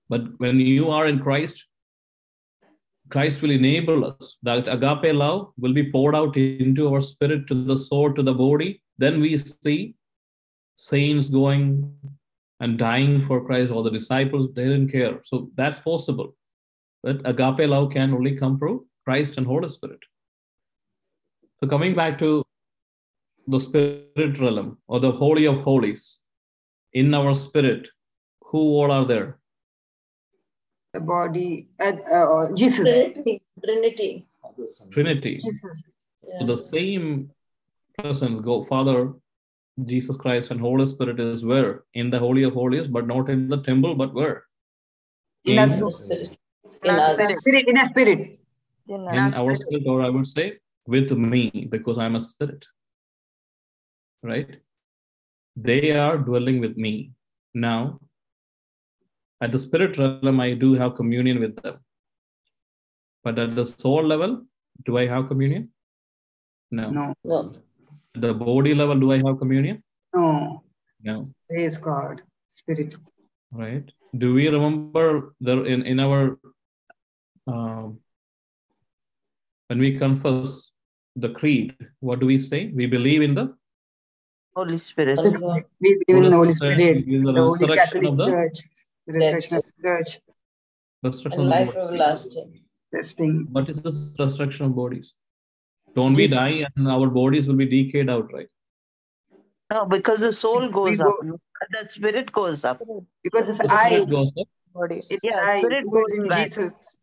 But 0.10 0.40
when 0.40 0.60
you 0.60 0.90
are 0.90 1.06
in 1.06 1.20
Christ, 1.20 1.64
Christ 3.10 3.42
will 3.42 3.52
enable 3.52 4.06
us. 4.06 4.38
That 4.44 4.68
agape 4.68 5.16
love 5.16 5.52
will 5.58 5.74
be 5.74 5.92
poured 5.92 6.16
out 6.16 6.38
into 6.38 6.94
our 6.94 7.02
spirit, 7.02 7.48
to 7.48 7.64
the 7.64 7.78
soul, 7.78 8.14
to 8.14 8.24
the 8.24 8.34
body. 8.34 8.82
Then 8.98 9.20
we 9.20 9.38
see 9.38 9.96
saints 10.76 11.30
going 11.30 11.94
and 12.60 12.78
dying 12.78 13.26
for 13.26 13.46
Christ, 13.46 13.72
or 13.72 13.84
the 13.84 13.90
disciples, 13.90 14.50
they 14.54 14.64
didn't 14.64 14.92
care. 14.92 15.22
So 15.24 15.50
that's 15.56 15.80
possible. 15.80 16.36
But 17.04 17.22
agape 17.26 17.70
love 17.70 17.92
can 17.92 18.14
only 18.14 18.36
come 18.36 18.60
through 18.60 18.86
Christ 19.06 19.38
and 19.38 19.48
Holy 19.48 19.70
Spirit. 19.70 20.00
So 21.60 21.68
coming 21.68 21.96
back 21.96 22.20
to 22.20 22.44
the 23.48 23.60
spirit 23.60 24.40
realm 24.40 24.78
or 24.88 25.00
the 25.00 25.12
holy 25.12 25.46
of 25.46 25.62
holies, 25.62 26.20
in 26.94 27.14
our 27.14 27.34
spirit, 27.34 27.88
who 28.42 28.60
all 28.60 28.92
are 28.92 29.06
there? 29.06 29.39
The 30.94 31.00
body, 31.00 31.68
uh, 31.80 31.94
uh, 32.12 32.56
Jesus. 32.56 33.12
Trinity. 33.14 33.42
Trinity. 33.64 34.28
Trinity. 34.92 35.36
Jesus. 35.38 35.84
Yeah. 36.28 36.40
So 36.40 36.46
the 36.48 36.58
same 36.58 37.30
presence, 37.98 38.40
go 38.42 38.64
Father, 38.64 39.14
Jesus 39.86 40.18
Christ, 40.18 40.52
and 40.52 40.60
Holy 40.60 40.86
Spirit 40.86 41.20
is 41.20 41.46
where? 41.46 41.84
In 41.94 42.10
the 42.10 42.20
Holy 42.20 42.44
of 42.44 42.54
Holies, 42.54 42.88
but 42.88 43.08
not 43.08 43.30
in 43.30 43.48
the 43.50 43.62
temple, 43.62 43.96
but 43.96 44.14
where? 44.14 44.44
In 45.46 45.60
In- 45.60 45.70
us. 45.70 45.80
the 45.80 45.92
spirit. 45.92 46.38
In 46.84 46.90
In 46.90 46.96
our 46.96 47.14
spirit. 47.16 47.40
Spirit, 47.40 47.68
in 47.68 47.78
a 47.78 47.86
spirit. 47.86 48.40
In 48.88 48.96
In 48.96 49.08
our 49.08 49.26
our 49.26 49.32
spirit. 49.32 49.60
spirit, 49.60 49.84
or 49.88 50.02
I 50.02 50.10
would 50.10 50.28
say 50.28 50.58
with 50.88 51.12
me, 51.12 51.68
because 51.70 51.98
I'm 51.98 52.16
a 52.16 52.22
spirit. 52.22 52.66
Right? 54.24 54.58
They 55.56 55.92
are 55.92 56.18
dwelling 56.18 56.60
with 56.60 56.78
me. 56.78 57.12
Now, 57.54 58.00
at 59.42 59.52
the 59.52 59.60
spirit 59.60 59.98
realm, 59.98 60.40
I 60.40 60.54
do 60.54 60.74
have 60.74 60.96
communion 60.96 61.40
with 61.40 61.56
them. 61.62 61.78
But 63.24 63.40
at 63.40 63.56
the 63.56 63.66
soul 63.66 64.04
level, 64.06 64.46
do 64.86 64.98
I 64.98 65.08
have 65.08 65.28
communion? 65.28 65.70
No. 66.72 66.90
No, 66.90 67.14
No. 67.24 67.56
At 68.16 68.22
the 68.22 68.34
body 68.34 68.74
level, 68.74 69.00
do 69.00 69.12
I 69.12 69.20
have 69.26 69.38
communion? 69.40 69.84
no. 70.14 70.64
No. 71.02 71.24
Praise 71.48 71.78
God. 71.78 72.22
Spirit. 72.48 72.96
right 73.52 73.92
do 74.22 74.34
we 74.34 74.48
remember 74.48 75.36
there 75.40 75.66
in 75.66 75.84
in 75.92 76.00
our 76.00 76.38
um, 77.48 78.00
when 79.68 79.80
we 79.84 79.90
confess 79.98 80.72
the 81.16 81.30
creed 81.30 81.76
what 82.08 82.20
do 82.20 82.28
we 82.32 82.38
say 82.38 82.60
we 82.80 82.86
believe 82.96 83.22
in 83.28 83.34
the 83.40 83.46
Holy 84.56 84.78
Spirit. 84.78 85.20
Holy 85.20 85.32
God. 85.32 85.64
We 85.80 86.04
believe 86.06 86.24
in 86.26 86.30
the 86.32 86.38
Holy 86.38 86.54
Spirit. 86.54 86.80
in 86.80 87.24
the 87.24 87.32
The 87.32 87.42
Holy 87.42 87.52
resurrection 87.52 88.02
Catholic 88.02 88.12
of 88.12 88.18
the 88.18 88.26
Church. 88.26 88.60
The 89.10 89.18
resurrection 89.20 89.58
of 89.58 89.64
the 89.66 89.84
church. 89.88 90.20
resurrection 91.04 91.32
And 91.34 91.42
of 91.42 91.48
life 91.48 91.70
everlasting. 91.76 92.50
This 92.92 93.14
thing. 93.14 93.48
what 93.52 93.70
is 93.70 93.82
this 93.86 93.98
resurrection 94.20 94.66
of 94.68 94.76
bodies 94.76 95.14
don't 95.96 96.14
we 96.20 96.26
die 96.28 96.66
and 96.76 96.88
our 96.96 97.08
bodies 97.18 97.48
will 97.48 97.56
be 97.62 97.68
decayed 97.74 98.10
out 98.16 98.32
right 98.34 98.48
No, 99.72 99.86
because 99.94 100.20
the 100.26 100.32
soul 100.32 100.70
goes 100.78 100.98
go- 100.98 101.06
up. 101.34 101.40
The 101.76 101.82
spirit 101.96 102.32
goes 102.32 102.64
up. 102.70 102.82
Because 103.24 103.50
it's 103.50 103.60
The 103.60 103.72
I, 103.72 103.86
spirit 103.90 104.10
goes 104.10 104.32
up. 104.44 104.48
Body. 104.74 105.02
it's 105.10 105.24
Yeah, 105.30 105.40
I 105.52 105.60
spirit 105.62 105.86
goes 105.98 106.12
in 106.18 106.28
back. 106.34 106.44
Jesus 106.48 106.98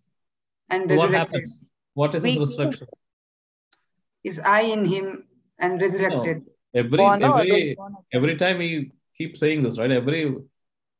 and 0.71 0.97
what 1.01 1.13
happens 1.21 1.63
what 1.95 2.15
is 2.17 2.23
this 2.25 2.35
We- 2.35 2.41
resurrection 2.45 2.89
Is 4.25 4.39
I 4.41 4.61
in 4.77 4.85
him 4.95 5.25
and 5.61 5.81
resurrected. 5.87 6.45
every 6.75 6.99
Born, 6.99 7.21
no, 7.21 7.33
every 7.37 7.51
there's 7.77 7.97
every 8.21 8.37
time 8.45 8.59
we 8.67 8.71
keep 9.19 9.37
saying 9.43 9.63
this 9.67 9.79
right 9.83 9.91
every 10.03 10.23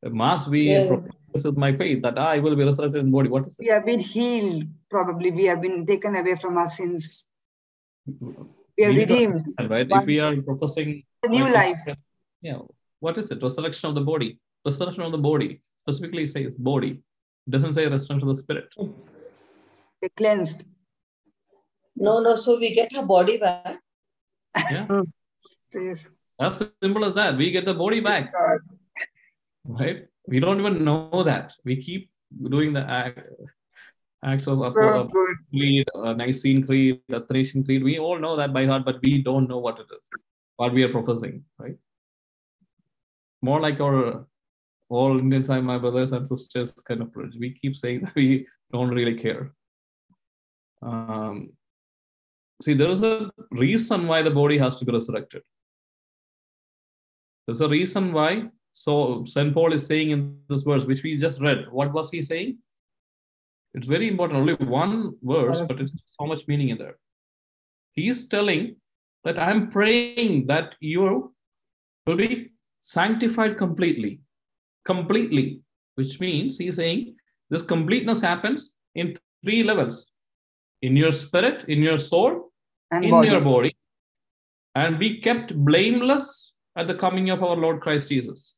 mass 0.03 0.47
we 0.47 0.61
Yeah. 0.71 0.87
profess 0.87 1.43
with 1.45 1.57
my 1.57 1.75
faith 1.75 2.01
that 2.03 2.17
I 2.17 2.39
will 2.39 2.55
be 2.55 2.63
resurrected 2.63 3.01
in 3.03 3.11
body 3.11 3.29
what 3.29 3.47
is 3.47 3.57
it 3.59 3.63
We 3.63 3.69
have 3.69 3.85
been 3.85 3.99
healed, 3.99 4.63
probably. 4.89 5.31
We 5.31 5.45
have 5.45 5.61
been 5.61 5.85
taken 5.85 6.15
away 6.15 6.35
from 6.35 6.57
our 6.57 6.67
sins. 6.67 7.25
We 8.05 8.85
are 8.85 8.89
We 8.89 8.97
redeemed. 8.99 9.33
understand, 9.41 9.69
right? 9.69 9.87
If 9.89 10.05
we 10.05 10.19
are 10.19 10.35
professing 10.41 11.03
A 11.23 11.27
new 11.27 11.49
life. 11.51 11.79
yeah, 12.41 12.59
what 12.99 13.17
is 13.17 13.31
it? 13.31 13.41
Resurrection 13.41 13.89
of 13.89 13.95
the 13.95 14.01
body. 14.01 14.39
Resurrection 14.65 15.03
of 15.03 15.11
the 15.11 15.17
body 15.17 15.61
specifically 15.79 16.25
says 16.25 16.55
body. 16.55 16.91
It 17.47 17.51
doesn't 17.51 17.73
say 17.73 17.87
resurrection 17.87 18.29
of 18.29 18.35
the 18.35 18.41
spirit. 18.41 18.69
We're 18.77 20.09
cleansed. 20.15 20.63
No, 21.95 22.19
no. 22.19 22.35
So 22.35 22.59
we 22.59 22.73
get 22.75 22.95
our 22.95 23.05
body 23.05 23.37
back. 23.37 23.79
Yeah, 24.71 24.85
Praise 25.71 26.05
as 26.39 26.63
simple 26.83 27.03
as 27.03 27.15
that. 27.15 27.35
We 27.37 27.49
get 27.51 27.65
the 27.65 27.73
body 27.73 27.99
back, 27.99 28.31
God. 28.31 28.59
Right? 29.67 30.05
We 30.27 30.39
don't 30.39 30.59
even 30.59 30.83
know 30.83 31.23
that. 31.23 31.53
We 31.63 31.77
keep 31.81 32.09
doing 32.49 32.73
the 32.73 32.81
act, 32.81 33.19
acts 34.23 34.47
of 34.47 34.59
So 34.59 34.63
Apo- 34.65 35.07
good. 35.07 35.35
creed, 35.49 35.87
uh, 35.95 36.13
Nicene 36.13 36.65
creed, 36.65 37.01
Athanasian 37.11 37.63
creed. 37.63 37.83
We 37.83 37.99
all 37.99 38.19
know 38.19 38.35
that 38.35 38.53
by 38.53 38.65
heart, 38.65 38.85
but 38.85 38.99
we 39.01 39.21
don't 39.21 39.47
know 39.47 39.59
what 39.59 39.79
it 39.79 39.87
is, 39.97 40.09
what 40.57 40.73
we 40.73 40.83
are 40.83 40.89
professing, 40.91 41.43
right? 41.59 41.77
More 43.41 43.59
like 43.61 43.79
our 43.79 44.25
all 44.89 45.19
Indians 45.19 45.49
and 45.49 45.65
my 45.65 45.77
brothers 45.77 46.13
and 46.13 46.25
sisters 46.27 46.71
kind 46.71 47.01
of 47.01 47.07
approach. 47.09 47.33
We 47.37 47.53
keep 47.53 47.75
saying 47.75 48.01
that 48.03 48.15
we 48.15 48.47
don't 48.71 48.89
really 48.89 49.15
care. 49.15 49.53
Um, 50.81 51.51
see, 52.61 52.73
there 52.73 52.89
is 52.89 53.03
a 53.03 53.29
reason 53.51 54.07
why 54.07 54.21
the 54.21 54.31
body 54.31 54.57
has 54.57 54.77
to 54.79 54.85
be 54.85 54.91
resurrected. 54.93 55.43
There's 57.45 57.61
a 57.61 57.69
reason 57.69 58.13
why. 58.13 58.49
So 58.77 59.25
St. 59.25 59.55
Paul 59.55 59.73
is 59.73 59.87
saying 59.87 60.11
in 60.11 60.37
this 60.49 60.61
verse, 60.61 60.85
which 60.85 61.01
we 61.01 61.17
just 61.17 61.41
read, 61.41 61.65
what 61.71 61.91
was 61.93 62.11
he 62.11 62.21
saying? 62.21 62.59
It's 63.73 63.87
very 63.87 64.07
important. 64.07 64.39
Only 64.39 64.53
one 64.53 65.15
verse, 65.23 65.61
but 65.61 65.81
it's 65.81 65.93
so 66.05 66.27
much 66.27 66.47
meaning 66.47 66.69
in 66.69 66.77
there. 66.77 66.95
He's 67.93 68.27
telling 68.27 68.75
that 69.23 69.39
I'm 69.39 69.71
praying 69.71 70.45
that 70.45 70.75
you 70.79 71.33
will 72.05 72.15
be 72.15 72.51
sanctified 72.83 73.57
completely. 73.57 74.19
Completely. 74.85 75.61
Which 75.95 76.19
means 76.19 76.59
he's 76.59 76.75
saying 76.75 77.15
this 77.49 77.63
completeness 77.63 78.21
happens 78.21 78.73
in 78.93 79.17
three 79.43 79.63
levels 79.63 80.11
in 80.83 80.95
your 80.95 81.11
spirit, 81.11 81.65
in 81.67 81.81
your 81.81 81.97
soul, 81.97 82.51
And 82.91 83.03
in 83.03 83.09
body. 83.09 83.29
your 83.29 83.41
body, 83.41 83.75
and 84.75 84.99
be 84.99 85.19
kept 85.19 85.55
blameless 85.65 86.53
at 86.75 86.85
the 86.85 86.93
coming 86.93 87.31
of 87.31 87.41
our 87.41 87.55
Lord 87.55 87.81
Christ 87.81 88.09
Jesus. 88.09 88.53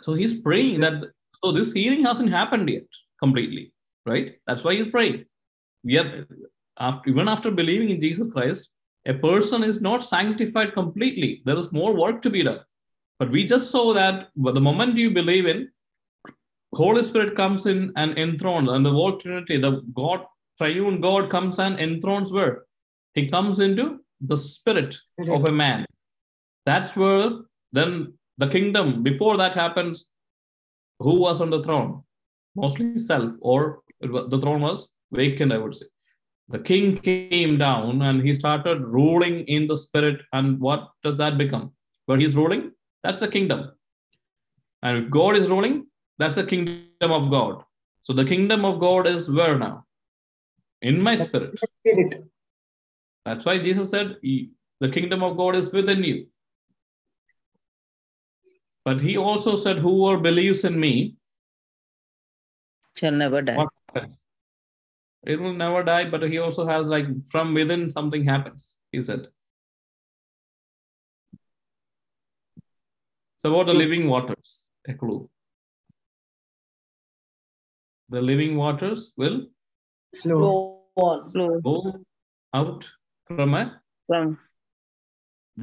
So 0.00 0.14
he's 0.14 0.40
praying 0.40 0.80
that 0.80 1.04
so 1.42 1.52
this 1.52 1.72
healing 1.72 2.04
hasn't 2.04 2.30
happened 2.30 2.68
yet 2.68 2.84
completely, 3.18 3.72
right? 4.06 4.36
That's 4.46 4.64
why 4.64 4.74
he's 4.74 4.88
praying. 4.88 5.24
We 5.84 5.98
are 5.98 6.26
after 6.78 7.10
even 7.10 7.28
after 7.28 7.50
believing 7.50 7.90
in 7.90 8.00
Jesus 8.00 8.30
Christ, 8.30 8.68
a 9.06 9.14
person 9.14 9.64
is 9.64 9.80
not 9.80 10.04
sanctified 10.04 10.74
completely. 10.74 11.42
There 11.44 11.56
is 11.56 11.72
more 11.72 11.94
work 11.94 12.22
to 12.22 12.30
be 12.30 12.42
done. 12.42 12.60
But 13.18 13.30
we 13.30 13.44
just 13.44 13.70
saw 13.70 13.92
that 13.94 14.28
the 14.36 14.60
moment 14.60 14.96
you 14.96 15.10
believe 15.10 15.46
in, 15.46 15.70
Holy 16.74 17.02
Spirit 17.02 17.36
comes 17.36 17.66
in 17.66 17.92
and 17.96 18.16
enthrones, 18.16 18.70
and 18.70 18.86
the 18.86 18.90
whole 18.90 19.18
Trinity, 19.18 19.58
the 19.58 19.82
God, 19.94 20.24
triune 20.56 21.00
God 21.00 21.28
comes 21.28 21.58
and 21.58 21.78
enthrones 21.80 22.32
where? 22.32 22.64
He 23.14 23.28
comes 23.28 23.60
into 23.60 24.00
the 24.20 24.36
spirit 24.36 24.96
of 25.28 25.46
a 25.46 25.52
man. 25.52 25.84
That's 26.64 26.94
where 26.94 27.30
then 27.72 28.14
the 28.40 28.48
kingdom, 28.48 29.02
before 29.02 29.36
that 29.36 29.54
happens, 29.54 30.06
who 30.98 31.20
was 31.20 31.40
on 31.42 31.50
the 31.50 31.62
throne? 31.62 32.02
Mostly 32.56 32.96
self, 32.96 33.32
or 33.40 33.82
the 34.00 34.40
throne 34.40 34.62
was 34.62 34.88
vacant, 35.12 35.52
I 35.52 35.58
would 35.58 35.74
say. 35.74 35.86
The 36.48 36.58
king 36.58 36.96
came 36.96 37.58
down 37.58 38.02
and 38.02 38.22
he 38.26 38.34
started 38.34 38.80
ruling 38.80 39.40
in 39.56 39.66
the 39.66 39.76
spirit. 39.76 40.22
And 40.32 40.58
what 40.58 40.88
does 41.04 41.16
that 41.18 41.38
become? 41.38 41.72
Where 42.06 42.18
he's 42.18 42.34
ruling, 42.34 42.72
that's 43.04 43.20
the 43.20 43.28
kingdom. 43.28 43.70
And 44.82 45.04
if 45.04 45.10
God 45.10 45.36
is 45.36 45.48
ruling, 45.48 45.86
that's 46.18 46.34
the 46.34 46.44
kingdom 46.44 47.12
of 47.12 47.30
God. 47.30 47.62
So 48.02 48.14
the 48.14 48.24
kingdom 48.24 48.64
of 48.64 48.80
God 48.80 49.06
is 49.06 49.30
where 49.30 49.58
now? 49.58 49.84
In 50.80 51.00
my 51.00 51.14
spirit. 51.14 51.60
Spirit. 51.86 52.24
That's 53.26 53.44
why 53.44 53.58
Jesus 53.58 53.90
said, 53.90 54.16
The 54.22 54.88
kingdom 54.90 55.22
of 55.22 55.36
God 55.36 55.54
is 55.54 55.70
within 55.70 56.02
you. 56.02 56.26
But 58.90 59.00
he 59.00 59.16
also 59.16 59.54
said, 59.54 59.78
Whoever 59.78 60.20
believes 60.20 60.64
in 60.64 60.80
me, 60.80 61.14
Shall 62.96 63.12
never 63.12 63.40
die. 63.40 63.64
It 65.24 65.38
will 65.38 65.52
never 65.52 65.84
die, 65.84 66.10
but 66.10 66.24
he 66.24 66.38
also 66.38 66.66
has 66.66 66.88
like 66.88 67.06
from 67.28 67.54
within 67.54 67.88
something 67.88 68.24
happens, 68.24 68.78
he 68.90 69.00
said. 69.00 69.28
So 73.38 73.54
about 73.54 73.66
the 73.66 73.74
hmm. 73.74 73.78
living 73.78 74.08
waters, 74.08 74.70
a 74.88 74.94
clue. 74.94 75.30
The 78.08 78.20
living 78.20 78.56
waters 78.56 79.12
will 79.16 79.42
Flow. 80.16 80.40
Go 80.40 81.04
on. 81.04 81.30
Flow 81.30 81.60
go 81.60 82.04
out 82.52 82.90
from 83.26 83.54
a 83.54 83.80
from 84.08 84.36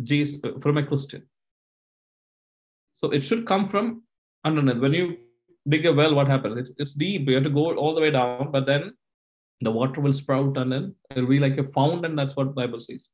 Jesus, 0.01 0.39
from 0.61 0.78
a 0.78 0.86
Christian. 0.86 1.28
So 3.00 3.12
it 3.12 3.22
should 3.28 3.45
come 3.45 3.70
from 3.70 4.04
underneath. 4.43 4.80
When 4.84 4.93
you 5.00 5.18
dig 5.70 5.86
a 5.86 5.93
well, 5.93 6.16
what 6.16 6.28
happens? 6.28 6.58
It's, 6.62 6.72
it's 6.78 6.93
deep. 6.93 7.28
You 7.28 7.36
have 7.36 7.43
to 7.43 7.50
go 7.52 7.76
all 7.76 7.93
the 7.93 8.02
way 8.02 8.10
down, 8.10 8.52
but 8.52 8.66
then 8.66 8.93
the 9.62 9.70
water 9.72 10.02
will 10.02 10.14
sprout 10.14 10.58
and 10.58 10.72
then 10.72 10.95
it'll 11.12 11.30
be 11.30 11.39
like 11.39 11.58
a 11.60 11.68
fountain. 11.78 12.16
That's 12.16 12.36
what 12.36 12.56
Bible 12.56 12.80
says. 12.80 13.10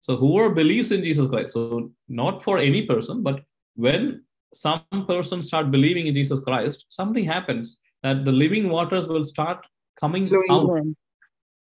So 0.00 0.16
whoever 0.16 0.52
believes 0.52 0.90
in 0.90 1.02
Jesus 1.04 1.28
Christ, 1.28 1.52
so 1.52 1.92
not 2.08 2.42
for 2.42 2.58
any 2.58 2.86
person, 2.86 3.22
but 3.22 3.40
when 3.76 4.24
some 4.52 4.82
person 5.06 5.42
start 5.42 5.70
believing 5.70 6.08
in 6.08 6.14
Jesus 6.14 6.40
Christ, 6.40 6.86
something 6.88 7.24
happens 7.24 7.76
that 8.02 8.24
the 8.24 8.32
living 8.32 8.68
waters 8.68 9.06
will 9.06 9.22
start 9.22 9.64
coming 9.98 10.26
Flowing. 10.26 10.50
out. 10.50 10.70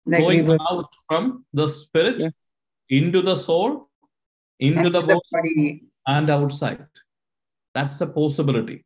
Like 0.08 0.60
out 0.70 0.90
from 1.08 1.46
the 1.54 1.68
spirit 1.68 2.22
Yeah. 2.24 2.30
into 2.90 3.22
the 3.22 3.36
soul, 3.36 3.90
into 4.60 4.80
And 4.88 4.96
the 4.96 5.02
the 5.02 5.08
body, 5.08 5.22
body. 5.32 5.84
and 6.16 6.30
outside. 6.30 6.86
That's 7.76 8.00
the 8.00 8.08
possibility. 8.08 8.84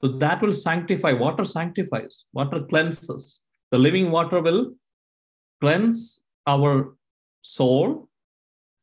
So 0.00 0.08
that 0.18 0.42
will 0.42 0.52
sanctify. 0.52 1.12
Water 1.12 1.44
sanctifies. 1.44 2.24
Water 2.32 2.60
cleanses. 2.68 3.40
The 3.72 3.78
living 3.78 4.10
water 4.10 4.40
will 4.40 4.74
cleanse 5.60 6.20
our 6.46 6.94
soul 7.40 8.08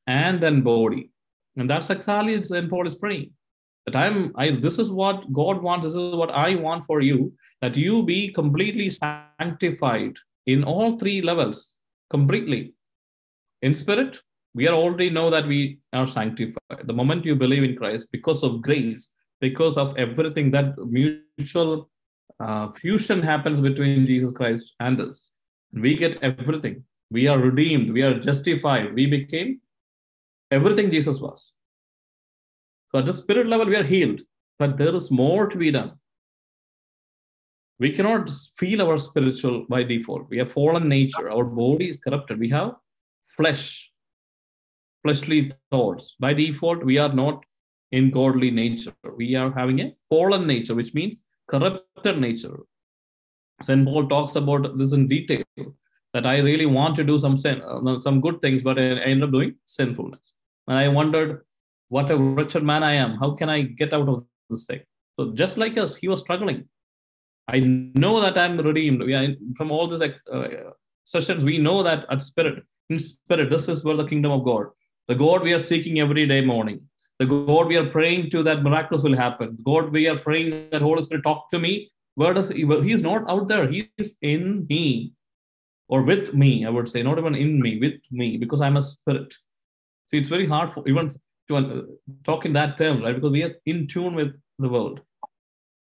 and 0.07 0.41
then 0.41 0.61
body. 0.61 1.11
And 1.55 1.69
that's 1.69 1.89
exactly 1.89 2.43
St. 2.43 2.69
Paul 2.69 2.87
is 2.87 2.95
praying. 2.95 3.31
That 3.85 3.95
I'm 3.95 4.33
I 4.35 4.51
this 4.51 4.79
is 4.79 4.91
what 4.91 5.31
God 5.31 5.61
wants, 5.61 5.85
this 5.85 5.95
is 5.95 6.15
what 6.15 6.31
I 6.31 6.55
want 6.55 6.85
for 6.85 7.01
you, 7.01 7.33
that 7.61 7.77
you 7.77 8.03
be 8.03 8.31
completely 8.31 8.89
sanctified 8.89 10.15
in 10.45 10.63
all 10.63 10.97
three 10.97 11.21
levels, 11.21 11.75
completely. 12.09 12.73
In 13.61 13.73
spirit, 13.73 14.19
we 14.55 14.67
already 14.67 15.09
know 15.09 15.29
that 15.29 15.47
we 15.47 15.79
are 15.93 16.07
sanctified. 16.07 16.85
The 16.85 16.93
moment 16.93 17.25
you 17.25 17.35
believe 17.35 17.63
in 17.63 17.75
Christ, 17.75 18.07
because 18.11 18.43
of 18.43 18.61
grace, 18.61 19.13
because 19.43 19.75
of 19.75 19.97
everything 19.97 20.51
that 20.51 20.67
mutual 20.97 21.89
uh, 22.39 22.71
fusion 22.79 23.21
happens 23.21 23.59
between 23.59 24.05
Jesus 24.05 24.31
Christ 24.31 24.73
and 24.79 25.01
us, 25.01 25.31
we 25.73 25.95
get 25.95 26.17
everything. 26.23 26.83
We 27.11 27.27
are 27.27 27.37
redeemed. 27.37 27.91
We 27.91 28.03
are 28.03 28.19
justified. 28.19 28.93
We 28.93 29.05
became 29.05 29.59
everything 30.49 30.91
Jesus 30.91 31.19
was. 31.19 31.51
So 32.89 32.99
at 32.99 33.05
the 33.05 33.13
spirit 33.13 33.47
level, 33.47 33.67
we 33.67 33.75
are 33.75 33.89
healed, 33.95 34.21
but 34.59 34.77
there 34.77 34.95
is 34.95 35.11
more 35.11 35.47
to 35.47 35.57
be 35.57 35.71
done. 35.71 35.91
We 37.79 37.91
cannot 37.91 38.29
feel 38.57 38.81
our 38.81 38.97
spiritual 38.97 39.65
by 39.67 39.83
default. 39.83 40.29
We 40.29 40.37
have 40.37 40.53
fallen 40.53 40.87
nature. 40.87 41.29
Our 41.29 41.43
body 41.43 41.89
is 41.89 41.97
corrupted. 41.97 42.39
We 42.39 42.49
have 42.51 42.75
flesh, 43.35 43.91
fleshly 45.01 45.51
thoughts. 45.69 46.15
By 46.17 46.33
default, 46.33 46.85
we 46.85 46.97
are 46.97 47.13
not 47.13 47.43
in 47.97 48.09
godly 48.09 48.49
nature. 48.49 48.93
We 49.21 49.35
are 49.35 49.51
having 49.51 49.79
a 49.81 49.93
fallen 50.09 50.45
nature, 50.47 50.75
which 50.79 50.93
means 50.93 51.23
corrupted 51.47 52.19
nature. 52.19 52.57
St. 53.61 53.85
Paul 53.85 54.09
talks 54.09 54.35
about 54.35 54.77
this 54.79 54.93
in 54.93 55.07
detail 55.07 55.43
that 56.13 56.25
I 56.25 56.39
really 56.39 56.65
want 56.65 56.95
to 56.97 57.03
do 57.03 57.17
some 57.19 57.37
sin, 57.37 57.61
uh, 57.61 57.99
some 57.99 58.19
good 58.19 58.41
things, 58.41 58.63
but 58.63 58.79
I 58.79 58.85
end 59.11 59.23
up 59.23 59.31
doing 59.31 59.55
sinfulness. 59.65 60.33
And 60.67 60.77
I 60.77 60.87
wondered, 60.87 61.45
what 61.89 62.09
a 62.09 62.17
wretched 62.17 62.63
man 62.63 62.83
I 62.83 62.93
am. 62.93 63.17
How 63.17 63.31
can 63.31 63.49
I 63.49 63.61
get 63.61 63.93
out 63.93 64.09
of 64.09 64.25
this 64.49 64.65
thing? 64.65 64.81
So 65.19 65.33
just 65.33 65.57
like 65.57 65.77
us, 65.77 65.95
he 65.95 66.07
was 66.07 66.21
struggling. 66.21 66.67
I 67.47 67.59
know 67.59 68.19
that 68.21 68.37
I'm 68.37 68.57
redeemed. 68.57 69.03
We 69.03 69.13
are 69.13 69.27
from 69.57 69.71
all 69.71 69.87
these 69.87 70.01
uh, 70.01 70.47
sessions. 71.03 71.43
We 71.43 71.59
know 71.59 71.83
that 71.83 72.05
at 72.09 72.23
spirit, 72.23 72.63
in 72.89 72.97
spirit, 72.97 73.51
this 73.51 73.67
is 73.67 73.83
where 73.83 73.97
the 73.97 74.07
kingdom 74.07 74.31
of 74.31 74.43
God, 74.45 74.67
the 75.07 75.15
God 75.15 75.43
we 75.43 75.53
are 75.53 75.59
seeking 75.59 75.99
every 75.99 76.25
day 76.25 76.41
morning, 76.41 76.81
the 77.23 77.45
God 77.47 77.67
we 77.67 77.77
are 77.77 77.89
praying 77.89 78.29
to 78.31 78.43
that 78.43 78.63
miracles 78.63 79.03
will 79.03 79.15
happen. 79.15 79.57
God 79.63 79.91
we 79.91 80.07
are 80.07 80.17
praying 80.17 80.69
that 80.71 80.81
Holy 80.81 81.03
Spirit 81.03 81.23
talk 81.23 81.49
to 81.51 81.59
me. 81.59 81.89
Where 82.15 82.33
does 82.33 82.49
he? 82.49 82.63
Well, 82.65 82.81
he 82.81 82.91
is 82.91 83.01
not 83.01 83.29
out 83.29 83.47
there. 83.47 83.67
He 83.67 83.89
is 83.97 84.17
in 84.21 84.67
me, 84.69 85.13
or 85.87 86.01
with 86.03 86.33
me. 86.33 86.65
I 86.65 86.69
would 86.69 86.89
say, 86.89 87.01
not 87.01 87.17
even 87.17 87.35
in 87.35 87.61
me, 87.61 87.79
with 87.79 88.01
me, 88.11 88.37
because 88.37 88.61
I'm 88.61 88.77
a 88.77 88.81
spirit. 88.81 89.33
See, 90.07 90.17
it's 90.17 90.29
very 90.29 90.47
hard 90.47 90.73
for 90.73 90.87
even 90.87 91.19
to 91.47 91.55
uh, 91.55 91.81
talk 92.23 92.45
in 92.45 92.53
that 92.53 92.77
term, 92.77 93.01
right? 93.01 93.15
Because 93.15 93.31
we 93.31 93.43
are 93.43 93.55
in 93.65 93.87
tune 93.87 94.15
with 94.15 94.33
the 94.59 94.69
world. 94.69 95.01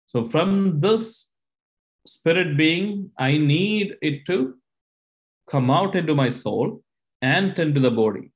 So 0.09 0.25
from 0.25 0.81
this 0.81 1.31
spirit 2.07 2.57
being, 2.57 3.11
I 3.19 3.39
need 3.39 3.97
it 4.03 4.27
to 4.27 4.55
come 5.49 5.71
out 5.71 5.95
into 5.95 6.15
my 6.15 6.29
soul 6.29 6.83
and 7.23 7.59
into 7.59 7.81
the 7.81 7.91
body. 7.91 8.33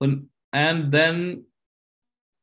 And, 0.00 0.26
and 0.52 0.90
then 0.90 1.44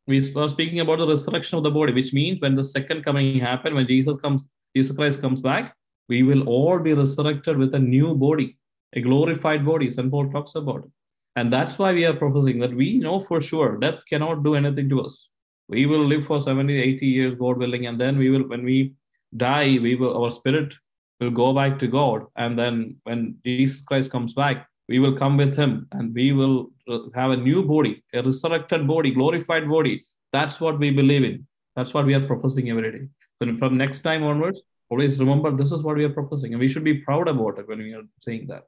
we 0.08 0.32
were 0.34 0.47
speaking 0.47 0.80
about 0.80 0.99
the 0.99 1.08
resurrection 1.08 1.58
of 1.58 1.64
the 1.64 1.72
body, 1.72 1.93
which 1.93 2.14
means 2.14 2.39
when 2.39 2.55
the 2.55 2.64
second 2.64 3.03
coming 3.03 3.39
happen, 3.39 3.76
when 3.76 3.88
Jesus 3.88 4.16
comes, 4.18 4.45
Jesus 4.76 4.95
Christ 4.95 5.22
comes 5.22 5.41
back, 5.41 5.76
we 6.08 6.24
will 6.24 6.47
all 6.47 6.80
be 6.80 6.93
resurrected 6.93 7.58
with 7.58 7.76
a 7.76 7.80
new 7.80 8.16
body, 8.16 8.58
a 8.93 9.01
glorified 9.01 9.66
body. 9.66 9.91
St. 9.91 10.10
Paul 10.10 10.32
talks 10.32 10.55
about 10.55 10.86
it. 10.86 10.91
And 11.36 11.51
that's 11.51 11.78
why 11.78 11.93
we 11.93 12.05
are 12.05 12.14
professing 12.14 12.60
that 12.60 12.74
we 12.74 12.97
know 12.97 13.20
for 13.20 13.41
sure 13.41 13.78
death 13.78 14.01
cannot 14.10 14.43
do 14.43 14.55
anything 14.55 14.89
to 14.89 15.01
us. 15.01 15.28
We 15.68 15.86
will 15.86 16.05
live 16.05 16.26
for 16.26 16.39
70, 16.39 16.74
80 16.74 17.05
years, 17.05 17.36
God 17.36 17.58
willing, 17.58 17.88
and 17.88 17.99
then 17.99 18.18
we 18.18 18.30
will, 18.30 18.47
when 18.47 18.64
we 18.64 18.93
die, 19.36 19.78
we 19.82 19.95
will 19.95 20.24
our 20.24 20.32
spirit 20.32 20.74
will 21.20 21.32
go 21.32 21.53
back 21.53 21.78
to 21.80 21.88
God. 21.88 22.26
And 22.38 22.58
then 22.58 22.95
when 23.03 23.36
Jesus 23.45 23.82
Christ 23.82 24.10
comes 24.10 24.34
back, 24.34 24.68
we 24.89 24.99
will 24.99 25.15
come 25.17 25.38
with 25.38 25.55
him 25.55 25.88
and 25.91 26.13
we 26.13 26.31
will 26.31 26.71
have 27.13 27.31
a 27.31 27.38
new 27.38 27.63
body, 27.63 28.03
a 28.13 28.23
resurrected 28.23 28.88
body, 28.88 29.11
glorified 29.11 29.69
body. 29.69 30.03
That's 30.31 30.61
what 30.61 30.79
we 30.79 30.91
believe 30.91 31.23
in. 31.23 31.45
That's 31.75 31.93
what 31.93 32.05
we 32.05 32.13
are 32.13 32.25
professing 32.25 32.69
every 32.69 32.91
day. 32.91 33.07
So 33.38 33.55
from 33.57 33.77
next 33.77 33.99
time 33.99 34.23
onwards, 34.23 34.59
always 34.89 35.19
remember 35.19 35.51
this 35.51 35.71
is 35.71 35.81
what 35.81 35.97
we 35.97 36.05
are 36.05 36.09
professing, 36.09 36.53
and 36.53 36.59
we 36.59 36.69
should 36.69 36.83
be 36.83 36.95
proud 36.95 37.27
about 37.27 37.59
it 37.59 37.67
when 37.67 37.79
we 37.79 37.93
are 37.93 38.03
saying 38.21 38.47
that. 38.47 38.63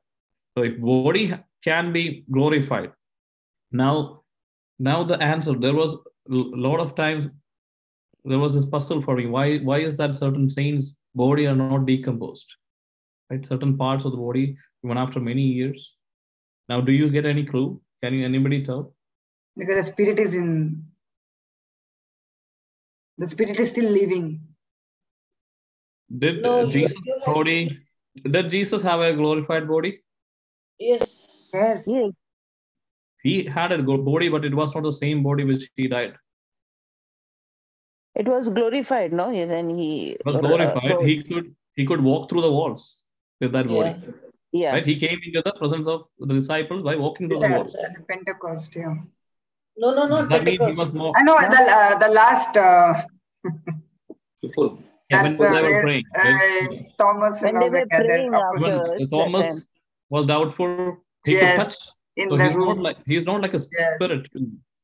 So 0.57 0.63
if 0.63 0.79
body 0.79 1.33
can 1.63 1.91
be 1.93 2.25
glorified, 2.31 2.91
now, 3.71 4.23
now 4.77 5.03
the 5.03 5.21
answer 5.21 5.53
there 5.53 5.73
was 5.73 5.93
a 5.93 5.99
lot 6.27 6.79
of 6.79 6.95
times 6.95 7.27
there 8.25 8.39
was 8.39 8.53
this 8.53 8.65
puzzle 8.65 9.01
for 9.01 9.15
me. 9.15 9.27
Why 9.27 9.59
why 9.59 9.79
is 9.79 9.95
that 9.97 10.17
certain 10.17 10.49
saints' 10.49 10.95
body 11.15 11.47
are 11.47 11.55
not 11.55 11.85
decomposed? 11.85 12.55
Right, 13.29 13.45
certain 13.45 13.77
parts 13.77 14.05
of 14.05 14.11
the 14.11 14.17
body 14.17 14.57
even 14.83 14.97
after 14.97 15.19
many 15.19 15.41
years. 15.41 15.93
Now, 16.69 16.81
do 16.81 16.91
you 16.91 17.09
get 17.09 17.25
any 17.25 17.45
clue? 17.45 17.81
Can 18.03 18.13
you 18.13 18.25
anybody 18.25 18.63
tell? 18.63 18.93
Because 19.57 19.85
the 19.85 19.91
spirit 19.91 20.19
is 20.19 20.33
in. 20.33 20.83
The 23.17 23.27
spirit 23.27 23.59
is 23.59 23.71
still 23.71 23.89
living. 23.91 24.41
Did 26.17 26.41
No, 26.43 26.67
uh, 26.67 26.71
Jesus 26.71 26.95
you 27.05 27.19
have- 27.25 27.33
body? 27.35 27.77
Did 28.35 28.49
Jesus 28.51 28.81
have 28.83 29.01
a 29.01 29.13
glorified 29.13 29.67
body? 29.67 29.99
Yes. 30.79 31.51
Yes. 31.53 31.83
Yes. 31.87 32.11
He 33.23 33.43
had 33.43 33.71
a 33.73 33.81
good 33.81 34.05
body, 34.05 34.29
but 34.29 34.45
it 34.45 34.53
was 34.55 34.73
not 34.73 34.83
the 34.83 34.91
same 34.91 35.21
body 35.23 35.43
which 35.43 35.69
he 35.75 35.87
died. 35.87 36.15
It 38.15 38.27
was 38.27 38.49
glorified, 38.49 39.11
no? 39.13 39.31
Then 39.33 39.69
he 39.75 40.11
It 40.11 40.25
was 40.25 40.35
uh, 40.37 40.39
glorified. 40.39 40.91
rose. 40.91 41.05
He 41.05 41.21
could 41.23 41.55
he 41.75 41.85
could 41.85 42.01
walk 42.01 42.29
through 42.29 42.41
the 42.41 42.51
walls 42.51 43.01
with 43.41 43.51
that 43.53 43.67
body. 43.67 43.89
Yeah. 43.89 44.28
Yeah. 44.51 44.73
Right? 44.73 44.85
He 44.85 44.95
came 44.95 45.19
into 45.23 45.41
the 45.43 45.53
presence 45.53 45.87
of 45.87 46.05
the 46.19 46.33
disciples 46.33 46.83
by 46.83 46.95
walking 46.95 47.29
through 47.29 47.39
the 47.39 47.47
Yes, 47.49 47.57
walls. 47.57 47.75
at 47.75 47.93
the 47.95 48.03
Pentecost, 48.03 48.75
yeah. 48.75 48.95
No, 49.77 49.93
no, 49.95 50.07
no. 50.07 50.25
That 50.27 50.43
means 50.43 50.59
he 50.59 50.73
was 50.73 50.93
more 50.93 51.13
I 51.17 51.23
know 51.23 51.37
the, 51.39 51.61
uh, 51.71 51.97
the 51.99 52.09
last 52.09 52.57
uh, 52.57 52.93
Full. 54.55 54.81
yeah, 55.09 55.23
when 55.23 55.37
That's 55.37 55.53
they 55.55 55.61
were 55.61 55.81
praying. 55.81 56.05
uh, 56.17 56.21
right? 56.21 56.85
Thomas 56.97 57.41
When 57.41 57.55
and 57.55 57.61
they 57.61 57.65
all 57.67 57.71
were 57.71 57.79
that 57.79 57.89
gathered 57.89 58.07
praying 58.07 58.33
opposite 58.35 58.61
When 58.61 58.79
after- 58.79 59.07
Thomas 59.07 59.47
time. 59.55 59.67
was 60.09 60.25
doubtful, 60.25 60.97
he 61.25 61.33
Yes, 61.33 61.55
could 61.57 61.63
touch. 61.63 61.75
in 62.17 62.29
So 62.29 62.37
the 62.37 62.43
he's 62.45 62.55
not 62.55 62.77
like 62.79 62.97
he's 63.05 63.25
not 63.25 63.41
like 63.41 63.53
a 63.53 63.59
Yes. 63.59 63.95
spirit. 63.95 64.27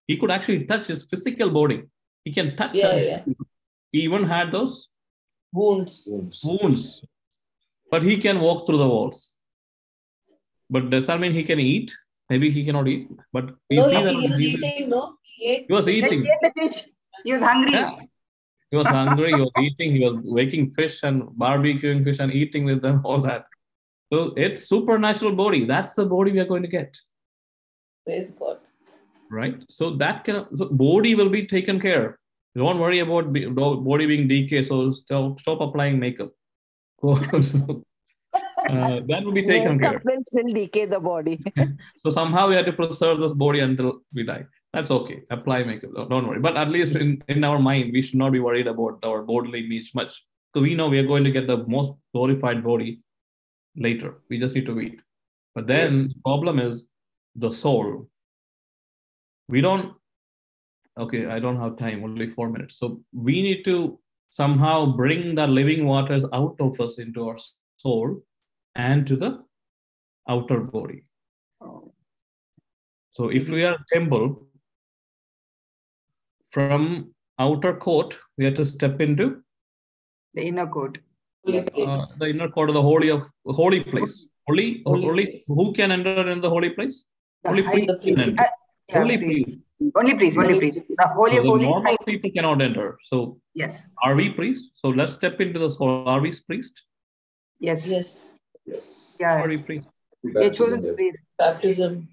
He 0.07 0.18
could 0.18 0.32
actually 0.32 0.66
touch 0.66 0.88
his 0.88 1.03
physical 1.05 1.49
body. 1.49 1.84
He 2.26 2.32
can 2.34 2.55
touch. 2.55 2.76
Yeah, 2.76 2.95
yeah. 2.95 3.24
He 3.91 3.99
even 4.01 4.24
had 4.24 4.51
those 4.51 4.89
Wounds. 5.53 6.07
wounds, 6.43 7.03
but 7.91 8.03
he 8.03 8.18
can 8.18 8.39
walk 8.41 8.66
through 8.68 8.78
the 8.80 8.88
walls. 8.88 9.34
But 10.70 10.89
does 10.89 11.07
that 11.07 11.20
mean 11.20 11.34
he 11.34 11.43
can 11.43 11.59
eat? 11.59 11.95
Maybe 12.30 12.49
he 12.49 12.66
cannot 12.66 12.88
eat. 12.88 13.09
But 13.32 13.51
we 13.70 13.78
No, 13.78 13.84
see 13.89 13.95
he, 13.97 14.03
that 14.03 14.11
he 14.11 14.18
was 14.30 14.38
Jesus- 14.38 14.63
eating, 14.63 14.89
no? 14.89 15.16
He 15.22 15.45
ate. 15.45 15.66
he 15.68 15.74
was 15.74 15.86
He 15.86 15.97
eating. 15.99 16.20
ate 16.26 16.39
the 16.41 16.51
fish. 16.59 16.86
He 17.24 17.34
was 17.34 17.43
hungry. 17.43 17.72
Yeah. 17.74 17.95
He 18.72 18.78
was 18.78 18.88
hungry, 18.88 19.34
he 19.36 19.39
was 19.39 19.51
eating, 19.57 19.93
he 19.95 19.99
was 20.03 20.16
waking 20.24 20.72
fish 20.72 21.03
and 21.03 21.24
barbecuing 21.39 22.03
fish 22.03 22.18
and 22.20 22.34
eating 22.34 22.66
with 22.66 22.82
them, 22.82 23.01
all 23.05 23.22
that. 23.22 23.45
So 24.11 24.34
it's 24.36 24.68
supernatural 24.68 25.34
body. 25.34 25.66
That's 25.66 25.93
the 25.93 26.05
body 26.05 26.32
we 26.32 26.39
are 26.39 26.45
going 26.45 26.63
to 26.63 26.68
get. 26.68 26.97
Praise 28.05 28.32
God. 28.32 28.57
Right? 29.32 29.63
So 29.70 29.95
that 29.97 30.24
can 30.24 30.45
so 30.55 30.66
body 30.70 31.16
will 31.16 31.30
be 31.30 31.45
taken 31.45 31.80
care. 31.80 32.20
Don't 32.55 32.80
worry 32.80 32.99
about 32.99 33.32
body 33.34 34.05
being 34.05 34.28
decayed. 34.28 34.68
So 34.68 34.91
stop, 34.91 35.39
stop 35.39 35.61
applying 35.61 35.99
makeup. 35.99 36.32
uh, 38.70 39.01
that 39.07 39.24
will 39.24 39.32
be 39.32 39.45
taken 39.45 39.80
care. 39.80 40.01
Makeup 40.03 40.24
will 40.34 40.53
decay 40.53 40.86
the 40.86 40.99
body. 40.99 41.43
So 41.97 42.09
somehow 42.09 42.47
we 42.49 42.55
have 42.55 42.66
to 42.66 42.74
preserve 42.74 43.20
this 43.20 43.34
body 43.34 43.59
until 43.59 44.01
we 44.13 44.24
die. 44.24 44.45
That's 44.74 44.91
okay. 44.91 45.22
Apply 45.30 45.63
makeup. 45.63 45.91
Don't 46.09 46.28
worry. 46.28 46.39
But 46.39 46.57
at 46.57 46.70
least 46.70 46.95
in, 46.95 47.24
in 47.30 47.43
our 47.43 47.59
mind, 47.59 47.93
we 47.93 48.01
should 48.01 48.20
not 48.20 48.32
be 48.32 48.39
worried 48.39 48.68
about 48.68 48.99
our 49.03 49.24
bodily 49.24 49.68
needs 49.68 49.95
much. 49.95 50.26
So 50.53 50.61
we 50.61 50.76
know 50.76 50.89
we 50.89 50.99
are 50.99 51.07
going 51.07 51.24
to 51.24 51.32
get 51.32 51.47
the 51.47 51.66
most 51.68 51.93
glorified 52.13 52.63
body 52.63 53.01
later. 53.76 54.22
We 54.30 54.38
just 54.38 54.55
need 54.55 54.66
to 54.66 54.76
wait. 54.76 54.99
But 55.53 55.68
then 55.68 56.09
the 56.09 56.16
problem 56.24 56.59
is 56.59 56.86
the 57.36 57.49
soul. 57.49 58.09
We 59.47 59.61
don't, 59.61 59.93
okay, 60.97 61.28
I 61.28 61.39
don't 61.39 61.59
have 61.59 61.78
time, 61.78 62.03
only 62.03 62.28
four 62.28 62.49
minutes. 62.49 62.78
So 62.78 63.01
we 63.13 63.41
need 63.41 63.63
to 63.66 63.99
somehow 64.30 64.86
bring 64.86 65.36
the 65.36 65.47
living 65.47 65.86
waters 65.86 66.26
out 66.34 66.55
of 66.59 66.80
us 66.82 66.99
into 66.99 67.28
our 67.28 67.38
soul 67.78 68.22
and 68.76 69.07
to 69.07 69.15
the 69.15 69.43
outer 70.28 70.59
body. 70.59 71.03
So 73.11 73.30
if 73.30 73.47
we 73.49 73.63
are 73.63 73.73
a 73.76 73.86
temple, 73.93 74.47
from 76.51 77.13
outer 77.39 77.73
court, 77.76 78.17
we 78.38 78.45
have 78.45 78.55
to 78.55 78.65
step 78.65 78.99
into 79.01 79.41
The 80.34 80.45
inner 80.47 80.67
court. 80.67 80.97
Uh, 81.47 82.05
the 82.19 82.28
inner 82.30 82.49
court 82.49 82.69
of 82.69 82.76
the 82.76 82.82
holy 82.82 83.09
of 83.09 83.23
holy 83.45 83.82
place. 83.82 84.28
Holy, 84.47 84.82
Holy 84.86 85.05
holy, 85.05 85.26
place. 85.28 85.43
who 85.47 85.73
can 85.73 85.91
enter 85.91 86.30
in 86.30 86.41
the 86.41 86.49
holy 86.49 86.69
place? 86.71 87.03
The 87.43 87.49
Only 87.49 87.61
high- 87.63 87.71
priest 87.73 87.88
The 87.88 87.97
can 87.97 88.15
priest. 88.15 88.30
enter. 88.30 88.45
yeah, 88.89 88.99
Only 89.01 89.17
priest. 89.17 89.45
priest. 89.45 89.59
Only 89.95 90.15
priest, 90.15 90.38
only 90.38 90.53
Only 90.53 90.59
priest. 90.71 90.88
The 90.97 91.07
holy, 91.07 91.32
So 91.36 91.41
the 91.43 91.47
holy. 91.49 91.63
normal 91.63 91.84
high- 91.91 92.05
people 92.05 92.32
cannot 92.32 92.61
enter. 92.61 92.97
So 93.03 93.39
Yes, 93.53 93.88
are 94.03 94.15
we 94.15 94.30
priests? 94.32 94.71
So 94.76 94.89
let's 94.89 95.13
step 95.13 95.39
into 95.41 95.59
the 95.59 95.69
soul. 95.69 96.07
Are 96.07 96.19
we 96.21 96.32
priest? 96.47 96.84
yes. 97.59 97.88
Yes. 97.88 98.32
Yes. 98.66 99.18
Yeah, 99.20 99.41
Are 99.43 99.47
we 99.47 99.57
priests? 99.57 99.88
we 100.24 100.32
are 100.36 100.49
chosen 100.49 100.82
to 100.84 100.93
Baptism, 100.93 100.95
be. 100.95 101.11
Baptism. 101.38 102.07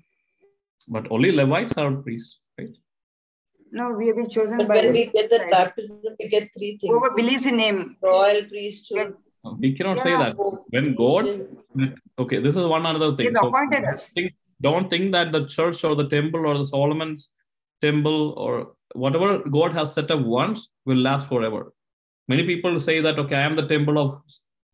But 0.88 1.11
only 1.11 1.32
Levites 1.32 1.76
are 1.78 1.92
priests, 1.92 2.38
right? 2.59 2.74
No, 3.70 3.90
we 3.92 4.07
have 4.09 4.16
been 4.16 4.28
chosen 4.28 4.59
But 4.59 4.68
by 4.68 4.74
when 4.76 4.92
we 4.92 5.07
get 5.07 5.30
the 5.30 5.38
Christ. 5.38 5.50
baptism, 5.53 6.03
we 6.18 6.28
get 6.28 6.50
three 6.57 6.76
things. 6.78 6.92
whoever 6.92 7.14
believes 7.16 7.46
in 7.46 7.59
him. 7.59 7.96
Royal 8.03 8.44
priesthood. 8.44 9.14
Uh, 9.44 9.53
We 9.59 9.74
cannot 9.76 10.00
say 10.00 10.11
that. 10.22 10.34
When 10.68 10.94
God, 10.94 11.24
okay, 12.18 12.38
this 12.40 12.57
is 12.57 12.64
one 12.66 12.84
another 12.84 13.16
thing. 13.16 13.26
He's 13.26 13.34
appointed 13.36 13.82
don't 13.84 13.94
us. 13.94 14.11
Think, 14.12 14.32
don't 14.61 14.90
think 14.90 15.12
that 15.12 15.32
the 15.32 15.46
church 15.46 15.82
or 15.84 15.94
the 15.96 16.09
temple 16.09 16.46
or 16.46 16.59
the 16.59 16.66
Solomon's 16.66 17.30
temple 17.80 18.34
or 18.36 18.74
whatever 18.94 19.38
God 19.59 19.72
has 19.72 19.94
set 19.94 20.11
up 20.11 20.20
once 20.20 20.68
will 20.84 20.98
last 21.09 21.28
forever. 21.28 21.72
Many 22.28 22.44
people 22.46 22.78
say 22.78 23.00
that, 23.00 23.18
okay, 23.18 23.36
I 23.36 23.40
am 23.50 23.57
the 23.57 23.66
temple 23.66 23.98
of 23.98 24.20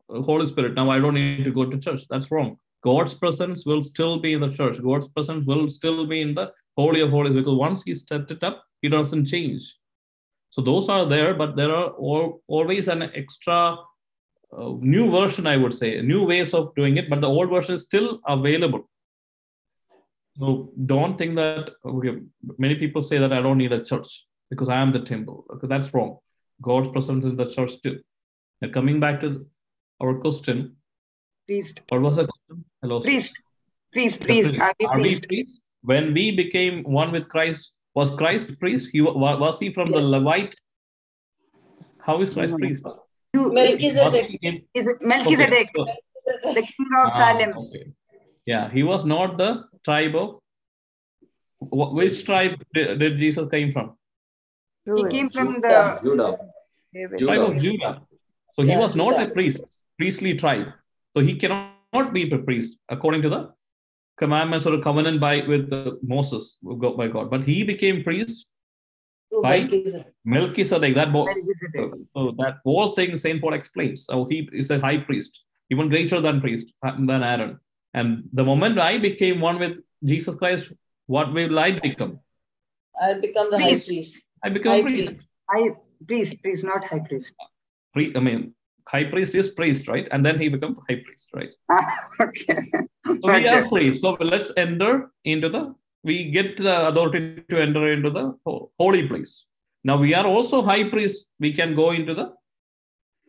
Holy 0.09 0.47
Spirit. 0.47 0.75
Now 0.75 0.91
I 0.91 0.99
don't 0.99 1.15
need 1.15 1.45
to 1.45 1.53
go 1.53 1.65
to 1.69 1.79
church. 1.79 2.07
That's 2.09 2.31
wrong. 2.31 2.59
God's 2.83 3.15
presence 3.15 3.67
will 3.67 3.83
still 3.83 4.19
be 4.21 4.33
in 4.33 4.41
the 4.41 4.51
church. 4.51 4.83
God's 4.83 5.09
presence 5.09 5.47
will 5.47 5.69
still 5.69 6.07
be 6.07 6.21
in 6.23 6.35
the 6.35 6.53
Holy 6.77 7.01
of 7.01 7.11
Holies 7.11 7.35
because 7.35 7.57
once 7.57 7.83
He 7.83 7.95
stepped 7.95 8.31
it 8.31 8.43
up, 8.43 8.65
He 8.83 8.89
doesn't 8.89 9.27
change. 9.27 9.77
So 10.51 10.63
those 10.63 10.89
are 10.89 11.07
there, 11.07 11.35
but 11.35 11.57
there 11.57 11.75
are 11.75 11.91
al- 11.91 12.41
always 12.47 12.89
an 12.89 13.03
extra 13.15 13.77
uh, 14.57 14.73
new 14.81 15.11
version, 15.11 15.47
I 15.47 15.57
would 15.57 15.75
say, 15.75 16.01
new 16.01 16.25
ways 16.25 16.55
of 16.55 16.75
doing 16.75 16.97
it, 16.97 17.11
but 17.11 17.21
the 17.21 17.29
old 17.29 17.51
version 17.51 17.75
is 17.75 17.83
still 17.83 18.21
available. 18.27 18.89
So 20.39 20.73
don't 20.87 21.19
think 21.19 21.35
that 21.35 21.73
okay, 21.85 22.19
many 22.59 22.77
people 22.77 23.03
say 23.03 23.19
that 23.19 23.33
I 23.33 23.43
don't 23.43 23.59
need 23.59 23.73
a 23.73 23.85
church 23.85 24.27
because 24.51 24.69
I 24.69 24.77
am 24.77 24.93
the 24.93 25.01
temple. 25.01 25.45
Okay, 25.53 25.67
that's 25.67 25.93
wrong. 25.93 26.19
God's 26.63 26.89
presence 26.89 27.25
in 27.25 27.37
the 27.37 27.51
church 27.51 27.73
too. 27.83 28.01
Now 28.61 28.71
coming 28.71 29.01
back 29.01 29.21
to 29.21 29.47
our 30.01 30.15
question, 30.21 30.77
Priest, 31.47 31.81
what 31.89 32.01
was 32.03 32.17
the 32.17 32.27
question? 32.27 32.65
Hello. 32.83 33.01
sir. 33.01 33.09
priest, 33.09 33.33
priest, 33.93 34.19
The 34.21 34.25
priest. 34.27 34.51
priest. 34.51 34.63
Are 34.63 34.75
we 34.79 34.87
Are 34.87 35.01
we 35.01 35.21
priest? 35.21 35.61
When 35.83 36.13
we 36.13 36.31
became 36.33 36.83
one 36.85 37.11
with 37.13 37.29
Christ, 37.29 37.73
was 37.95 38.11
Christ 38.11 38.59
priest? 38.61 38.91
He 38.93 39.01
wa- 39.01 39.15
was 39.39 39.59
he 39.59 39.73
from 39.73 39.91
the 39.91 40.01
Levite? 40.01 40.55
How 42.01 42.21
is 42.21 42.31
Christ 42.35 42.53
No. 42.53 42.59
priest? 42.59 42.85
You- 43.35 43.53
Melchizedek. 43.53 44.13
Was 44.13 44.27
he 44.27 44.39
in- 44.43 44.63
Is 44.75 44.87
it 44.89 44.99
Melchizedek, 45.01 45.71
Okay, 45.79 45.95
the 46.55 46.63
king 46.63 46.87
of 47.01 47.07
Ah, 47.13 47.19
Salem? 47.19 47.57
okay. 47.59 47.93
Yeah, 48.47 48.69
he 48.71 48.83
was 48.83 49.05
not 49.05 49.37
the 49.39 49.65
tribe 49.85 50.15
of. 50.17 50.39
Which 51.61 52.25
tribe 52.25 52.63
did, 52.75 52.99
did 52.99 53.17
Jesus 53.19 53.47
came 53.47 53.73
from? 53.73 53.97
He 54.85 55.05
came 55.09 55.29
from 55.31 55.55
Judah. 55.55 55.99
the 56.03 56.09
Judah. 56.09 56.39
David. 56.95 57.19
Tribe 57.19 57.41
of 57.51 57.57
Judah. 57.59 58.03
So 58.55 58.63
he 58.63 58.77
was 58.77 58.95
not 58.95 59.15
a 59.15 59.25
Judah. 59.25 59.35
priest, 59.35 59.65
priestly 59.99 60.35
tribe. 60.35 60.69
So 61.17 61.23
he 61.23 61.35
cannot 61.37 62.13
be 62.13 62.31
a 62.31 62.39
priest 62.39 62.79
according 62.89 63.23
to 63.23 63.29
the 63.29 63.41
commandments 64.19 64.67
or 64.67 64.79
covenant 64.81 65.21
by 65.21 65.43
with 65.47 65.71
Moses 66.03 66.59
by 66.63 67.09
God. 67.09 67.31
But 67.31 67.43
he 67.45 67.65
became 67.65 68.03
priest 68.05 68.47
So 69.31 69.43
By- 69.43 69.61
Melchizedek. 69.61 70.07
Melchizedek. 70.35 70.95
That 70.99 71.13
bo- 71.15 71.25
Melchizedek. 71.31 71.91
so 72.17 72.21
that 72.39 72.55
whole 72.65 72.95
thing 72.99 73.17
Saint 73.25 73.41
Paul 73.43 73.53
explains. 73.57 74.07
So 74.07 74.25
he 74.31 74.39
is 74.61 74.71
a 74.71 74.79
high 74.85 74.99
priest, 75.09 75.33
even 75.75 75.91
greater 75.95 76.21
than 76.27 76.41
priest 76.45 76.73
than 77.11 77.23
Aaron. 77.33 77.59
And 77.93 78.09
the 78.39 78.45
moment 78.51 78.79
I 78.79 78.97
became 78.99 79.41
one 79.49 79.59
with 79.65 79.75
Jesus 80.13 80.35
Christ, 80.35 80.73
what 81.07 81.33
will 81.35 81.59
I 81.59 81.71
become? 81.73 82.15
I'll 83.03 83.21
become 83.21 83.51
the 83.51 83.59
high 83.59 83.69
Priest. 83.73 83.89
priest. 83.89 84.17
I 84.43 84.49
become 84.57 84.73
High 84.73 84.79
a 84.79 84.89
priest. 84.89 85.13
priest. 85.13 85.27
High 85.51 85.69
priest, 86.09 86.43
priest, 86.43 86.65
not 86.71 86.85
high 86.93 87.05
priest. 87.11 87.35
Pri- 87.93 88.13
I 88.17 88.21
mean, 88.21 88.55
high 88.91 89.05
priest 89.05 89.35
is 89.35 89.49
priest, 89.49 89.89
right? 89.89 90.09
And 90.13 90.25
then 90.25 90.39
he 90.39 90.49
becomes 90.49 90.77
high 90.89 91.01
priest, 91.05 91.29
right? 91.35 91.51
okay. 92.21 92.61
So 93.07 93.27
we 93.27 93.31
Okay. 93.31 93.49
are 93.49 93.69
priests. 93.69 94.03
So 94.03 94.17
let's 94.21 94.53
enter 94.57 95.11
into 95.25 95.49
the. 95.49 95.75
We 96.05 96.31
get 96.31 96.57
the 96.57 96.89
authority 96.89 97.43
to 97.51 97.61
enter 97.61 97.93
into 97.93 98.11
the 98.11 98.25
holy 98.79 99.07
place. 99.09 99.45
Now 99.85 99.97
we 99.99 100.15
are 100.15 100.27
also 100.27 100.63
high 100.63 100.85
priests. 100.89 101.29
We 101.41 101.53
can 101.53 101.75
go 101.75 101.91
into 101.91 102.15
the 102.15 102.27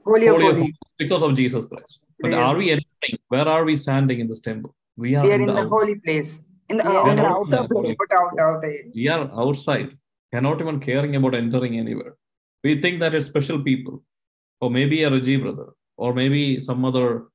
Holy 0.05 0.27
of 0.27 0.35
holy 0.35 0.47
of 0.49 0.55
holy. 0.57 0.75
because 0.97 1.23
of 1.23 1.35
Jesus 1.35 1.65
Christ. 1.65 1.99
But 2.21 2.31
Yes. 2.31 2.39
are 2.39 2.57
we 2.57 2.71
entering? 2.71 3.17
Where 3.27 3.47
are 3.47 3.63
we 3.65 3.75
standing 3.75 4.19
in 4.19 4.27
this 4.27 4.39
temple? 4.39 4.75
We 4.97 5.15
are, 5.15 5.23
We 5.25 5.31
are 5.31 5.35
in 5.35 5.41
in 5.41 5.47
the, 5.47 5.61
the 5.63 5.69
holy 5.69 5.95
place. 6.05 6.39
In 6.69 6.77
the 6.77 6.83
We 6.87 6.95
are 6.95 7.03
we 7.03 7.09
uh, 7.09 7.11
are 7.11 7.11
in 7.11 7.15
the 7.17 7.23
not 7.23 7.39
outer, 7.39 7.57
outer 7.63 7.73
holy 7.73 7.97
out, 8.21 8.39
out, 8.39 8.39
out. 8.39 8.63
we 8.95 9.07
are 9.07 9.23
outside, 9.43 9.89
cannot 10.33 10.61
even 10.61 10.79
caring 10.79 11.15
about 11.15 11.35
entering 11.35 11.77
anywhere. 11.77 12.15
We 12.63 12.81
think 12.81 12.99
that 13.01 13.15
it's 13.15 13.27
special 13.27 13.61
people, 13.63 14.03
or 14.61 14.69
maybe 14.69 15.03
a 15.03 15.09
Raji 15.09 15.37
brother, 15.37 15.67
or 15.97 16.13
maybe 16.13 16.61
some 16.61 16.83
other 16.85 17.27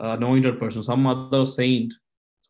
uh, 0.00 0.16
anointed 0.16 0.58
person, 0.58 0.82
some 0.82 1.06
other 1.06 1.44
saint. 1.46 1.92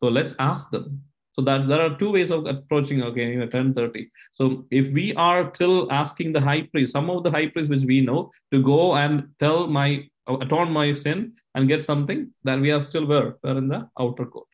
So 0.01 0.07
let's 0.07 0.35
ask 0.39 0.69
them. 0.71 1.01
So 1.33 1.43
that 1.43 1.67
there 1.67 1.81
are 1.81 1.97
two 1.97 2.11
ways 2.11 2.31
of 2.31 2.45
approaching. 2.45 3.01
Okay, 3.03 3.31
you 3.31 3.39
know, 3.39 3.47
ten 3.47 3.73
thirty. 3.73 4.11
So 4.33 4.65
if 4.71 4.91
we 4.91 5.13
are 5.15 5.53
still 5.53 5.91
asking 5.91 6.33
the 6.33 6.41
high 6.41 6.63
priest, 6.63 6.91
some 6.91 7.09
of 7.09 7.23
the 7.23 7.31
high 7.31 7.47
priests 7.47 7.69
which 7.69 7.83
we 7.83 8.01
know, 8.01 8.31
to 8.51 8.61
go 8.61 8.95
and 8.95 9.29
tell 9.39 9.67
my 9.67 10.07
atone 10.27 10.71
my 10.71 10.93
sin 10.93 11.33
and 11.55 11.67
get 11.67 11.83
something, 11.83 12.31
then 12.43 12.61
we 12.61 12.71
are 12.71 12.83
still 12.83 13.05
where? 13.05 13.37
We're 13.43 13.57
in 13.57 13.67
the 13.67 13.89
outer 13.99 14.25
court. 14.25 14.47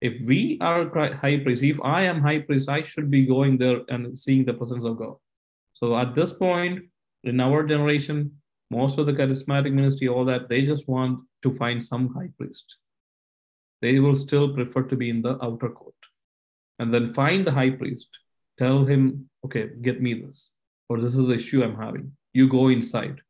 If 0.00 0.20
we 0.22 0.58
are 0.60 0.88
high 1.14 1.38
priest, 1.38 1.62
if 1.62 1.80
I 1.82 2.04
am 2.04 2.20
high 2.22 2.40
priest, 2.40 2.68
I 2.68 2.82
should 2.82 3.10
be 3.10 3.26
going 3.26 3.58
there 3.58 3.80
and 3.88 4.18
seeing 4.18 4.44
the 4.44 4.54
presence 4.54 4.84
of 4.84 4.96
God. 4.96 5.16
So 5.74 5.96
at 5.96 6.14
this 6.14 6.32
point, 6.32 6.84
in 7.24 7.40
our 7.40 7.64
generation, 7.64 8.32
most 8.70 8.98
of 8.98 9.06
the 9.06 9.12
charismatic 9.12 9.72
ministry, 9.72 10.08
all 10.08 10.24
that, 10.26 10.48
they 10.48 10.62
just 10.62 10.88
want 10.88 11.20
to 11.42 11.54
find 11.54 11.82
some 11.82 12.12
high 12.14 12.30
priest. 12.36 12.76
They 13.80 13.98
will 13.98 14.16
still 14.16 14.54
prefer 14.54 14.82
to 14.82 14.96
be 14.96 15.10
in 15.10 15.22
the 15.22 15.42
outer 15.42 15.70
court. 15.70 15.94
And 16.78 16.92
then 16.92 17.12
find 17.12 17.46
the 17.46 17.52
high 17.52 17.70
priest, 17.70 18.08
tell 18.58 18.84
him, 18.84 19.28
okay, 19.44 19.70
get 19.80 20.02
me 20.02 20.14
this, 20.14 20.50
or 20.88 21.00
this 21.00 21.16
is 21.16 21.26
the 21.26 21.34
issue 21.34 21.62
I'm 21.62 21.76
having. 21.76 22.12
You 22.34 22.48
go 22.48 22.68
inside, 22.68 23.20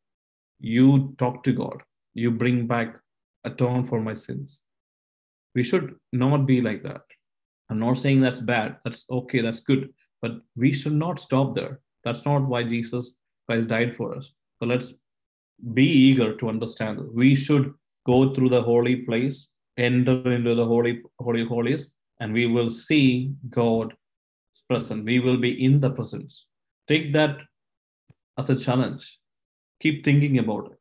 you 0.60 1.14
talk 1.18 1.44
to 1.44 1.52
God, 1.52 1.82
you 2.14 2.30
bring 2.30 2.66
back, 2.66 2.96
atone 3.44 3.84
for 3.84 4.00
my 4.00 4.14
sins. 4.14 4.62
We 5.54 5.62
should 5.62 5.94
not 6.12 6.46
be 6.46 6.60
like 6.60 6.82
that. 6.82 7.02
I'm 7.70 7.78
not 7.78 7.98
saying 7.98 8.20
that's 8.20 8.40
bad, 8.40 8.76
that's 8.84 9.04
okay, 9.10 9.40
that's 9.40 9.60
good, 9.60 9.90
but 10.20 10.32
we 10.56 10.72
should 10.72 10.94
not 10.94 11.20
stop 11.20 11.54
there. 11.54 11.80
That's 12.04 12.24
not 12.24 12.42
why 12.46 12.64
Jesus 12.64 13.14
Christ 13.46 13.68
died 13.68 13.96
for 13.96 14.16
us. 14.16 14.32
So 14.58 14.66
let's 14.66 14.92
be 15.74 15.84
eager 15.84 16.36
to 16.36 16.48
understand. 16.48 17.00
We 17.12 17.34
should 17.34 17.74
go 18.06 18.32
through 18.34 18.50
the 18.50 18.62
holy 18.62 18.96
place, 18.96 19.48
enter 19.76 20.32
into 20.32 20.54
the 20.54 20.64
holy, 20.64 21.02
holy, 21.18 21.44
holies, 21.44 21.92
and 22.20 22.32
we 22.32 22.46
will 22.46 22.70
see 22.70 23.32
God 23.50 23.94
present. 24.68 25.04
We 25.04 25.18
will 25.18 25.36
be 25.36 25.64
in 25.64 25.80
the 25.80 25.90
presence. 25.90 26.46
Take 26.88 27.12
that 27.12 27.42
as 28.38 28.50
a 28.50 28.56
challenge. 28.56 29.18
Keep 29.80 30.04
thinking 30.04 30.38
about 30.38 30.72
it. 30.72 30.78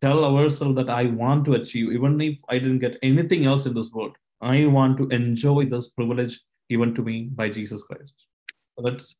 Tell 0.00 0.24
ourselves 0.24 0.74
that 0.76 0.90
I 0.90 1.04
want 1.04 1.44
to 1.44 1.54
achieve, 1.54 1.92
even 1.92 2.20
if 2.20 2.38
I 2.48 2.58
didn't 2.58 2.80
get 2.80 2.98
anything 3.02 3.46
else 3.46 3.66
in 3.66 3.74
this 3.74 3.90
world. 3.92 4.16
I 4.40 4.66
want 4.66 4.98
to 4.98 5.06
enjoy 5.08 5.66
this 5.66 5.90
privilege 5.90 6.40
given 6.68 6.94
to 6.94 7.02
me 7.02 7.28
by 7.32 7.48
Jesus 7.48 7.84
Christ. 7.84 8.14
Let's 8.76 9.14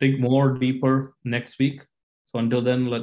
dig 0.00 0.20
more 0.20 0.54
deeper 0.54 1.14
next 1.24 1.58
week. 1.58 1.82
So 2.26 2.38
until 2.38 2.62
then, 2.62 2.86
let 2.86 3.02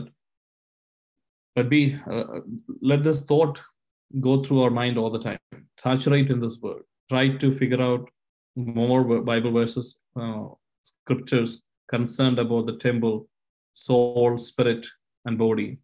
let 1.58 1.70
be 1.70 2.00
uh, 2.10 2.42
let 2.82 3.04
this 3.04 3.24
thought 3.24 3.62
go 4.22 4.44
through 4.44 4.62
our 4.62 4.70
mind 4.70 4.98
all 4.98 5.10
the 5.10 5.24
time. 5.24 5.40
Saturate 5.80 6.30
in 6.30 6.40
this 6.40 6.60
word. 6.62 6.84
Try 7.10 7.30
to 7.38 7.56
figure 7.56 7.82
out 7.82 8.10
more 8.56 9.04
Bible 9.22 9.52
verses, 9.52 10.00
uh, 10.20 10.46
scriptures 10.84 11.64
concerned 11.90 12.40
about 12.40 12.68
the 12.68 12.78
temple, 12.78 13.28
soul, 13.74 14.38
spirit, 14.38 14.88
and 15.26 15.38
body. 15.38 15.80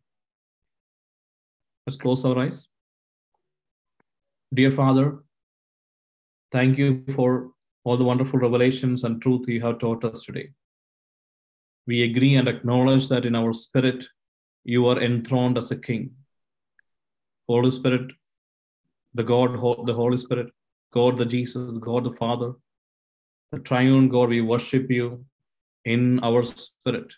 Let's 1.88 1.97
close 1.97 2.24
our 2.24 2.38
eyes. 2.38 2.67
Dear 4.53 4.71
Father, 4.71 5.24
thank 6.51 6.78
you 6.78 7.03
for 7.15 7.51
all 7.84 7.97
the 7.97 8.03
wonderful 8.03 8.39
revelations 8.39 9.03
and 9.03 9.21
truth 9.21 9.47
you 9.47 9.61
have 9.61 9.80
taught 9.80 10.05
us 10.05 10.21
today. 10.21 10.49
We 11.88 12.03
agree 12.03 12.36
and 12.36 12.47
acknowledge 12.47 13.09
that 13.09 13.26
in 13.26 13.36
our 13.36 13.53
spirit, 13.53 14.05
you 14.64 14.88
are 14.88 15.01
enthroned 15.01 15.57
as 15.57 15.72
a 15.72 15.76
king. 15.76 16.11
Holy 17.47 17.72
Spirit, 17.72 18.11
the 19.14 19.24
God, 19.24 19.53
the 19.86 19.93
Holy 19.93 20.18
Spirit, 20.18 20.51
God 20.93 21.18
the 21.18 21.26
Jesus, 21.26 21.78
God 21.80 22.05
the 22.05 22.14
Father, 22.14 22.53
the 23.51 23.59
triune 23.59 24.09
God, 24.09 24.30
we 24.30 24.41
worship 24.41 24.89
you 24.89 25.26
in 25.86 26.20
our 26.24 26.43
spirit. 26.43 27.14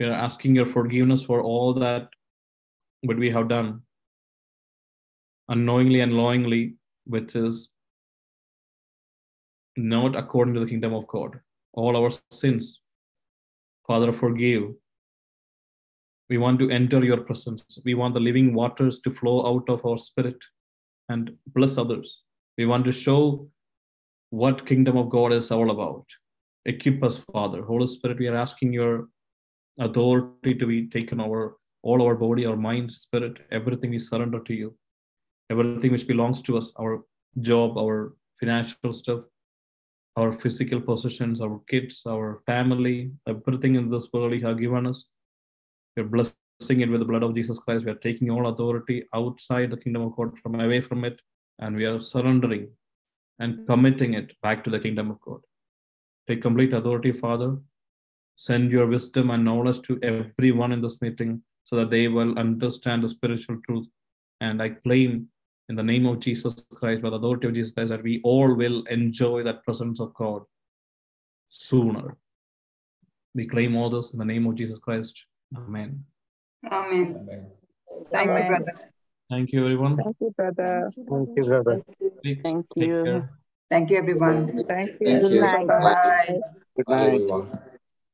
We 0.00 0.06
are 0.06 0.12
asking 0.12 0.54
your 0.54 0.66
forgiveness 0.66 1.24
for 1.24 1.42
all 1.42 1.74
that 1.74 2.08
what 3.02 3.18
we 3.18 3.30
have 3.30 3.48
done 3.48 3.82
unknowingly 5.48 6.00
and 6.00 6.12
knowingly, 6.12 6.76
which 7.04 7.36
is 7.36 7.68
not 9.76 10.16
according 10.16 10.54
to 10.54 10.60
the 10.60 10.66
kingdom 10.66 10.94
of 10.94 11.06
God. 11.06 11.40
All 11.72 11.96
our 11.96 12.10
sins, 12.30 12.80
Father, 13.86 14.12
forgive. 14.12 14.64
We 16.28 16.38
want 16.38 16.58
to 16.58 16.70
enter 16.70 17.04
your 17.04 17.18
presence. 17.18 17.78
We 17.84 17.94
want 17.94 18.14
the 18.14 18.20
living 18.20 18.52
waters 18.52 19.00
to 19.00 19.10
flow 19.12 19.46
out 19.46 19.68
of 19.68 19.84
our 19.86 19.96
spirit 19.96 20.36
and 21.08 21.30
bless 21.54 21.78
others. 21.78 22.22
We 22.58 22.66
want 22.66 22.84
to 22.86 22.92
show 22.92 23.48
what 24.30 24.66
kingdom 24.66 24.96
of 24.96 25.08
God 25.08 25.32
is 25.32 25.50
all 25.52 25.70
about. 25.70 26.04
Equip 26.64 27.02
us, 27.04 27.18
Father. 27.32 27.62
Holy 27.62 27.86
Spirit, 27.86 28.18
we 28.18 28.26
are 28.26 28.36
asking 28.36 28.72
your 28.72 29.08
authority 29.78 30.54
to 30.54 30.66
be 30.66 30.88
taken 30.88 31.20
over 31.20 31.58
all 31.82 32.02
our 32.02 32.16
body, 32.16 32.44
our 32.44 32.56
mind, 32.56 32.90
spirit, 32.90 33.38
everything 33.52 33.90
we 33.90 33.98
surrender 34.00 34.40
to 34.40 34.54
you. 34.54 34.76
Everything 35.48 35.92
which 35.92 36.08
belongs 36.08 36.42
to 36.42 36.56
us, 36.58 36.72
our 36.80 37.04
job, 37.40 37.78
our 37.78 38.14
financial 38.40 38.92
stuff, 38.92 39.20
our 40.16 40.32
physical 40.32 40.80
possessions, 40.80 41.40
our 41.40 41.60
kids, 41.68 42.02
our 42.06 42.40
family, 42.46 43.10
everything 43.28 43.74
in 43.74 43.90
this 43.90 44.08
world 44.12 44.32
you 44.32 44.46
have 44.46 44.58
given 44.58 44.86
us. 44.86 45.04
We're 45.96 46.04
blessing 46.04 46.80
it 46.80 46.90
with 46.90 47.00
the 47.00 47.06
blood 47.06 47.22
of 47.22 47.34
Jesus 47.34 47.58
Christ. 47.58 47.84
We 47.84 47.90
are 47.90 47.96
taking 47.96 48.30
all 48.30 48.48
authority 48.48 49.04
outside 49.14 49.70
the 49.70 49.76
kingdom 49.76 50.02
of 50.02 50.16
God 50.16 50.38
from 50.38 50.58
away 50.60 50.80
from 50.80 51.04
it, 51.04 51.20
and 51.58 51.76
we 51.76 51.84
are 51.84 52.00
surrendering 52.00 52.68
and 53.38 53.66
committing 53.66 54.14
it 54.14 54.34
back 54.42 54.64
to 54.64 54.70
the 54.70 54.80
kingdom 54.80 55.10
of 55.10 55.20
God. 55.20 55.40
Take 56.26 56.42
complete 56.42 56.72
authority, 56.72 57.12
Father. 57.12 57.56
Send 58.36 58.70
your 58.70 58.86
wisdom 58.86 59.30
and 59.30 59.44
knowledge 59.44 59.82
to 59.82 59.98
everyone 60.02 60.72
in 60.72 60.80
this 60.80 61.00
meeting 61.00 61.42
so 61.64 61.76
that 61.76 61.90
they 61.90 62.08
will 62.08 62.38
understand 62.38 63.02
the 63.02 63.08
spiritual 63.08 63.58
truth. 63.66 63.86
And 64.40 64.62
I 64.62 64.70
claim 64.70 65.28
in 65.68 65.76
the 65.76 65.82
name 65.82 66.06
of 66.06 66.20
Jesus 66.20 66.64
Christ, 66.74 67.02
by 67.02 67.10
the 67.10 67.16
authority 67.16 67.48
of 67.48 67.54
Jesus 67.54 67.72
Christ, 67.72 67.90
that 67.90 68.02
we 68.02 68.20
all 68.22 68.54
will 68.54 68.84
enjoy 68.84 69.42
that 69.42 69.64
presence 69.64 70.00
of 70.00 70.14
God 70.14 70.42
sooner. 71.48 72.16
We 73.34 73.46
claim 73.46 73.76
all 73.76 73.90
this 73.90 74.12
in 74.12 74.18
the 74.18 74.24
name 74.24 74.46
of 74.46 74.54
Jesus 74.54 74.78
Christ. 74.78 75.24
Amen. 75.56 76.04
Amen. 76.70 77.50
Thank 78.12 78.38
you, 78.38 78.46
brother. 78.46 78.72
Thank 79.28 79.52
you, 79.52 79.64
everyone. 79.64 79.96
Thank 79.96 80.16
you, 80.20 80.30
brother. 80.36 80.90
Thank 80.94 81.30
you, 81.36 81.44
brother. 81.44 81.82
Take, 82.24 82.42
Thank 82.42 82.66
you. 82.76 83.24
Thank 83.68 83.90
you, 83.90 83.96
everyone. 83.96 84.64
Thank 84.68 84.68
Thank 84.68 85.00
you. 85.00 85.28
you. 85.28 85.40
night. 85.40 85.66
Bye. 85.66 86.40
Good 86.76 86.86
Bye, 86.86 86.96
night. 86.96 87.14
everyone. 87.14 87.50